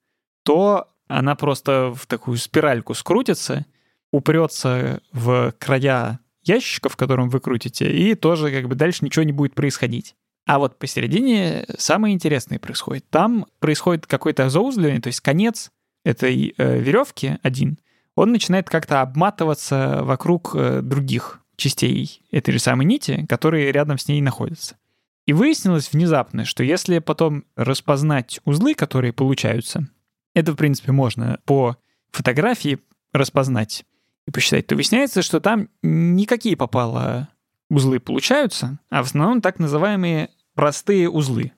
то 0.44 0.88
она 1.08 1.34
просто 1.34 1.92
в 1.92 2.06
такую 2.06 2.38
спиральку 2.38 2.94
скрутится, 2.94 3.66
упрется 4.12 5.02
в 5.12 5.52
края 5.58 6.20
ящика, 6.42 6.88
в 6.88 6.96
котором 6.96 7.28
вы 7.28 7.40
крутите, 7.40 7.90
и 7.90 8.14
тоже 8.14 8.50
как 8.50 8.68
бы 8.68 8.74
дальше 8.74 9.04
ничего 9.04 9.24
не 9.24 9.32
будет 9.32 9.54
происходить. 9.54 10.14
А 10.46 10.58
вот 10.58 10.78
посередине 10.78 11.66
самое 11.78 12.14
интересное 12.14 12.58
происходит. 12.58 13.08
Там 13.10 13.46
происходит 13.58 14.06
какое-то 14.06 14.48
заузливание, 14.48 15.00
то 15.00 15.08
есть 15.08 15.20
конец 15.20 15.70
этой 16.04 16.54
э, 16.56 16.78
веревки 16.80 17.38
один, 17.42 17.78
он 18.16 18.32
начинает 18.32 18.68
как-то 18.68 19.00
обматываться 19.00 20.00
вокруг 20.02 20.52
э, 20.54 20.80
других 20.82 21.40
частей 21.56 22.22
этой 22.30 22.52
же 22.52 22.58
самой 22.58 22.86
нити, 22.86 23.26
которые 23.28 23.70
рядом 23.70 23.98
с 23.98 24.08
ней 24.08 24.20
находятся. 24.20 24.76
И 25.26 25.32
выяснилось 25.32 25.92
внезапно, 25.92 26.44
что 26.44 26.64
если 26.64 26.98
потом 26.98 27.44
распознать 27.54 28.40
узлы, 28.44 28.74
которые 28.74 29.12
получаются, 29.12 29.88
это, 30.34 30.52
в 30.52 30.56
принципе, 30.56 30.92
можно 30.92 31.38
по 31.44 31.76
фотографии 32.10 32.78
распознать 33.12 33.84
и 34.26 34.30
посчитать, 34.30 34.66
то 34.66 34.74
выясняется, 34.74 35.22
что 35.22 35.40
там 35.40 35.68
никакие 35.82 36.56
попало 36.56 37.28
узлы 37.68 38.00
получаются, 38.00 38.78
а 38.90 39.02
в 39.02 39.06
основном 39.06 39.40
так 39.40 39.58
называемые 39.58 40.30
простые 40.54 41.08
узлы. 41.08 41.52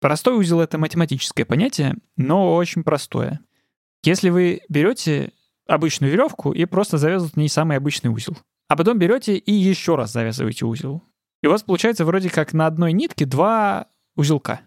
Простой 0.00 0.36
узел— 0.36 0.60
это 0.62 0.78
математическое 0.78 1.44
понятие, 1.44 1.96
но 2.16 2.54
очень 2.54 2.84
простое. 2.84 3.40
Если 4.04 4.30
вы 4.30 4.62
берете 4.68 5.32
обычную 5.66 6.12
веревку 6.12 6.52
и 6.52 6.64
просто 6.64 6.98
завязываете 6.98 7.34
в 7.34 7.36
ней 7.36 7.48
самый 7.48 7.76
обычный 7.76 8.08
узел, 8.08 8.38
а 8.68 8.76
потом 8.76 8.98
берете 8.98 9.36
и 9.36 9.52
еще 9.52 9.96
раз 9.96 10.12
завязываете 10.12 10.64
узел, 10.64 11.02
и 11.42 11.46
у 11.46 11.50
вас 11.50 11.62
получается 11.62 12.04
вроде 12.04 12.30
как 12.30 12.52
на 12.52 12.66
одной 12.66 12.92
нитке 12.92 13.26
два 13.26 13.86
узелка. 14.16 14.60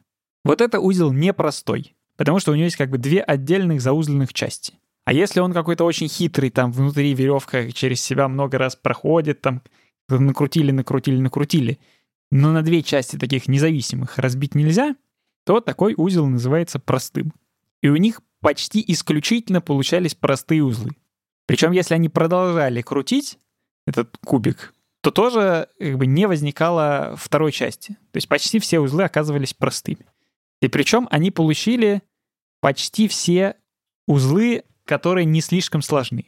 Вот 0.44 0.62
это 0.62 0.80
узел 0.80 1.12
непростой, 1.12 1.96
потому 2.18 2.40
что 2.40 2.52
у 2.52 2.56
него 2.56 2.66
есть 2.66 2.78
как 2.78 2.90
бы 2.90 2.98
две 2.98 3.22
отдельных 3.22 3.82
заузленных 3.82 4.34
части. 4.34 4.74
А 5.12 5.14
если 5.14 5.42
он 5.42 5.52
какой-то 5.52 5.84
очень 5.84 6.08
хитрый, 6.08 6.50
там 6.52 6.72
внутри 6.72 7.14
веревка 7.14 7.70
через 7.74 8.00
себя 8.00 8.30
много 8.30 8.58
раз 8.58 8.78
проходит, 8.78 9.42
там 9.42 9.62
накрутили, 10.08 10.72
накрутили, 10.72 11.20
накрутили, 11.20 11.80
но 12.32 12.54
на 12.54 12.62
две 12.62 12.82
части 12.82 13.18
таких 13.18 13.50
независимых 13.50 14.18
разбить 14.18 14.56
нельзя, 14.56 14.96
то 15.46 15.60
такой 15.60 15.96
узел 15.98 16.28
называется 16.28 16.80
простым. 16.80 17.34
И 17.82 17.90
у 17.90 17.98
них 17.98 18.22
почти 18.40 18.82
исключительно 18.88 19.60
получались 19.60 20.16
простые 20.16 20.64
узлы. 20.64 20.92
Причем 21.46 21.74
если 21.74 21.94
они 21.94 22.08
продолжали 22.08 22.82
крутить 22.82 23.38
этот 23.86 24.18
кубик, 24.24 24.74
то 25.02 25.12
тоже 25.12 25.68
как 25.78 25.98
бы 25.98 26.06
не 26.06 26.26
возникало 26.26 27.18
второй 27.18 27.52
части. 27.52 27.98
То 28.14 28.16
есть 28.16 28.30
почти 28.30 28.60
все 28.60 28.80
узлы 28.80 29.04
оказывались 29.04 29.54
простыми. 29.54 30.06
И 30.62 30.70
причем 30.70 31.10
они 31.12 31.32
получили 31.32 32.02
почти 32.62 33.10
все 33.10 33.58
узлы, 34.08 34.64
которые 34.86 35.26
не 35.26 35.42
слишком 35.42 35.82
сложны. 35.82 36.26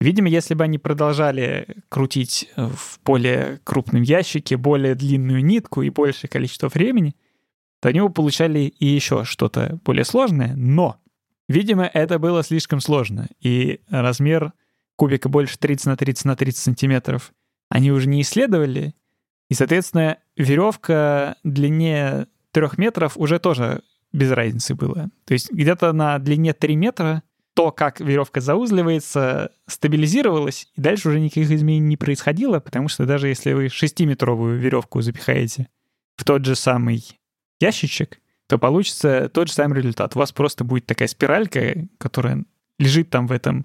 Видимо, 0.00 0.28
если 0.28 0.54
бы 0.54 0.64
они 0.64 0.78
продолжали 0.78 1.66
крутить 1.88 2.50
в 2.56 3.00
более 3.04 3.60
крупном 3.64 4.02
ящике 4.02 4.56
более 4.56 4.94
длинную 4.94 5.44
нитку 5.44 5.82
и 5.82 5.90
большее 5.90 6.28
количество 6.28 6.68
времени, 6.68 7.14
то 7.80 7.88
они 7.88 8.00
бы 8.00 8.10
получали 8.10 8.60
и 8.60 8.86
еще 8.86 9.24
что-то 9.24 9.78
более 9.84 10.04
сложное, 10.04 10.54
но, 10.54 11.00
видимо, 11.48 11.84
это 11.84 12.18
было 12.18 12.42
слишком 12.42 12.80
сложно, 12.80 13.28
и 13.40 13.80
размер 13.88 14.52
кубика 14.96 15.28
больше 15.28 15.58
30 15.58 15.86
на 15.86 15.96
30 15.96 16.24
на 16.24 16.36
30 16.36 16.58
сантиметров 16.58 17.32
они 17.68 17.90
уже 17.90 18.08
не 18.08 18.22
исследовали, 18.22 18.94
и, 19.48 19.54
соответственно, 19.54 20.18
веревка 20.36 21.36
длине 21.44 22.26
трех 22.52 22.78
метров 22.78 23.16
уже 23.16 23.38
тоже 23.38 23.82
без 24.12 24.30
разницы 24.30 24.74
было. 24.74 25.10
То 25.24 25.34
есть 25.34 25.52
где-то 25.52 25.92
на 25.92 26.18
длине 26.18 26.52
3 26.52 26.76
метра 26.76 27.22
то, 27.56 27.72
как 27.72 28.00
веревка 28.00 28.42
заузливается, 28.42 29.50
стабилизировалось, 29.66 30.68
и 30.76 30.80
дальше 30.80 31.08
уже 31.08 31.20
никаких 31.20 31.50
изменений 31.50 31.86
не 31.86 31.96
происходило, 31.96 32.60
потому 32.60 32.88
что 32.88 33.06
даже 33.06 33.28
если 33.28 33.54
вы 33.54 33.66
6-метровую 33.68 34.56
веревку 34.56 35.00
запихаете 35.00 35.68
в 36.16 36.24
тот 36.24 36.44
же 36.44 36.54
самый 36.54 37.02
ящичек, 37.58 38.20
то 38.46 38.58
получится 38.58 39.30
тот 39.32 39.48
же 39.48 39.54
самый 39.54 39.78
результат. 39.78 40.14
У 40.14 40.18
вас 40.18 40.32
просто 40.32 40.64
будет 40.64 40.84
такая 40.84 41.08
спиралька, 41.08 41.88
которая 41.96 42.44
лежит 42.78 43.08
там 43.08 43.26
в 43.26 43.32
этом 43.32 43.64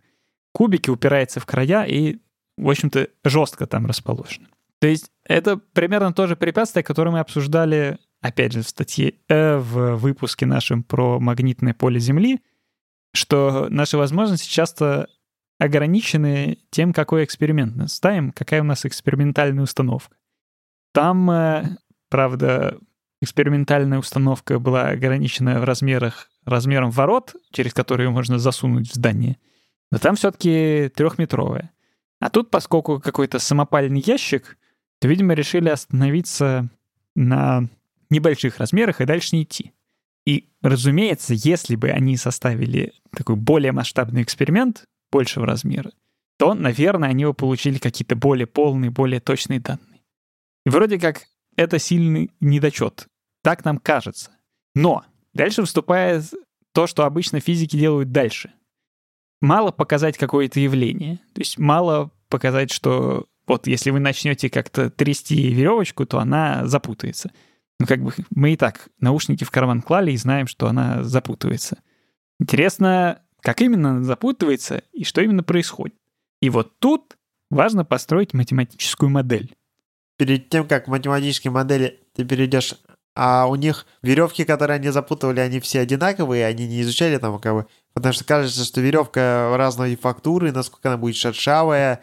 кубике, 0.54 0.90
упирается 0.90 1.42
в 1.42 1.46
края 1.46 1.84
и, 1.84 2.20
в 2.56 2.70
общем-то, 2.70 3.10
жестко 3.26 3.68
там 3.68 3.88
расположена. 3.88 4.48
То 4.80 4.88
есть 4.88 5.12
это 5.26 5.58
примерно 5.58 6.14
то 6.14 6.28
же 6.28 6.38
препятствие, 6.38 6.86
которое 6.86 7.12
мы 7.12 7.20
обсуждали, 7.20 7.98
опять 8.22 8.54
же, 8.54 8.62
в 8.62 8.70
статье 8.70 9.16
Э 9.28 9.58
в 9.58 9.98
выпуске 9.98 10.46
нашем 10.46 10.82
про 10.82 11.20
магнитное 11.20 11.74
поле 11.74 12.00
Земли— 12.00 12.40
что 13.14 13.68
наши 13.70 13.98
возможности 13.98 14.50
часто 14.50 15.08
ограничены 15.60 16.58
тем, 16.72 16.94
какой 16.94 17.24
эксперимент 17.24 17.76
мы 17.76 17.88
ставим, 17.88 18.32
какая 18.32 18.62
у 18.62 18.64
нас 18.64 18.86
экспериментальная 18.86 19.64
установка. 19.64 20.16
Там, 20.94 21.30
э, 21.30 21.78
правда, 22.10 22.80
экспериментальная 23.22 24.00
установка 24.00 24.60
была 24.60 24.90
ограничена 24.90 25.60
в 25.60 25.64
размерах, 25.64 26.30
размером 26.46 26.90
ворот, 26.90 27.36
через 27.52 27.74
которые 27.74 28.10
можно 28.10 28.40
засунуть 28.40 28.90
в 28.90 28.96
здание, 28.96 29.38
но 29.92 30.00
там 30.00 30.16
все-таки 30.16 30.92
трехметровая. 30.96 31.72
А 32.20 32.30
тут, 32.30 32.50
поскольку 32.50 33.00
какой-то 33.00 33.40
самопальный 33.40 34.02
ящик, 34.06 34.58
то, 35.00 35.08
видимо, 35.08 35.34
решили 35.34 35.70
остановиться 35.70 36.70
на 37.16 37.68
небольших 38.10 38.58
размерах 38.58 39.02
и 39.02 39.06
дальше 39.06 39.36
не 39.36 39.44
идти. 39.44 39.74
Разумеется, 40.62 41.34
если 41.34 41.76
бы 41.76 41.90
они 41.90 42.18
составили 42.18 42.94
такой 43.16 43.36
более 43.36 43.72
масштабный 43.72 44.22
эксперимент 44.22 44.86
большего 45.12 45.46
размера, 45.46 45.92
то, 46.38 46.54
наверное, 46.54 47.10
они 47.10 47.26
бы 47.26 47.34
получили 47.34 47.78
какие-то 47.78 48.16
более 48.16 48.48
полные, 48.48 48.92
более 48.92 49.20
точные 49.20 49.60
данные. 49.60 50.02
И 50.66 50.70
вроде 50.70 51.00
как 51.00 51.28
это 51.56 51.80
сильный 51.80 52.32
недочет. 52.40 53.08
Так 53.44 53.66
нам 53.66 53.78
кажется. 53.80 54.32
Но 54.76 55.04
дальше 55.34 55.64
вступает 55.64 56.24
то, 56.74 56.88
что 56.88 57.06
обычно 57.06 57.40
физики 57.40 57.76
делают 57.76 58.12
дальше. 58.12 58.52
Мало 59.42 59.72
показать 59.72 60.18
какое-то 60.18 60.60
явление. 60.60 61.18
То 61.34 61.42
есть 61.42 61.58
мало 61.58 62.12
показать, 62.30 62.72
что 62.72 63.26
вот 63.48 63.68
если 63.68 63.90
вы 63.90 64.00
начнете 64.00 64.50
как-то 64.50 64.90
трясти 64.90 65.52
веревочку, 65.52 66.06
то 66.06 66.20
она 66.20 66.68
запутается. 66.68 67.32
Ну, 67.82 67.88
как 67.88 68.04
бы 68.04 68.14
мы 68.30 68.54
и 68.54 68.58
так 68.58 68.90
наушники 69.00 69.44
в 69.44 69.50
карман 69.50 69.82
клали 69.82 70.12
и 70.12 70.18
знаем, 70.18 70.46
что 70.46 70.68
она 70.68 71.02
запутывается. 71.04 71.80
Интересно, 72.40 73.24
как 73.42 73.60
именно 73.60 73.90
она 73.90 74.04
запутывается 74.04 74.84
и 74.94 75.04
что 75.04 75.20
именно 75.22 75.42
происходит. 75.42 75.96
И 76.44 76.52
вот 76.52 76.78
тут 76.78 77.18
важно 77.50 77.84
построить 77.84 78.36
математическую 78.36 79.10
модель. 79.10 79.56
Перед 80.20 80.50
тем, 80.50 80.68
как 80.68 80.86
к 80.86 80.88
математической 80.90 81.48
модели 81.48 82.00
ты 82.16 82.24
перейдешь, 82.24 82.76
А 83.16 83.48
у 83.48 83.56
них 83.56 83.88
веревки, 84.04 84.46
которые 84.46 84.76
они 84.76 84.90
запутывали, 84.90 85.40
они 85.40 85.60
все 85.60 85.80
одинаковые, 85.80 86.46
они 86.46 86.68
не 86.68 86.82
изучали 86.84 87.18
там 87.18 87.40
как 87.40 87.54
бы... 87.54 87.68
Потому 87.94 88.14
что 88.14 88.26
кажется, 88.26 88.64
что 88.64 88.80
веревка 88.80 89.58
разной 89.58 89.96
фактуры, 89.96 90.52
насколько 90.52 90.90
она 90.90 91.00
будет 91.00 91.16
шершавая, 91.16 92.00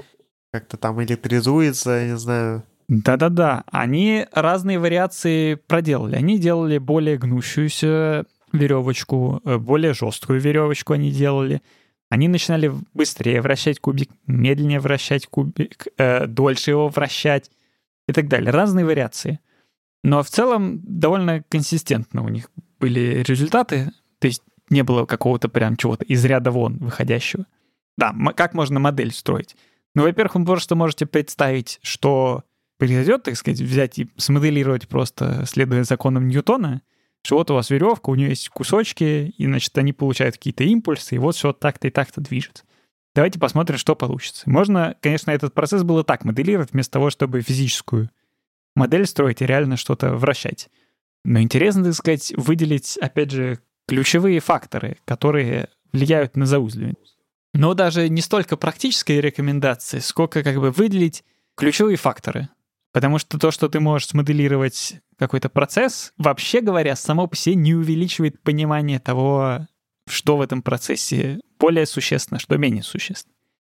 как-то 0.52 0.76
там 0.76 1.00
электризуется, 1.04 2.04
не 2.04 2.18
знаю. 2.18 2.64
Да-да-да, 2.88 3.64
они 3.70 4.26
разные 4.32 4.78
вариации 4.78 5.54
проделали. 5.54 6.16
Они 6.16 6.38
делали 6.38 6.78
более 6.78 7.18
гнущуюся 7.18 8.24
веревочку, 8.52 9.42
э, 9.44 9.58
более 9.58 9.92
жесткую 9.92 10.40
веревочку 10.40 10.94
они 10.94 11.10
делали. 11.10 11.60
Они 12.08 12.28
начинали 12.28 12.72
быстрее 12.94 13.42
вращать 13.42 13.78
кубик, 13.80 14.10
медленнее 14.26 14.80
вращать 14.80 15.26
кубик, 15.26 15.88
э, 15.98 16.26
дольше 16.26 16.70
его 16.70 16.88
вращать 16.88 17.50
и 18.06 18.12
так 18.12 18.28
далее. 18.28 18.50
Разные 18.50 18.86
вариации. 18.86 19.40
Но 20.02 20.22
в 20.22 20.30
целом 20.30 20.80
довольно 20.82 21.42
консистентно 21.50 22.22
у 22.22 22.28
них 22.28 22.50
были 22.80 23.22
результаты. 23.22 23.90
То 24.18 24.28
есть 24.28 24.42
не 24.70 24.82
было 24.82 25.04
какого-то 25.04 25.50
прям 25.50 25.76
чего-то 25.76 26.06
из 26.06 26.24
ряда 26.24 26.50
вон 26.50 26.78
выходящего. 26.78 27.44
Да, 27.98 28.14
как 28.34 28.54
можно 28.54 28.80
модель 28.80 29.12
строить? 29.12 29.56
Ну, 29.94 30.04
во-первых, 30.04 30.36
вы 30.36 30.44
просто 30.46 30.76
можете 30.76 31.04
представить, 31.04 31.80
что 31.82 32.44
произойдет, 32.78 33.24
так 33.24 33.36
сказать, 33.36 33.60
взять 33.60 33.98
и 33.98 34.08
смоделировать 34.16 34.88
просто, 34.88 35.44
следуя 35.46 35.84
законам 35.84 36.28
Ньютона, 36.28 36.82
что 37.22 37.36
вот 37.36 37.50
у 37.50 37.54
вас 37.54 37.70
веревка, 37.70 38.10
у 38.10 38.14
нее 38.14 38.30
есть 38.30 38.48
кусочки, 38.48 39.34
и, 39.36 39.46
значит, 39.46 39.76
они 39.76 39.92
получают 39.92 40.36
какие-то 40.36 40.64
импульсы, 40.64 41.16
и 41.16 41.18
вот 41.18 41.34
все 41.36 41.52
так-то 41.52 41.88
и 41.88 41.90
так-то 41.90 42.20
движется. 42.20 42.64
Давайте 43.14 43.38
посмотрим, 43.38 43.78
что 43.78 43.96
получится. 43.96 44.48
Можно, 44.48 44.96
конечно, 45.00 45.30
этот 45.32 45.52
процесс 45.52 45.82
было 45.82 46.04
так 46.04 46.24
моделировать, 46.24 46.72
вместо 46.72 46.92
того, 46.92 47.10
чтобы 47.10 47.40
физическую 47.40 48.10
модель 48.76 49.06
строить 49.06 49.42
и 49.42 49.46
реально 49.46 49.76
что-то 49.76 50.14
вращать. 50.14 50.68
Но 51.24 51.40
интересно, 51.40 51.84
так 51.84 51.94
сказать, 51.94 52.32
выделить, 52.36 52.96
опять 52.98 53.32
же, 53.32 53.58
ключевые 53.88 54.38
факторы, 54.38 54.98
которые 55.04 55.68
влияют 55.92 56.36
на 56.36 56.46
заузливание. 56.46 56.94
Но 57.54 57.74
даже 57.74 58.08
не 58.08 58.20
столько 58.20 58.56
практические 58.56 59.20
рекомендации, 59.20 59.98
сколько 59.98 60.44
как 60.44 60.56
бы 60.60 60.70
выделить 60.70 61.24
ключевые 61.56 61.96
факторы, 61.96 62.48
Потому 62.98 63.18
что 63.18 63.38
то, 63.38 63.52
что 63.52 63.68
ты 63.68 63.78
можешь 63.78 64.08
смоделировать 64.08 64.96
какой-то 65.20 65.48
процесс, 65.48 66.12
вообще 66.18 66.60
говоря, 66.60 66.96
само 66.96 67.28
по 67.28 67.36
себе 67.36 67.54
не 67.54 67.72
увеличивает 67.72 68.42
понимание 68.42 68.98
того, 68.98 69.68
что 70.08 70.36
в 70.36 70.40
этом 70.40 70.62
процессе 70.62 71.38
более 71.60 71.86
существенно, 71.86 72.40
что 72.40 72.58
менее 72.58 72.82
существенно. 72.82 73.36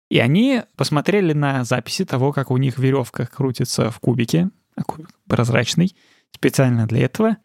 И 0.08 0.18
они 0.18 0.62
посмотрели 0.74 1.34
на 1.34 1.64
записи 1.64 2.06
того, 2.06 2.32
как 2.32 2.50
у 2.50 2.56
них 2.56 2.78
веревка 2.78 3.26
крутится 3.26 3.90
в 3.90 4.00
кубике, 4.00 4.48
а 4.74 4.84
кубик 4.84 5.10
прозрачный, 5.28 5.94
специально 6.32 6.86
для 6.86 7.04
этого, 7.04 7.36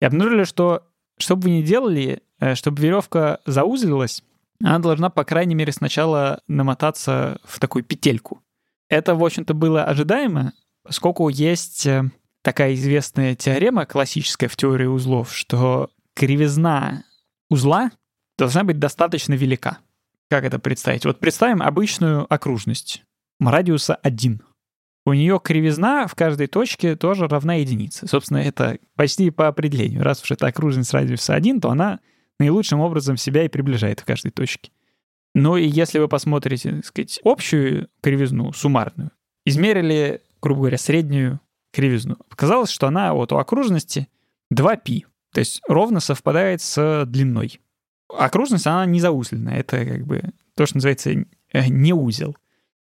и 0.00 0.04
обнаружили, 0.04 0.44
что 0.44 0.84
что 1.18 1.34
бы 1.34 1.48
вы 1.48 1.50
ни 1.56 1.62
делали, 1.62 2.22
э, 2.38 2.54
чтобы 2.54 2.80
веревка 2.80 3.40
заузлилась, 3.46 4.22
она 4.62 4.78
должна, 4.78 5.10
по 5.10 5.24
крайней 5.24 5.56
мере, 5.56 5.72
сначала 5.72 6.40
намотаться 6.46 7.40
в 7.42 7.58
такую 7.58 7.82
петельку. 7.82 8.44
Это, 8.88 9.16
в 9.16 9.24
общем-то, 9.24 9.54
было 9.54 9.82
ожидаемо, 9.82 10.52
поскольку 10.86 11.28
есть 11.28 11.86
э, 11.86 12.04
такая 12.42 12.74
известная 12.74 13.34
теорема 13.34 13.86
классическая 13.86 14.48
в 14.48 14.56
теории 14.56 14.86
узлов, 14.86 15.34
что 15.34 15.90
кривизна 16.14 17.04
узла 17.50 17.90
должна 18.38 18.64
быть 18.64 18.78
достаточно 18.78 19.34
велика. 19.34 19.78
Как 20.28 20.44
это 20.44 20.58
представить? 20.58 21.04
Вот 21.04 21.20
представим 21.20 21.62
обычную 21.62 22.32
окружность 22.32 23.02
радиуса 23.40 23.96
1. 23.96 24.42
У 25.04 25.12
нее 25.12 25.40
кривизна 25.42 26.06
в 26.06 26.14
каждой 26.14 26.48
точке 26.48 26.96
тоже 26.96 27.28
равна 27.28 27.54
единице. 27.54 28.08
Собственно, 28.08 28.38
это 28.38 28.78
почти 28.96 29.30
по 29.30 29.46
определению. 29.48 30.02
Раз 30.02 30.22
уж 30.22 30.32
это 30.32 30.46
окружность 30.46 30.92
радиуса 30.92 31.34
1, 31.34 31.60
то 31.60 31.70
она 31.70 32.00
наилучшим 32.40 32.80
образом 32.80 33.16
себя 33.16 33.44
и 33.44 33.48
приближает 33.48 34.00
в 34.00 34.04
каждой 34.04 34.30
точке. 34.30 34.70
Ну 35.34 35.56
и 35.56 35.66
если 35.66 35.98
вы 35.98 36.08
посмотрите, 36.08 36.76
так 36.76 36.86
сказать, 36.86 37.20
общую 37.22 37.88
кривизну, 38.00 38.52
суммарную, 38.52 39.10
измерили 39.44 40.22
грубо 40.46 40.60
говоря, 40.60 40.78
среднюю 40.78 41.40
кривизну. 41.72 42.16
Показалось, 42.28 42.70
что 42.70 42.86
она 42.86 43.12
вот 43.14 43.32
у 43.32 43.36
окружности 43.36 44.06
2π, 44.54 45.04
то 45.32 45.40
есть 45.40 45.60
ровно 45.66 45.98
совпадает 45.98 46.62
с 46.62 47.04
длиной. 47.04 47.60
Окружность, 48.08 48.66
она 48.66 48.86
не 48.86 49.00
заузленная, 49.00 49.58
это 49.58 49.84
как 49.84 50.06
бы 50.06 50.22
то, 50.54 50.64
что 50.64 50.76
называется 50.76 51.10
э, 51.10 51.66
не 51.66 51.92
узел, 51.92 52.36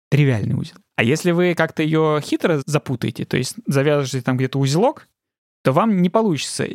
тривиальный 0.09 0.55
узел. 0.55 0.77
А 0.95 1.03
если 1.03 1.31
вы 1.31 1.53
как-то 1.53 1.83
ее 1.83 2.21
хитро 2.23 2.61
запутаете, 2.65 3.25
то 3.25 3.35
есть 3.35 3.55
завяжете 3.67 4.21
там 4.21 4.37
где-то 4.37 4.57
узелок, 4.57 5.09
то 5.61 5.73
вам 5.73 6.01
не 6.01 6.09
получится 6.09 6.67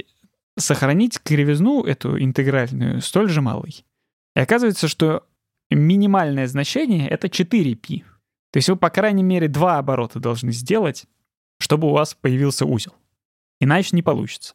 сохранить 0.58 1.18
кривизну 1.20 1.84
эту 1.84 2.22
интегральную 2.22 3.00
столь 3.00 3.30
же 3.30 3.40
малой. 3.40 3.86
И 4.34 4.40
оказывается, 4.40 4.88
что 4.88 5.26
минимальное 5.70 6.46
значение— 6.46 7.08
это 7.10 7.28
4π. 7.28 8.04
То 8.56 8.58
есть 8.58 8.70
вы, 8.70 8.76
по 8.76 8.88
крайней 8.88 9.22
мере, 9.22 9.48
два 9.48 9.76
оборота 9.76 10.18
должны 10.18 10.50
сделать, 10.50 11.04
чтобы 11.58 11.88
у 11.88 11.90
вас 11.90 12.14
появился 12.14 12.64
узел. 12.64 12.94
Иначе 13.60 13.90
не 13.92 14.02
получится. 14.02 14.54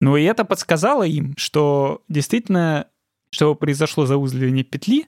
Ну 0.00 0.16
и 0.16 0.24
это 0.24 0.44
подсказало 0.44 1.04
им, 1.04 1.32
что 1.36 2.02
действительно, 2.08 2.88
чтобы 3.30 3.54
произошло 3.54 4.04
заузливание 4.04 4.64
петли, 4.64 5.06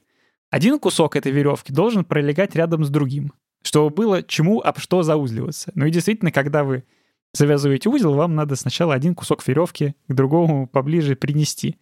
один 0.50 0.78
кусок 0.78 1.16
этой 1.16 1.32
веревки 1.32 1.72
должен 1.72 2.04
пролегать 2.04 2.54
рядом 2.54 2.84
с 2.84 2.90
другим, 2.90 3.32
чтобы 3.62 3.90
было 3.90 4.22
чему 4.22 4.60
об 4.60 4.78
что 4.78 5.02
заузливаться. 5.02 5.72
Ну 5.74 5.86
и 5.86 5.90
действительно, 5.90 6.30
когда 6.30 6.62
вы 6.62 6.84
завязываете 7.32 7.88
узел, 7.88 8.14
вам 8.14 8.36
надо 8.36 8.54
сначала 8.54 8.94
один 8.94 9.16
кусок 9.16 9.44
веревки 9.48 9.96
к 10.06 10.14
другому 10.14 10.68
поближе 10.68 11.16
принести. 11.16 11.80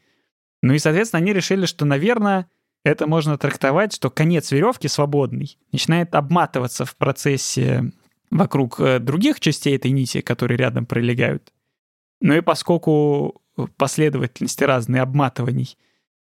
Ну 0.62 0.72
и, 0.72 0.78
соответственно, 0.78 1.20
они 1.20 1.34
решили, 1.34 1.66
что, 1.66 1.84
наверное, 1.84 2.48
это 2.84 3.06
можно 3.06 3.38
трактовать, 3.38 3.94
что 3.94 4.10
конец 4.10 4.52
веревки 4.52 4.88
свободный 4.88 5.58
начинает 5.72 6.14
обматываться 6.14 6.84
в 6.84 6.94
процессе 6.96 7.92
вокруг 8.30 8.78
э, 8.78 8.98
других 8.98 9.40
частей 9.40 9.76
этой 9.76 9.90
нити, 9.90 10.20
которые 10.20 10.58
рядом 10.58 10.84
пролегают. 10.86 11.52
Ну 12.20 12.34
и 12.34 12.40
поскольку 12.40 13.42
последовательности 13.76 14.64
разные 14.64 15.02
обматываний 15.02 15.76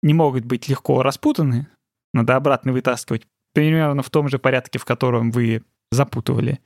не 0.01 0.13
могут 0.13 0.45
быть 0.45 0.67
легко 0.67 1.03
распутаны, 1.03 1.67
надо 2.13 2.35
обратно 2.35 2.71
вытаскивать 2.71 3.27
примерно 3.53 4.01
в 4.01 4.09
том 4.09 4.27
же 4.27 4.39
порядке, 4.39 4.79
в 4.79 4.85
котором 4.85 5.31
вы 5.31 5.63
запутывали, 5.91 6.59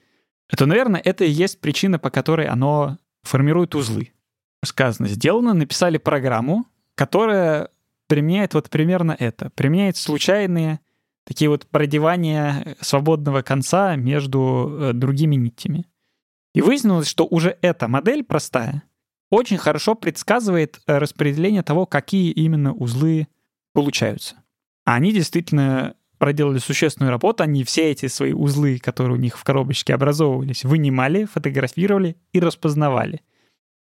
то, 0.56 0.66
наверное, 0.66 1.02
это 1.04 1.24
и 1.24 1.30
есть 1.30 1.62
причина, 1.62 2.00
по 2.00 2.10
которой 2.10 2.48
оно 2.48 2.98
формирует 3.24 3.76
узлы. 3.76 4.12
Сказано, 4.64 5.08
сделано, 5.08 5.54
написали 5.54 5.98
программу, 5.98 6.66
которая 6.96 7.70
применяет 8.12 8.54
вот 8.56 8.70
примерно 8.70 9.16
это. 9.18 9.52
Применяет 9.52 9.96
случайные 9.96 10.82
такие 11.24 11.50
вот 11.50 11.66
продевания 11.66 12.76
свободного 12.82 13.42
конца 13.42 13.96
между 13.96 14.70
э, 14.70 14.92
другими 14.92 15.38
нитями. 15.38 15.86
И 16.54 16.60
выяснилось, 16.60 17.08
что 17.08 17.26
уже 17.26 17.58
эта 17.62 17.88
модель 17.88 18.26
простая 18.26 18.84
очень 19.30 19.58
хорошо 19.58 19.96
предсказывает 19.96 20.82
э, 20.88 20.98
распределение 20.98 21.64
того, 21.64 21.86
какие 21.86 22.32
именно 22.32 22.74
узлы 22.74 23.30
получаются. 23.72 24.36
А 24.84 24.96
они 24.96 25.14
действительно 25.14 25.96
проделали 26.18 26.58
существенную 26.58 27.12
работу, 27.12 27.44
они 27.44 27.64
все 27.64 27.92
эти 27.92 28.08
свои 28.08 28.34
узлы, 28.34 28.78
которые 28.78 29.14
у 29.14 29.22
них 29.22 29.38
в 29.38 29.44
коробочке 29.46 29.94
образовывались, 29.94 30.66
вынимали, 30.66 31.24
фотографировали 31.24 32.18
и 32.34 32.42
распознавали. 32.42 33.22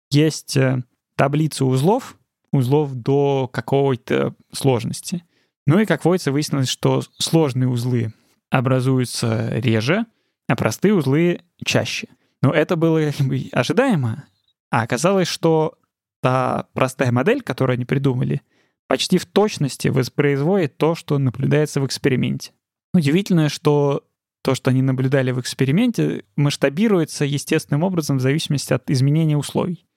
Есть 0.09 0.57
э, 0.57 0.83
таблица 1.15 1.63
узлов, 1.63 2.17
узлов 2.55 2.93
до 2.93 3.49
какой-то 3.51 4.35
сложности. 4.51 5.23
Ну 5.67 5.79
и, 5.79 5.85
как 5.85 6.05
водится, 6.05 6.31
выяснилось, 6.31 6.69
что 6.69 7.01
сложные 7.17 7.67
узлы 7.67 8.13
образуются 8.49 9.49
реже, 9.57 10.05
а 10.47 10.55
простые 10.55 10.93
узлы 10.93 11.41
чаще. 11.63 12.07
Но 12.41 12.51
это 12.51 12.75
было 12.75 13.11
как 13.11 13.27
бы 13.27 13.49
ожидаемо, 13.51 14.25
а 14.69 14.83
оказалось, 14.83 15.27
что 15.27 15.77
та 16.21 16.67
простая 16.73 17.11
модель, 17.11 17.41
которую 17.41 17.75
они 17.75 17.85
придумали, 17.85 18.41
почти 18.87 19.17
в 19.17 19.25
точности 19.25 19.87
воспроизводит 19.87 20.77
то, 20.77 20.95
что 20.95 21.17
наблюдается 21.17 21.81
в 21.81 21.85
эксперименте. 21.85 22.51
Удивительно, 22.93 23.49
что 23.49 24.03
то, 24.43 24.53
что 24.53 24.69
они 24.69 24.81
наблюдали 24.81 25.31
в 25.31 25.39
эксперименте, 25.39 26.23
масштабируется 26.35 27.25
естественным 27.25 27.83
образом 27.83 28.17
в 28.17 28.21
зависимости 28.21 28.73
от 28.73 28.89
изменения 28.91 29.35
условий. 29.35 29.87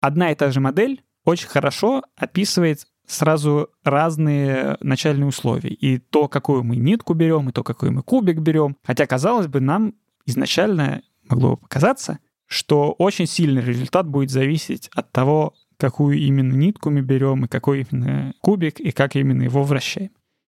Одна 0.00 0.32
и 0.32 0.34
та 0.34 0.50
же 0.50 0.60
модель 0.60 1.02
очень 1.28 1.48
хорошо 1.48 2.02
описывает 2.16 2.86
сразу 3.06 3.70
разные 3.84 4.76
начальные 4.80 5.26
условия. 5.26 5.70
И 5.70 5.98
то, 5.98 6.28
какую 6.28 6.64
мы 6.64 6.76
нитку 6.76 7.14
берем, 7.14 7.48
и 7.48 7.52
то, 7.52 7.62
какой 7.62 7.90
мы 7.90 8.02
кубик 8.02 8.38
берем. 8.38 8.76
Хотя, 8.84 9.06
казалось 9.06 9.46
бы, 9.46 9.60
нам 9.60 9.94
изначально 10.26 11.02
могло 11.28 11.50
бы 11.50 11.56
показаться, 11.58 12.18
что 12.46 12.92
очень 12.92 13.26
сильный 13.26 13.62
результат 13.62 14.06
будет 14.06 14.30
зависеть 14.30 14.90
от 14.94 15.12
того, 15.12 15.54
какую 15.76 16.18
именно 16.18 16.54
нитку 16.54 16.90
мы 16.90 17.02
берем, 17.02 17.44
и 17.44 17.48
какой 17.48 17.86
именно 17.90 18.34
кубик, 18.40 18.80
и 18.80 18.90
как 18.90 19.14
именно 19.16 19.42
его 19.42 19.62
вращаем. 19.62 20.10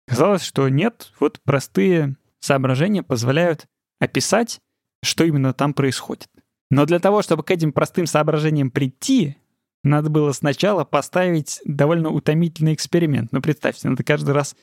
Казалось, 0.07 0.43
что 0.43 0.69
нет, 0.69 1.13
вот 1.21 1.41
простые 1.45 2.17
соображения 2.41 3.03
позволяют 3.03 3.67
описать, 4.01 4.61
что 5.03 5.25
именно 5.25 5.53
там 5.53 5.75
происходит. 5.75 6.29
Но 6.71 6.87
для 6.87 7.01
того, 7.01 7.23
чтобы 7.23 7.43
к 7.43 7.51
этим 7.51 7.73
простым 7.73 8.07
соображениям 8.07 8.71
прийти, 8.71 9.37
надо 9.83 10.11
было 10.11 10.33
сначала 10.33 10.85
поставить 10.85 11.61
довольно 11.65 12.11
утомительный 12.11 12.75
эксперимент. 12.75 13.33
Ну, 13.33 13.41
представьте, 13.41 13.89
надо 13.89 14.05
каждый 14.05 14.33
раз 14.33 14.55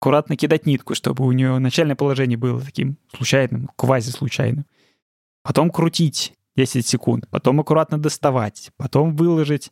аккуратно 0.00 0.36
кидать 0.36 0.66
нитку, 0.66 0.94
чтобы 0.94 1.26
у 1.26 1.32
нее 1.32 1.58
начальное 1.58 1.96
положение 1.96 2.38
было 2.38 2.60
таким 2.60 2.96
случайным, 3.14 3.70
квази-случайным. 3.76 4.66
Потом 5.42 5.70
крутить 5.70 6.34
10 6.56 6.86
секунд, 6.86 7.26
потом 7.30 7.60
аккуратно 7.60 7.98
доставать, 7.98 8.70
потом 8.76 9.16
выложить 9.16 9.70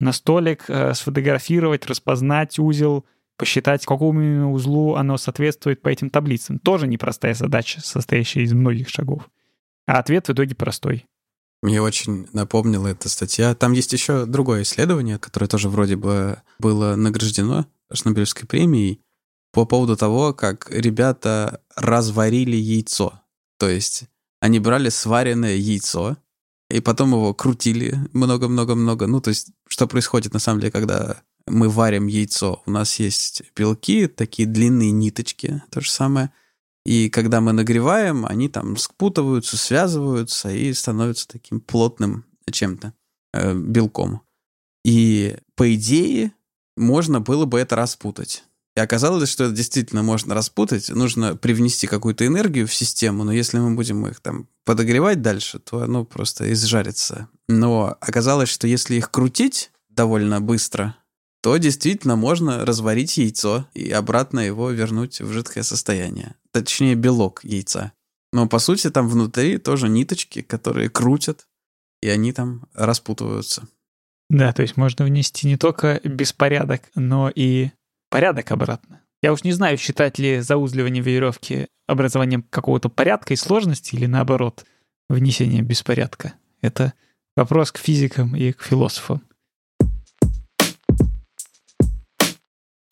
на 0.00 0.12
столик, 0.12 0.64
э, 0.68 0.92
сфотографировать, 0.94 1.86
распознать 1.86 2.58
узел, 2.58 3.06
посчитать, 3.38 3.84
какому 3.86 4.52
узлу 4.52 4.94
оно 4.94 5.16
соответствует 5.16 5.80
по 5.80 5.88
этим 5.88 6.10
таблицам. 6.10 6.58
Тоже 6.58 6.86
непростая 6.86 7.34
задача, 7.34 7.80
состоящая 7.80 8.42
из 8.42 8.52
многих 8.52 8.88
шагов. 8.88 9.30
А 9.86 9.98
ответ 9.98 10.28
в 10.28 10.32
итоге 10.32 10.54
простой. 10.54 11.06
Мне 11.62 11.80
очень 11.80 12.28
напомнила 12.32 12.88
эта 12.88 13.08
статья. 13.08 13.54
Там 13.54 13.72
есть 13.72 13.92
еще 13.92 14.26
другое 14.26 14.62
исследование, 14.62 15.18
которое 15.18 15.46
тоже 15.46 15.68
вроде 15.68 15.96
бы 15.96 16.42
было 16.58 16.96
награждено 16.96 17.66
Шнобелевской 17.92 18.46
премией 18.46 19.00
по 19.52 19.64
поводу 19.64 19.96
того, 19.96 20.34
как 20.34 20.70
ребята 20.70 21.62
разварили 21.74 22.56
яйцо. 22.56 23.20
То 23.58 23.68
есть 23.68 24.04
они 24.40 24.58
брали 24.60 24.90
сваренное 24.90 25.56
яйцо, 25.56 26.18
и 26.68 26.80
потом 26.80 27.12
его 27.12 27.32
крутили 27.32 27.98
много-много-много. 28.12 29.06
Ну, 29.06 29.20
то 29.20 29.30
есть, 29.30 29.48
что 29.68 29.86
происходит 29.86 30.34
на 30.34 30.40
самом 30.40 30.60
деле, 30.60 30.72
когда 30.72 31.22
мы 31.46 31.68
варим 31.68 32.06
яйцо? 32.06 32.62
У 32.66 32.70
нас 32.70 32.98
есть 32.98 33.42
белки, 33.56 34.08
такие 34.08 34.46
длинные 34.46 34.90
ниточки, 34.90 35.62
то 35.70 35.80
же 35.80 35.90
самое. 35.90 36.32
И 36.86 37.10
когда 37.10 37.40
мы 37.40 37.52
нагреваем, 37.52 38.24
они 38.26 38.48
там 38.48 38.76
спутываются, 38.76 39.56
связываются 39.56 40.50
и 40.50 40.72
становятся 40.72 41.26
таким 41.26 41.60
плотным 41.60 42.24
чем-то, 42.48 42.92
э, 43.34 43.54
белком. 43.54 44.22
И 44.84 45.36
по 45.56 45.74
идее 45.74 46.32
можно 46.76 47.20
было 47.20 47.44
бы 47.44 47.58
это 47.58 47.74
распутать. 47.74 48.44
И 48.76 48.80
оказалось, 48.80 49.28
что 49.28 49.44
это 49.44 49.54
действительно 49.54 50.04
можно 50.04 50.32
распутать. 50.32 50.88
Нужно 50.90 51.34
привнести 51.34 51.88
какую-то 51.88 52.24
энергию 52.24 52.68
в 52.68 52.74
систему, 52.74 53.24
но 53.24 53.32
если 53.32 53.58
мы 53.58 53.74
будем 53.74 54.06
их 54.06 54.20
там 54.20 54.48
подогревать 54.64 55.22
дальше, 55.22 55.58
то 55.58 55.80
оно 55.82 56.04
просто 56.04 56.52
изжарится. 56.52 57.28
Но 57.48 57.96
оказалось, 58.00 58.48
что 58.48 58.68
если 58.68 58.94
их 58.94 59.10
крутить 59.10 59.72
довольно 59.88 60.40
быстро, 60.40 60.94
то 61.46 61.56
действительно 61.58 62.16
можно 62.16 62.66
разварить 62.66 63.18
яйцо 63.18 63.68
и 63.72 63.88
обратно 63.92 64.40
его 64.40 64.68
вернуть 64.72 65.20
в 65.20 65.30
жидкое 65.30 65.62
состояние. 65.62 66.34
Точнее, 66.50 66.96
белок 66.96 67.44
яйца. 67.44 67.92
Но 68.32 68.48
по 68.48 68.58
сути 68.58 68.90
там 68.90 69.08
внутри 69.08 69.58
тоже 69.58 69.88
ниточки, 69.88 70.42
которые 70.42 70.90
крутят, 70.90 71.46
и 72.02 72.08
они 72.08 72.32
там 72.32 72.66
распутываются. 72.74 73.68
Да, 74.28 74.52
то 74.52 74.62
есть 74.62 74.76
можно 74.76 75.04
внести 75.04 75.46
не 75.46 75.56
только 75.56 76.00
беспорядок, 76.02 76.82
но 76.96 77.30
и 77.32 77.70
порядок 78.10 78.50
обратно. 78.50 79.02
Я 79.22 79.32
уж 79.32 79.44
не 79.44 79.52
знаю, 79.52 79.78
считать 79.78 80.18
ли 80.18 80.40
заузливание 80.40 81.00
веревки 81.00 81.68
образованием 81.86 82.42
какого-то 82.42 82.88
порядка 82.88 83.34
и 83.34 83.36
сложности 83.36 83.94
или 83.94 84.06
наоборот 84.06 84.66
внесение 85.08 85.62
беспорядка. 85.62 86.32
Это 86.60 86.92
вопрос 87.36 87.70
к 87.70 87.78
физикам 87.78 88.34
и 88.34 88.50
к 88.50 88.64
философам. 88.64 89.22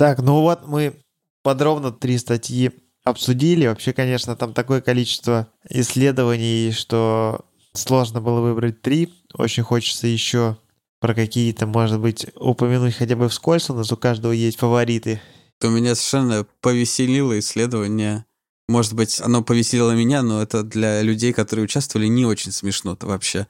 Так, 0.04 0.18
ну 0.18 0.42
вот 0.42 0.66
мы 0.66 1.00
подробно 1.42 1.90
три 1.90 2.18
статьи 2.18 2.72
обсудили. 3.04 3.66
Вообще, 3.66 3.94
конечно, 3.94 4.36
там 4.36 4.52
такое 4.52 4.82
количество 4.82 5.48
исследований, 5.70 6.72
что 6.72 7.46
сложно 7.72 8.20
было 8.20 8.42
выбрать 8.42 8.82
три. 8.82 9.14
Очень 9.32 9.62
хочется 9.62 10.06
еще 10.06 10.58
про 11.00 11.14
какие-то, 11.14 11.66
может 11.66 12.00
быть, 12.00 12.26
упомянуть 12.34 12.96
хотя 12.96 13.16
бы 13.16 13.30
вскользь. 13.30 13.70
У 13.70 13.74
нас 13.74 13.90
у 13.92 13.96
каждого 13.96 14.32
есть 14.32 14.58
фавориты. 14.58 15.22
То 15.58 15.70
меня 15.70 15.94
совершенно 15.94 16.46
повеселило 16.60 17.38
исследование. 17.38 18.26
Может 18.68 18.92
быть, 18.92 19.22
оно 19.22 19.42
повеселило 19.42 19.92
меня, 19.92 20.22
но 20.22 20.42
это 20.42 20.64
для 20.64 21.00
людей, 21.00 21.32
которые 21.32 21.64
участвовали, 21.64 22.08
не 22.08 22.26
очень 22.26 22.52
смешно-то 22.52 23.06
вообще. 23.06 23.46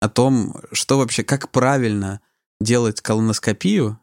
О 0.00 0.08
том, 0.08 0.60
что 0.72 0.98
вообще, 0.98 1.22
как 1.22 1.52
правильно 1.52 2.20
делать 2.60 3.00
колоноскопию, 3.00 4.00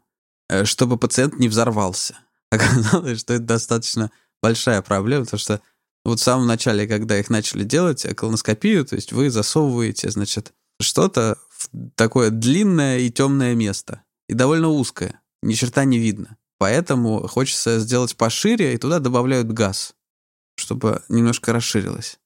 чтобы 0.66 0.98
пациент 0.98 1.40
не 1.40 1.48
взорвался. 1.48 2.18
Оказалось, 2.52 3.20
что 3.20 3.34
это 3.34 3.44
достаточно 3.44 4.12
большая 4.42 4.82
проблема, 4.82 5.26
потому 5.26 5.40
что 5.40 5.62
вот 6.04 6.20
в 6.20 6.24
самом 6.24 6.48
начале, 6.48 6.88
когда 6.88 7.20
их 7.20 7.30
начали 7.30 7.64
делать, 7.64 8.06
э, 8.06 8.14
колоноскопию, 8.14 8.86
то 8.86 8.96
есть 8.96 9.14
вы 9.14 9.30
засовываете, 9.30 10.10
значит, 10.10 10.54
что-то 10.80 11.38
такое 11.96 12.32
длинное 12.32 13.00
и 13.00 13.12
темное 13.12 13.54
место. 13.54 14.02
И 14.28 14.34
довольно 14.34 14.70
узкое. 14.70 15.22
Ни 15.44 15.54
черта 15.54 15.86
не 15.86 16.00
видно. 16.00 16.38
Поэтому 16.58 17.28
хочется 17.28 17.80
сделать 17.80 18.16
пошире, 18.16 18.74
и 18.74 18.78
туда 18.78 19.00
добавляют 19.00 19.52
газ, 19.52 19.96
чтобы 20.56 21.02
немножко 21.10 21.54
расширилось. 21.54 22.20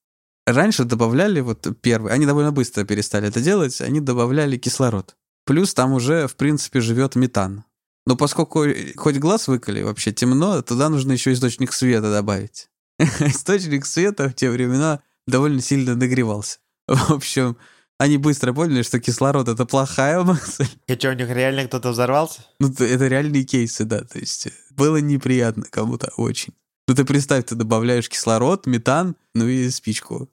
Раньше 0.45 0.83
добавляли 0.83 1.39
вот 1.39 1.67
первый, 1.81 2.13
они 2.13 2.25
довольно 2.25 2.51
быстро 2.51 2.83
перестали 2.83 3.29
это 3.29 3.41
делать, 3.41 3.81
они 3.81 3.99
добавляли 3.99 4.57
кислород. 4.57 5.15
Плюс 5.45 5.73
там 5.73 5.93
уже, 5.93 6.27
в 6.27 6.35
принципе, 6.35 6.81
живет 6.81 7.15
метан. 7.15 7.63
Но 8.05 8.15
поскольку 8.15 8.65
хоть 8.95 9.17
глаз 9.17 9.47
выколи, 9.47 9.81
вообще 9.81 10.11
темно, 10.11 10.61
туда 10.61 10.89
нужно 10.89 11.13
еще 11.13 11.33
источник 11.33 11.73
света 11.73 12.11
добавить. 12.11 12.69
Источник 12.99 13.85
света 13.85 14.29
в 14.29 14.35
те 14.35 14.49
времена 14.49 15.01
довольно 15.27 15.61
сильно 15.61 15.95
нагревался. 15.95 16.59
В 16.87 17.11
общем, 17.11 17.57
они 17.97 18.17
быстро 18.17 18.53
поняли, 18.53 18.83
что 18.83 18.99
кислород— 18.99 19.47
это 19.49 19.65
плохая 19.65 20.21
мысль. 20.23 20.67
И 20.87 20.93
что, 20.95 21.09
у 21.09 21.13
них 21.13 21.29
реально 21.29 21.65
кто-то 21.65 21.89
взорвался? 21.89 22.41
Ну, 22.59 22.69
это 22.69 23.07
реальные 23.07 23.43
кейсы, 23.43 23.85
да. 23.85 24.01
То 24.01 24.19
есть 24.19 24.47
э, 24.47 24.51
было 24.71 24.97
неприятно 24.97 25.65
кому-то 25.69 26.11
очень. 26.17 26.53
Ну, 26.87 26.93
ты 26.93 27.05
представь, 27.05 27.45
ты 27.45 27.55
добавляешь 27.55 28.09
кислород, 28.09 28.67
метан, 28.67 29.15
ну 29.33 29.47
и 29.47 29.69
спичку. 29.69 30.29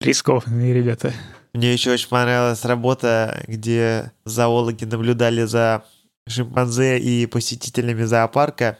Рискованные 0.00 0.74
ребята. 0.74 1.14
Мне 1.54 1.72
еще 1.72 1.92
очень 1.92 2.08
понравилась 2.08 2.64
работа, 2.64 3.42
где 3.46 4.12
зоологи 4.24 4.84
наблюдали 4.84 5.44
за 5.44 5.84
шимпанзе 6.28 6.98
и 6.98 7.26
посетителями 7.26 8.04
зоопарка 8.04 8.78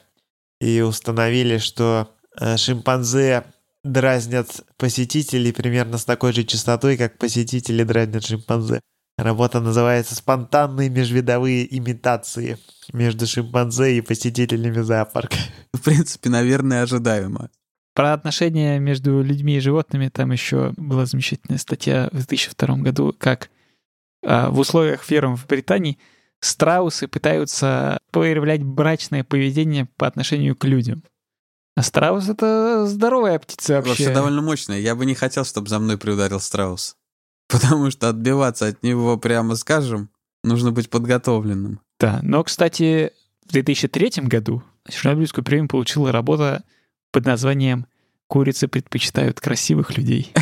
и 0.61 0.81
установили, 0.81 1.59
что 1.59 2.11
э, 2.41 2.57
шимпанзе 2.57 3.45
дразнят 3.83 4.65
посетителей 4.79 5.53
примерно 5.53 5.99
с 5.99 6.05
такой 6.05 6.33
же 6.33 6.45
частотой, 6.45 6.97
как 6.97 7.19
посетители 7.19 7.85
дразнят 7.85 8.25
шимпанзе. 8.25 8.81
Работа 9.17 9.61
называется 9.61 10.17
«Спонтанные 10.17 10.89
межвидовые 10.89 11.77
имитации 11.79 12.59
между 12.93 13.27
шимпанзе 13.27 13.99
и 13.99 14.01
посетителями 14.01 14.81
зоопарка». 14.81 15.37
В 15.73 15.83
принципе, 15.83 16.31
наверное, 16.31 16.83
ожидаемо. 16.83 17.51
Про 17.95 18.15
отношения 18.15 18.81
между 18.81 19.23
людьми 19.23 19.57
и 19.57 19.61
животными 19.61 20.09
там 20.09 20.33
еще 20.33 20.73
была 20.77 21.07
замечательная 21.07 21.59
статья 21.59 22.09
в 22.11 22.17
2002 22.17 22.77
году, 22.79 23.15
как 23.17 23.51
а, 24.25 24.51
в 24.51 24.59
условиях 24.59 25.05
ферм 25.05 25.37
в 25.37 25.47
Британии 25.47 25.99
страусы 26.45 27.09
пытаются 27.09 27.99
проявлять 28.11 28.63
брачное 28.63 29.25
поведение 29.25 29.87
по 29.97 30.07
отношению 30.07 30.57
к 30.57 30.65
людям. 30.65 31.03
А 31.77 31.83
страус— 31.83 32.29
это 32.29 32.87
здоровая 32.87 33.39
птица 33.39 33.75
вообще. 33.75 33.89
Вообще 33.89 34.15
довольно 34.15 34.43
мощная. 34.43 34.79
Я 34.79 34.95
бы 34.95 35.07
не 35.07 35.15
хотел, 35.15 35.45
чтобы 35.45 35.69
за 35.69 35.79
мной 35.79 35.99
приударил 35.99 36.41
страус. 36.41 36.97
Потому 37.49 37.91
что 37.91 38.09
отбиваться 38.09 38.67
от 38.67 38.83
него, 38.83 39.17
прямо 39.17 39.57
скажем, 39.57 40.11
нужно 40.45 40.71
быть 40.71 40.89
подготовленным. 40.89 41.81
Да, 41.99 42.21
но, 42.23 42.45
кстати, 42.45 43.13
в 43.47 43.53
2003 43.53 44.25
году 44.25 44.63
Чернобыльскую 44.89 45.45
премию 45.45 45.69
получила 45.69 46.13
работа 46.13 46.63
под 47.11 47.25
названием 47.25 47.87
«Курицы 48.29 48.69
предпочитают 48.69 49.41
красивых 49.41 49.97
людей». 49.97 50.33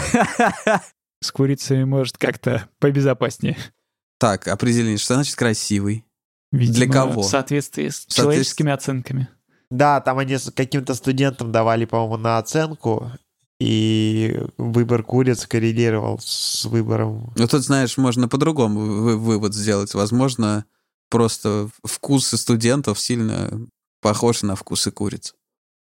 С 1.21 1.31
курицами, 1.31 1.85
может, 1.85 2.19
как-то 2.19 2.69
побезопаснее. 2.81 3.57
Так, 4.23 4.47
определение, 4.47 4.99
что 4.99 5.15
значит 5.15 5.35
красивый? 5.35 6.05
Видимо, 6.53 6.75
Для 6.77 6.87
кого? 6.89 7.23
В 7.23 7.27
соответствии 7.27 7.89
с 7.89 7.97
соответствии- 7.97 8.23
человеческими 8.23 8.71
оценками. 8.71 9.29
Да, 9.69 10.01
там 10.01 10.19
они 10.19 10.39
с 10.39 10.49
каким-то 10.53 10.95
студентам 10.95 11.51
давали, 11.51 11.87
по-моему, 11.87 12.19
на 12.19 12.39
оценку, 12.39 13.11
и 13.59 14.39
выбор 14.59 15.03
куриц 15.03 15.45
коррелировал 15.45 16.21
с 16.23 16.65
выбором. 16.67 17.33
Ну, 17.35 17.49
тут, 17.49 17.65
знаешь, 17.65 17.97
можно 17.97 18.29
по-другому 18.29 18.79
вы- 19.03 19.17
вывод 19.19 19.55
сделать. 19.55 19.93
Возможно, 19.93 20.67
просто 21.11 21.69
вкусы 21.83 22.37
студентов 22.37 23.01
сильно 23.01 23.51
похожи 24.01 24.47
на 24.47 24.55
вкусы 24.55 24.93
куриц. 24.93 25.35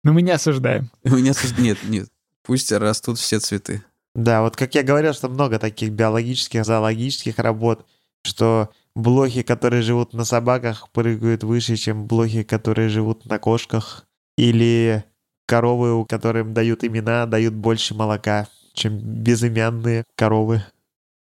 Но 0.04 0.12
мы 0.12 0.22
не 0.22 0.30
осуждаем. 0.30 0.88
У 1.02 1.16
меня 1.16 1.32
сож- 1.32 1.58
нет, 1.58 1.78
нет. 1.88 2.08
Пусть 2.44 2.70
растут 2.70 3.18
все 3.18 3.40
цветы. 3.40 3.82
Да, 4.14 4.42
вот 4.42 4.54
как 4.56 4.76
я 4.76 4.84
говорил, 4.84 5.14
что 5.14 5.28
много 5.28 5.58
таких 5.58 5.90
биологических, 5.90 6.64
зоологических 6.64 7.36
работ, 7.40 7.84
что 8.24 8.70
блохи, 8.94 9.42
которые 9.42 9.82
живут 9.82 10.12
на 10.12 10.24
собаках, 10.24 10.88
прыгают 10.90 11.44
выше, 11.44 11.76
чем 11.76 12.06
блохи, 12.06 12.42
которые 12.42 12.88
живут 12.88 13.24
на 13.26 13.38
кошках. 13.38 14.06
Или 14.36 15.04
коровы, 15.46 15.94
у 15.94 16.04
которым 16.04 16.54
дают 16.54 16.84
имена, 16.84 17.26
дают 17.26 17.54
больше 17.54 17.94
молока, 17.94 18.48
чем 18.72 18.98
безымянные 18.98 20.04
коровы. 20.14 20.62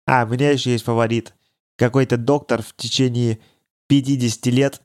А, 0.07 0.25
у 0.25 0.33
меня 0.33 0.51
еще 0.51 0.73
есть 0.73 0.85
фаворит. 0.85 1.35
Какой-то 1.77 2.17
доктор 2.17 2.63
в 2.63 2.75
течение 2.77 3.41
50 3.89 4.47
лет 4.47 4.83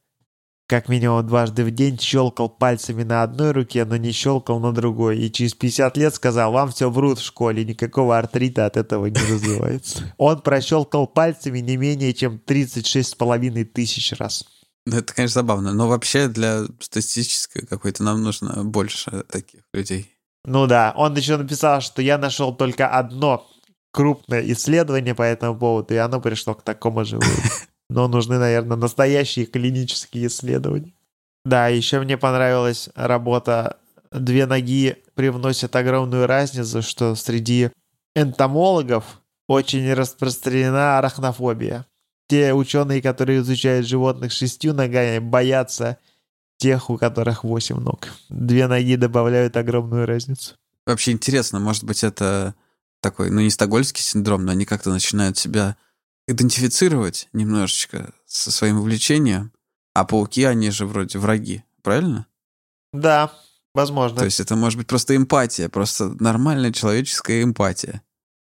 как 0.68 0.90
минимум 0.90 1.26
дважды 1.26 1.64
в 1.64 1.72
день 1.72 1.98
щелкал 1.98 2.50
пальцами 2.50 3.04
на 3.04 3.24
одной 3.24 3.52
руке, 3.52 3.86
но 3.86 3.96
не 3.96 4.12
щелкал 4.12 4.60
на 4.60 4.74
другой. 4.74 5.18
И 5.18 5.32
через 5.32 5.54
50 5.54 5.96
лет 5.96 6.14
сказал, 6.14 6.52
вам 6.52 6.72
все 6.72 6.92
врут 6.92 7.20
в 7.20 7.24
школе, 7.24 7.64
никакого 7.64 8.18
артрита 8.18 8.66
от 8.66 8.76
этого 8.76 9.06
не 9.06 9.20
развивается. 9.20 10.14
Он 10.18 10.42
прощелкал 10.42 11.08
пальцами 11.08 11.60
не 11.60 11.78
менее 11.78 12.14
чем 12.14 12.38
36 12.38 13.10
с 13.10 13.16
половиной 13.16 13.64
тысяч 13.64 14.12
раз. 14.20 14.44
Ну, 14.86 14.98
это, 14.98 15.14
конечно, 15.14 15.42
забавно. 15.42 15.74
Но 15.74 15.88
вообще 15.88 16.28
для 16.28 16.66
статистической 16.80 17.66
какой-то 17.66 18.04
нам 18.04 18.22
нужно 18.22 18.64
больше 18.66 19.24
таких 19.30 19.62
людей. 19.74 20.14
Ну 20.44 20.68
да, 20.68 20.94
он 20.96 21.16
еще 21.16 21.38
написал, 21.38 21.82
что 21.82 22.02
я 22.02 22.18
нашел 22.18 22.54
только 22.56 22.88
одно 22.88 23.46
крупное 23.92 24.42
исследование 24.52 25.16
по 25.16 25.24
этому 25.24 25.58
поводу, 25.58 25.94
и 25.94 25.98
оно 25.98 26.22
пришло 26.22 26.54
к 26.54 26.62
такому 26.62 27.04
же 27.04 27.18
выводу. 27.18 27.42
Но 27.90 28.08
нужны, 28.08 28.38
наверное, 28.38 28.78
настоящие 28.78 29.46
клинические 29.46 30.28
исследования. 30.28 30.94
Да, 31.46 31.68
еще 31.68 32.00
мне 32.00 32.18
понравилась 32.18 32.90
работа 32.96 33.78
«Две 34.12 34.46
ноги 34.46 34.98
привносят 35.16 35.76
огромную 35.76 36.28
разницу», 36.28 36.82
что 36.82 37.16
среди 37.16 37.72
энтомологов 38.16 39.22
очень 39.48 39.94
распространена 39.94 40.98
арахнофобия. 40.98 41.86
Те 42.28 42.54
ученые, 42.54 43.02
которые 43.02 43.40
изучают 43.40 43.88
животных 43.88 44.34
шестью 44.34 44.74
ногами, 44.74 45.20
боятся 45.20 45.98
тех, 46.58 46.90
у 46.90 46.98
которых 46.98 47.44
восемь 47.44 47.80
ног. 47.80 48.08
Две 48.30 48.68
ноги 48.68 48.96
добавляют 48.98 49.56
огромную 49.56 50.06
разницу. 50.06 50.56
Вообще 50.86 51.12
интересно, 51.12 51.60
может 51.60 51.84
быть, 51.84 52.04
это 52.04 52.56
такой, 53.02 53.30
ну, 53.30 53.40
не 53.40 53.50
стокгольмский 53.50 54.04
синдром, 54.04 54.44
но 54.44 54.52
они 54.52 54.66
как-то 54.66 54.90
начинают 54.90 55.38
себя 55.38 55.78
идентифицировать 56.28 57.30
немножечко 57.34 58.14
со 58.26 58.52
своим 58.52 58.80
увлечением, 58.80 59.52
а 59.94 60.06
пауки, 60.06 60.44
они 60.44 60.70
же 60.70 60.86
вроде 60.86 61.20
враги, 61.20 61.64
правильно? 61.82 62.28
Да, 62.94 63.32
возможно. 63.74 64.20
То 64.20 64.26
есть 64.26 64.40
это 64.40 64.56
может 64.56 64.78
быть 64.78 64.88
просто 64.88 65.16
эмпатия, 65.16 65.70
просто 65.70 66.16
нормальная 66.20 66.72
человеческая 66.72 67.44
эмпатия. 67.44 68.02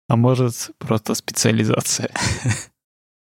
А 0.08 0.16
может, 0.16 0.72
просто 0.80 1.16
специализация. 1.16 2.12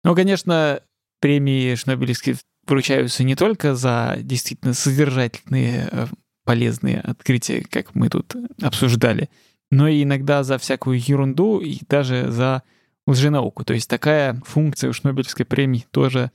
Ну, 0.04 0.16
конечно, 0.16 0.80
премии 1.20 1.76
Шнобелевские 1.76 2.38
вручаются 2.66 3.24
не 3.24 3.36
только 3.36 3.76
за 3.76 4.18
действительно 4.22 4.74
содержательные, 4.74 5.90
э, 5.92 6.08
полезные 6.46 7.02
открытия, 7.02 7.66
как 7.70 7.94
мы 7.94 8.08
тут 8.10 8.36
обсуждали, 8.62 9.30
но 9.70 9.88
и 9.88 10.04
иногда 10.04 10.44
за 10.44 10.58
всякую 10.58 11.00
ерунду 11.00 11.60
и 11.60 11.80
даже 11.90 12.32
за 12.32 12.64
лженауку. 13.08 13.64
То 13.64 13.74
есть 13.74 13.90
такая 13.90 14.40
функция 14.46 14.90
у 14.90 14.94
Шнобелевской 14.94 15.46
премии 15.46 15.88
тоже 15.92 16.32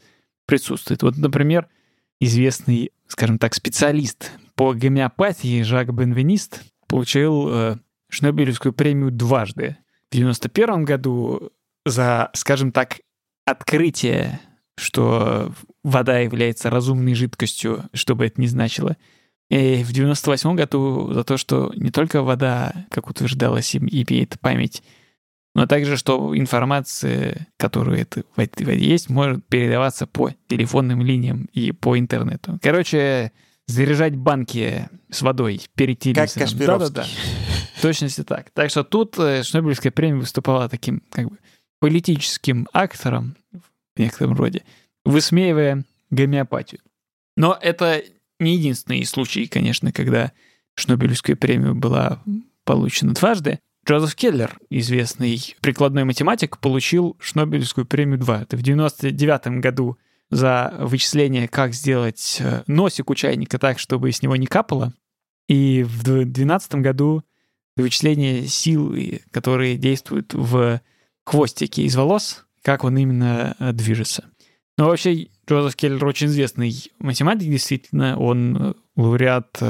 присутствует. 0.47 1.03
Вот, 1.03 1.16
например, 1.16 1.68
известный, 2.18 2.91
скажем 3.07 3.39
так, 3.39 3.55
специалист 3.55 4.33
по 4.57 4.73
гомеопатии 4.73 5.62
Жак 5.62 5.95
Бенвенист 5.95 6.62
получил 6.89 7.49
э, 7.49 7.77
Шнобелевскую 8.09 8.73
премию 8.73 9.11
дважды. 9.11 9.77
В 10.11 10.14
91 10.14 10.85
году 10.85 11.53
за, 11.85 12.31
скажем 12.35 12.73
так, 12.73 13.01
открытие, 13.47 14.41
что 14.77 15.53
вода 15.83 16.18
является 16.18 16.70
разумной 16.70 17.14
жидкостью, 17.14 17.85
что 17.93 18.14
бы 18.14 18.27
это 18.27 18.41
ни 18.41 18.47
значило. 18.47 18.97
И 19.51 19.83
в 19.83 19.93
98 19.93 20.55
году 20.55 21.12
за 21.12 21.25
то, 21.25 21.37
что 21.37 21.73
не 21.77 21.91
только 21.91 22.23
вода, 22.23 22.87
как 22.91 23.09
утверждалось 23.11 23.75
им, 23.75 23.87
имеет 23.87 24.39
память, 24.41 24.83
но 25.55 25.66
также, 25.66 25.96
что 25.96 26.36
информация, 26.36 27.48
которая 27.59 28.03
это, 28.03 28.22
есть, 28.72 29.11
может 29.11 29.44
передаваться 29.46 30.07
по 30.07 30.30
телефонным 30.48 31.03
линиям 31.03 31.48
и 31.53 31.72
по 31.72 31.98
интернету. 31.98 32.59
Короче, 32.62 33.32
заряжать 33.66 34.16
банки 34.16 34.88
с 35.11 35.22
водой 35.22 35.61
перед 35.74 35.98
телевизором. 35.98 36.48
Как. 36.48 36.59
Да-да-да. 36.66 37.07
В 37.76 37.82
точности 37.82 38.22
так. 38.22 38.50
Так 38.50 38.70
что 38.70 38.84
тут 38.84 39.18
э, 39.18 39.42
Шнобелевская 39.42 39.92
премия 39.92 40.20
выступала 40.20 40.68
таким 40.68 41.03
как 41.11 41.28
бы 41.28 41.38
политическим 41.80 42.68
актором 42.72 43.36
в 43.53 43.98
некотором 43.98 44.34
роде, 44.34 44.62
высмеивая 45.05 45.84
гомеопатию. 46.11 46.80
Но 47.36 47.59
это 47.61 48.03
не 48.38 48.57
единственный 48.57 49.05
случай, 49.05 49.46
конечно, 49.46 49.92
когда 49.92 50.32
Шнобелевская 50.76 51.36
премия 51.36 51.72
была 51.72 52.22
получена 52.64 53.14
дважды. 53.14 53.59
Джозеф 53.85 54.14
Келлер, 54.14 54.59
известный 54.70 55.57
прикладной 55.61 56.05
математик, 56.05 56.59
получил 56.59 57.16
Шнобелевскую 57.18 57.85
премию 57.85 58.18
2. 58.18 58.43
Это 58.43 58.57
в 58.57 58.62
99 58.62 59.61
году 59.61 59.99
за 60.30 60.72
вычисление, 60.78 61.49
как 61.49 61.74
сделать 61.74 62.39
э, 62.41 62.62
носик 62.68 63.11
у 63.11 63.14
чайника 63.16 63.59
так, 63.59 63.80
чтобы 63.80 64.12
с 64.12 64.22
него 64.22 64.37
не 64.37 64.47
капало. 64.47 64.95
И 65.49 65.83
в 65.83 66.05
2012 66.05 66.76
году 66.76 67.24
вычисление 67.76 68.47
сил, 68.47 68.95
которые 69.33 69.76
действуют 69.76 70.33
в 70.33 70.80
хвостике 71.26 71.83
из 71.83 71.97
волос, 71.97 72.47
как 72.62 72.85
он 72.85 72.97
именно 72.97 73.57
э, 73.59 73.72
движется. 73.72 74.26
Но 74.78 74.87
вообще 74.87 75.28
Джозеф 75.49 75.74
Келлер 75.74 76.07
очень 76.07 76.28
известный 76.28 76.72
математик, 77.01 77.49
действительно. 77.51 78.16
Он 78.16 78.57
э, 78.57 78.74
лауреат 78.95 79.61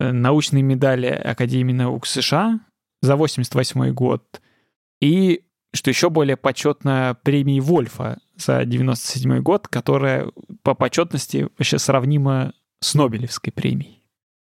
научной 0.00 0.62
медали 0.62 1.06
Академии 1.06 1.72
наук 1.72 2.06
США 2.06 2.60
за 3.02 3.16
88 3.16 3.92
год. 3.92 4.40
И, 5.00 5.44
что 5.72 5.90
еще 5.90 6.10
более 6.10 6.36
почетно, 6.36 7.16
премии 7.22 7.60
Вольфа 7.60 8.18
за 8.36 8.64
97 8.64 9.40
год, 9.40 9.68
которая 9.68 10.30
по 10.62 10.74
почетности 10.74 11.48
вообще 11.58 11.78
сравнима 11.78 12.52
с 12.80 12.94
Нобелевской 12.94 13.52
премией. 13.52 14.02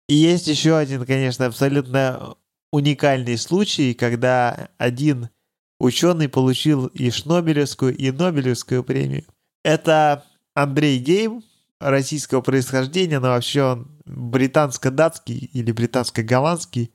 И 0.09 0.15
есть 0.15 0.47
еще 0.47 0.77
один, 0.77 1.05
конечно, 1.05 1.47
абсолютно 1.47 2.37
уникальный 2.73 3.37
случай, 3.39 3.95
когда 3.95 4.71
один 4.79 5.29
ученый 5.79 6.29
получил 6.29 6.87
и 6.87 7.11
Шнобелевскую, 7.11 7.97
и 7.97 8.11
Нобелевскую 8.11 8.85
премию. 8.85 9.25
Это 9.65 10.25
Андрей 10.55 10.99
Гейм, 10.99 11.43
российского 11.81 12.43
происхождения, 12.43 13.19
но 13.19 13.29
вообще 13.29 13.63
он 13.63 13.89
британско-датский 14.05 15.51
или 15.53 15.73
британско-голландский 15.73 16.93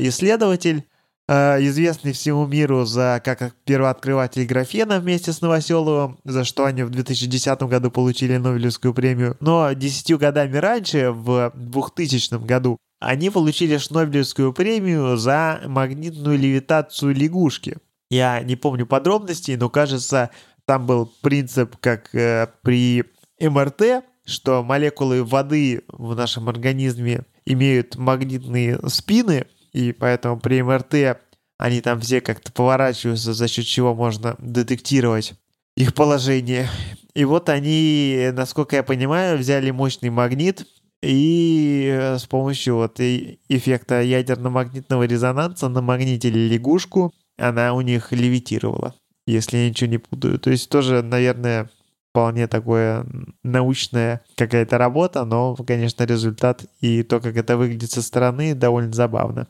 исследователь, 0.00 0.84
э, 1.28 1.64
известный 1.66 2.12
всему 2.12 2.46
миру 2.46 2.84
за 2.84 3.20
как 3.24 3.54
первооткрыватель 3.64 4.44
графена 4.44 4.98
вместе 4.98 5.32
с 5.32 5.40
Новоселовым, 5.40 6.18
за 6.24 6.44
что 6.44 6.64
они 6.64 6.82
в 6.82 6.90
2010 6.90 7.62
году 7.62 7.90
получили 7.90 8.36
Нобелевскую 8.36 8.92
премию. 8.92 9.36
Но 9.40 9.72
десятью 9.72 10.18
годами 10.18 10.56
раньше, 10.56 11.10
в 11.12 11.52
2000 11.54 12.44
году, 12.44 12.78
они 13.00 13.30
получили 13.30 13.78
Нобелевскую 13.90 14.52
премию 14.52 15.16
за 15.16 15.60
магнитную 15.66 16.38
левитацию 16.38 17.14
лягушки. 17.14 17.78
Я 18.10 18.42
не 18.42 18.56
помню 18.56 18.86
подробностей, 18.86 19.56
но 19.56 19.70
кажется, 19.70 20.30
там 20.64 20.86
был 20.86 21.12
принцип, 21.22 21.76
как 21.80 22.14
э, 22.14 22.48
при 22.62 23.04
МРТ, 23.40 24.04
что 24.26 24.62
молекулы 24.62 25.24
воды 25.24 25.82
в 25.88 26.14
нашем 26.14 26.48
организме 26.48 27.22
имеют 27.46 27.96
магнитные 27.96 28.78
спины, 28.88 29.46
и 29.72 29.92
поэтому 29.92 30.38
при 30.38 30.62
МРТ 30.62 31.20
они 31.58 31.80
там 31.80 32.00
все 32.00 32.20
как-то 32.20 32.52
поворачиваются, 32.52 33.34
за 33.34 33.48
счет 33.48 33.66
чего 33.66 33.94
можно 33.94 34.36
детектировать 34.38 35.34
их 35.76 35.94
положение. 35.94 36.68
И 37.14 37.24
вот 37.24 37.48
они, 37.48 38.30
насколько 38.32 38.76
я 38.76 38.82
понимаю, 38.82 39.38
взяли 39.38 39.70
мощный 39.70 40.10
магнит 40.10 40.66
и 41.02 41.90
э, 41.92 42.18
с 42.18 42.26
помощью 42.26 42.76
вот 42.76 43.00
эффекта 43.00 44.02
ядерно-магнитного 44.02 45.04
резонанса 45.04 45.68
намагнитили 45.68 46.38
лягушку, 46.38 47.12
она 47.38 47.72
у 47.74 47.80
них 47.80 48.12
левитировала, 48.12 48.94
если 49.26 49.58
я 49.58 49.68
ничего 49.68 49.90
не 49.90 49.98
путаю. 49.98 50.38
То 50.38 50.50
есть 50.50 50.68
тоже, 50.68 51.02
наверное, 51.02 51.70
вполне 52.10 52.46
такое 52.48 53.06
научная 53.42 54.22
какая-то 54.36 54.78
работа, 54.78 55.24
но, 55.24 55.56
конечно, 55.56 56.04
результат 56.04 56.64
и 56.80 57.02
то, 57.02 57.20
как 57.20 57.36
это 57.36 57.56
выглядит 57.56 57.90
со 57.90 58.02
стороны, 58.02 58.54
довольно 58.54 58.92
забавно. 58.92 59.48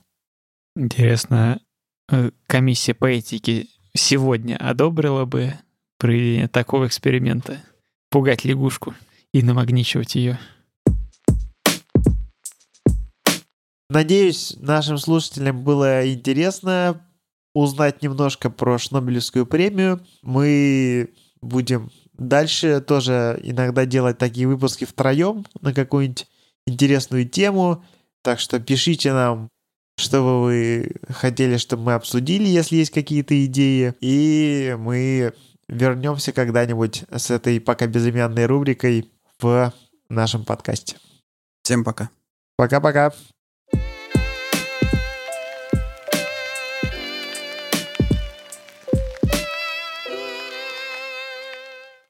Интересно, 0.76 1.60
э, 2.10 2.30
комиссия 2.46 2.94
по 2.94 3.06
этике 3.06 3.66
сегодня 3.94 4.56
одобрила 4.56 5.24
бы 5.24 5.54
проведение 5.98 6.48
такого 6.48 6.86
эксперимента? 6.86 7.60
Пугать 8.10 8.44
лягушку 8.44 8.94
и 9.32 9.42
намагничивать 9.42 10.14
ее? 10.14 10.38
Надеюсь, 13.88 14.56
нашим 14.58 14.98
слушателям 14.98 15.64
было 15.64 16.08
интересно 16.12 17.04
узнать 17.54 18.02
немножко 18.02 18.48
про 18.48 18.78
Шнобелевскую 18.78 19.46
премию. 19.46 20.00
Мы 20.22 21.12
будем 21.40 21.90
дальше 22.12 22.80
тоже 22.80 23.40
иногда 23.42 23.86
делать 23.86 24.18
такие 24.18 24.46
выпуски 24.46 24.84
втроем 24.84 25.44
на 25.60 25.74
какую-нибудь 25.74 26.28
интересную 26.66 27.28
тему. 27.28 27.84
Так 28.22 28.38
что 28.38 28.60
пишите 28.60 29.12
нам 29.12 29.48
что 29.96 30.22
бы 30.22 30.42
вы 30.42 30.92
хотели, 31.08 31.56
чтобы 31.56 31.84
мы 31.84 31.94
обсудили, 31.94 32.46
если 32.46 32.76
есть 32.76 32.90
какие-то 32.90 33.44
идеи. 33.46 33.94
И 34.00 34.76
мы 34.78 35.32
вернемся 35.68 36.32
когда-нибудь 36.32 37.04
с 37.10 37.30
этой 37.30 37.60
пока 37.60 37.86
безымянной 37.86 38.46
рубрикой 38.46 39.10
в 39.40 39.72
нашем 40.08 40.44
подкасте. 40.44 40.96
Всем 41.62 41.84
пока. 41.84 42.10
Пока-пока. 42.56 43.12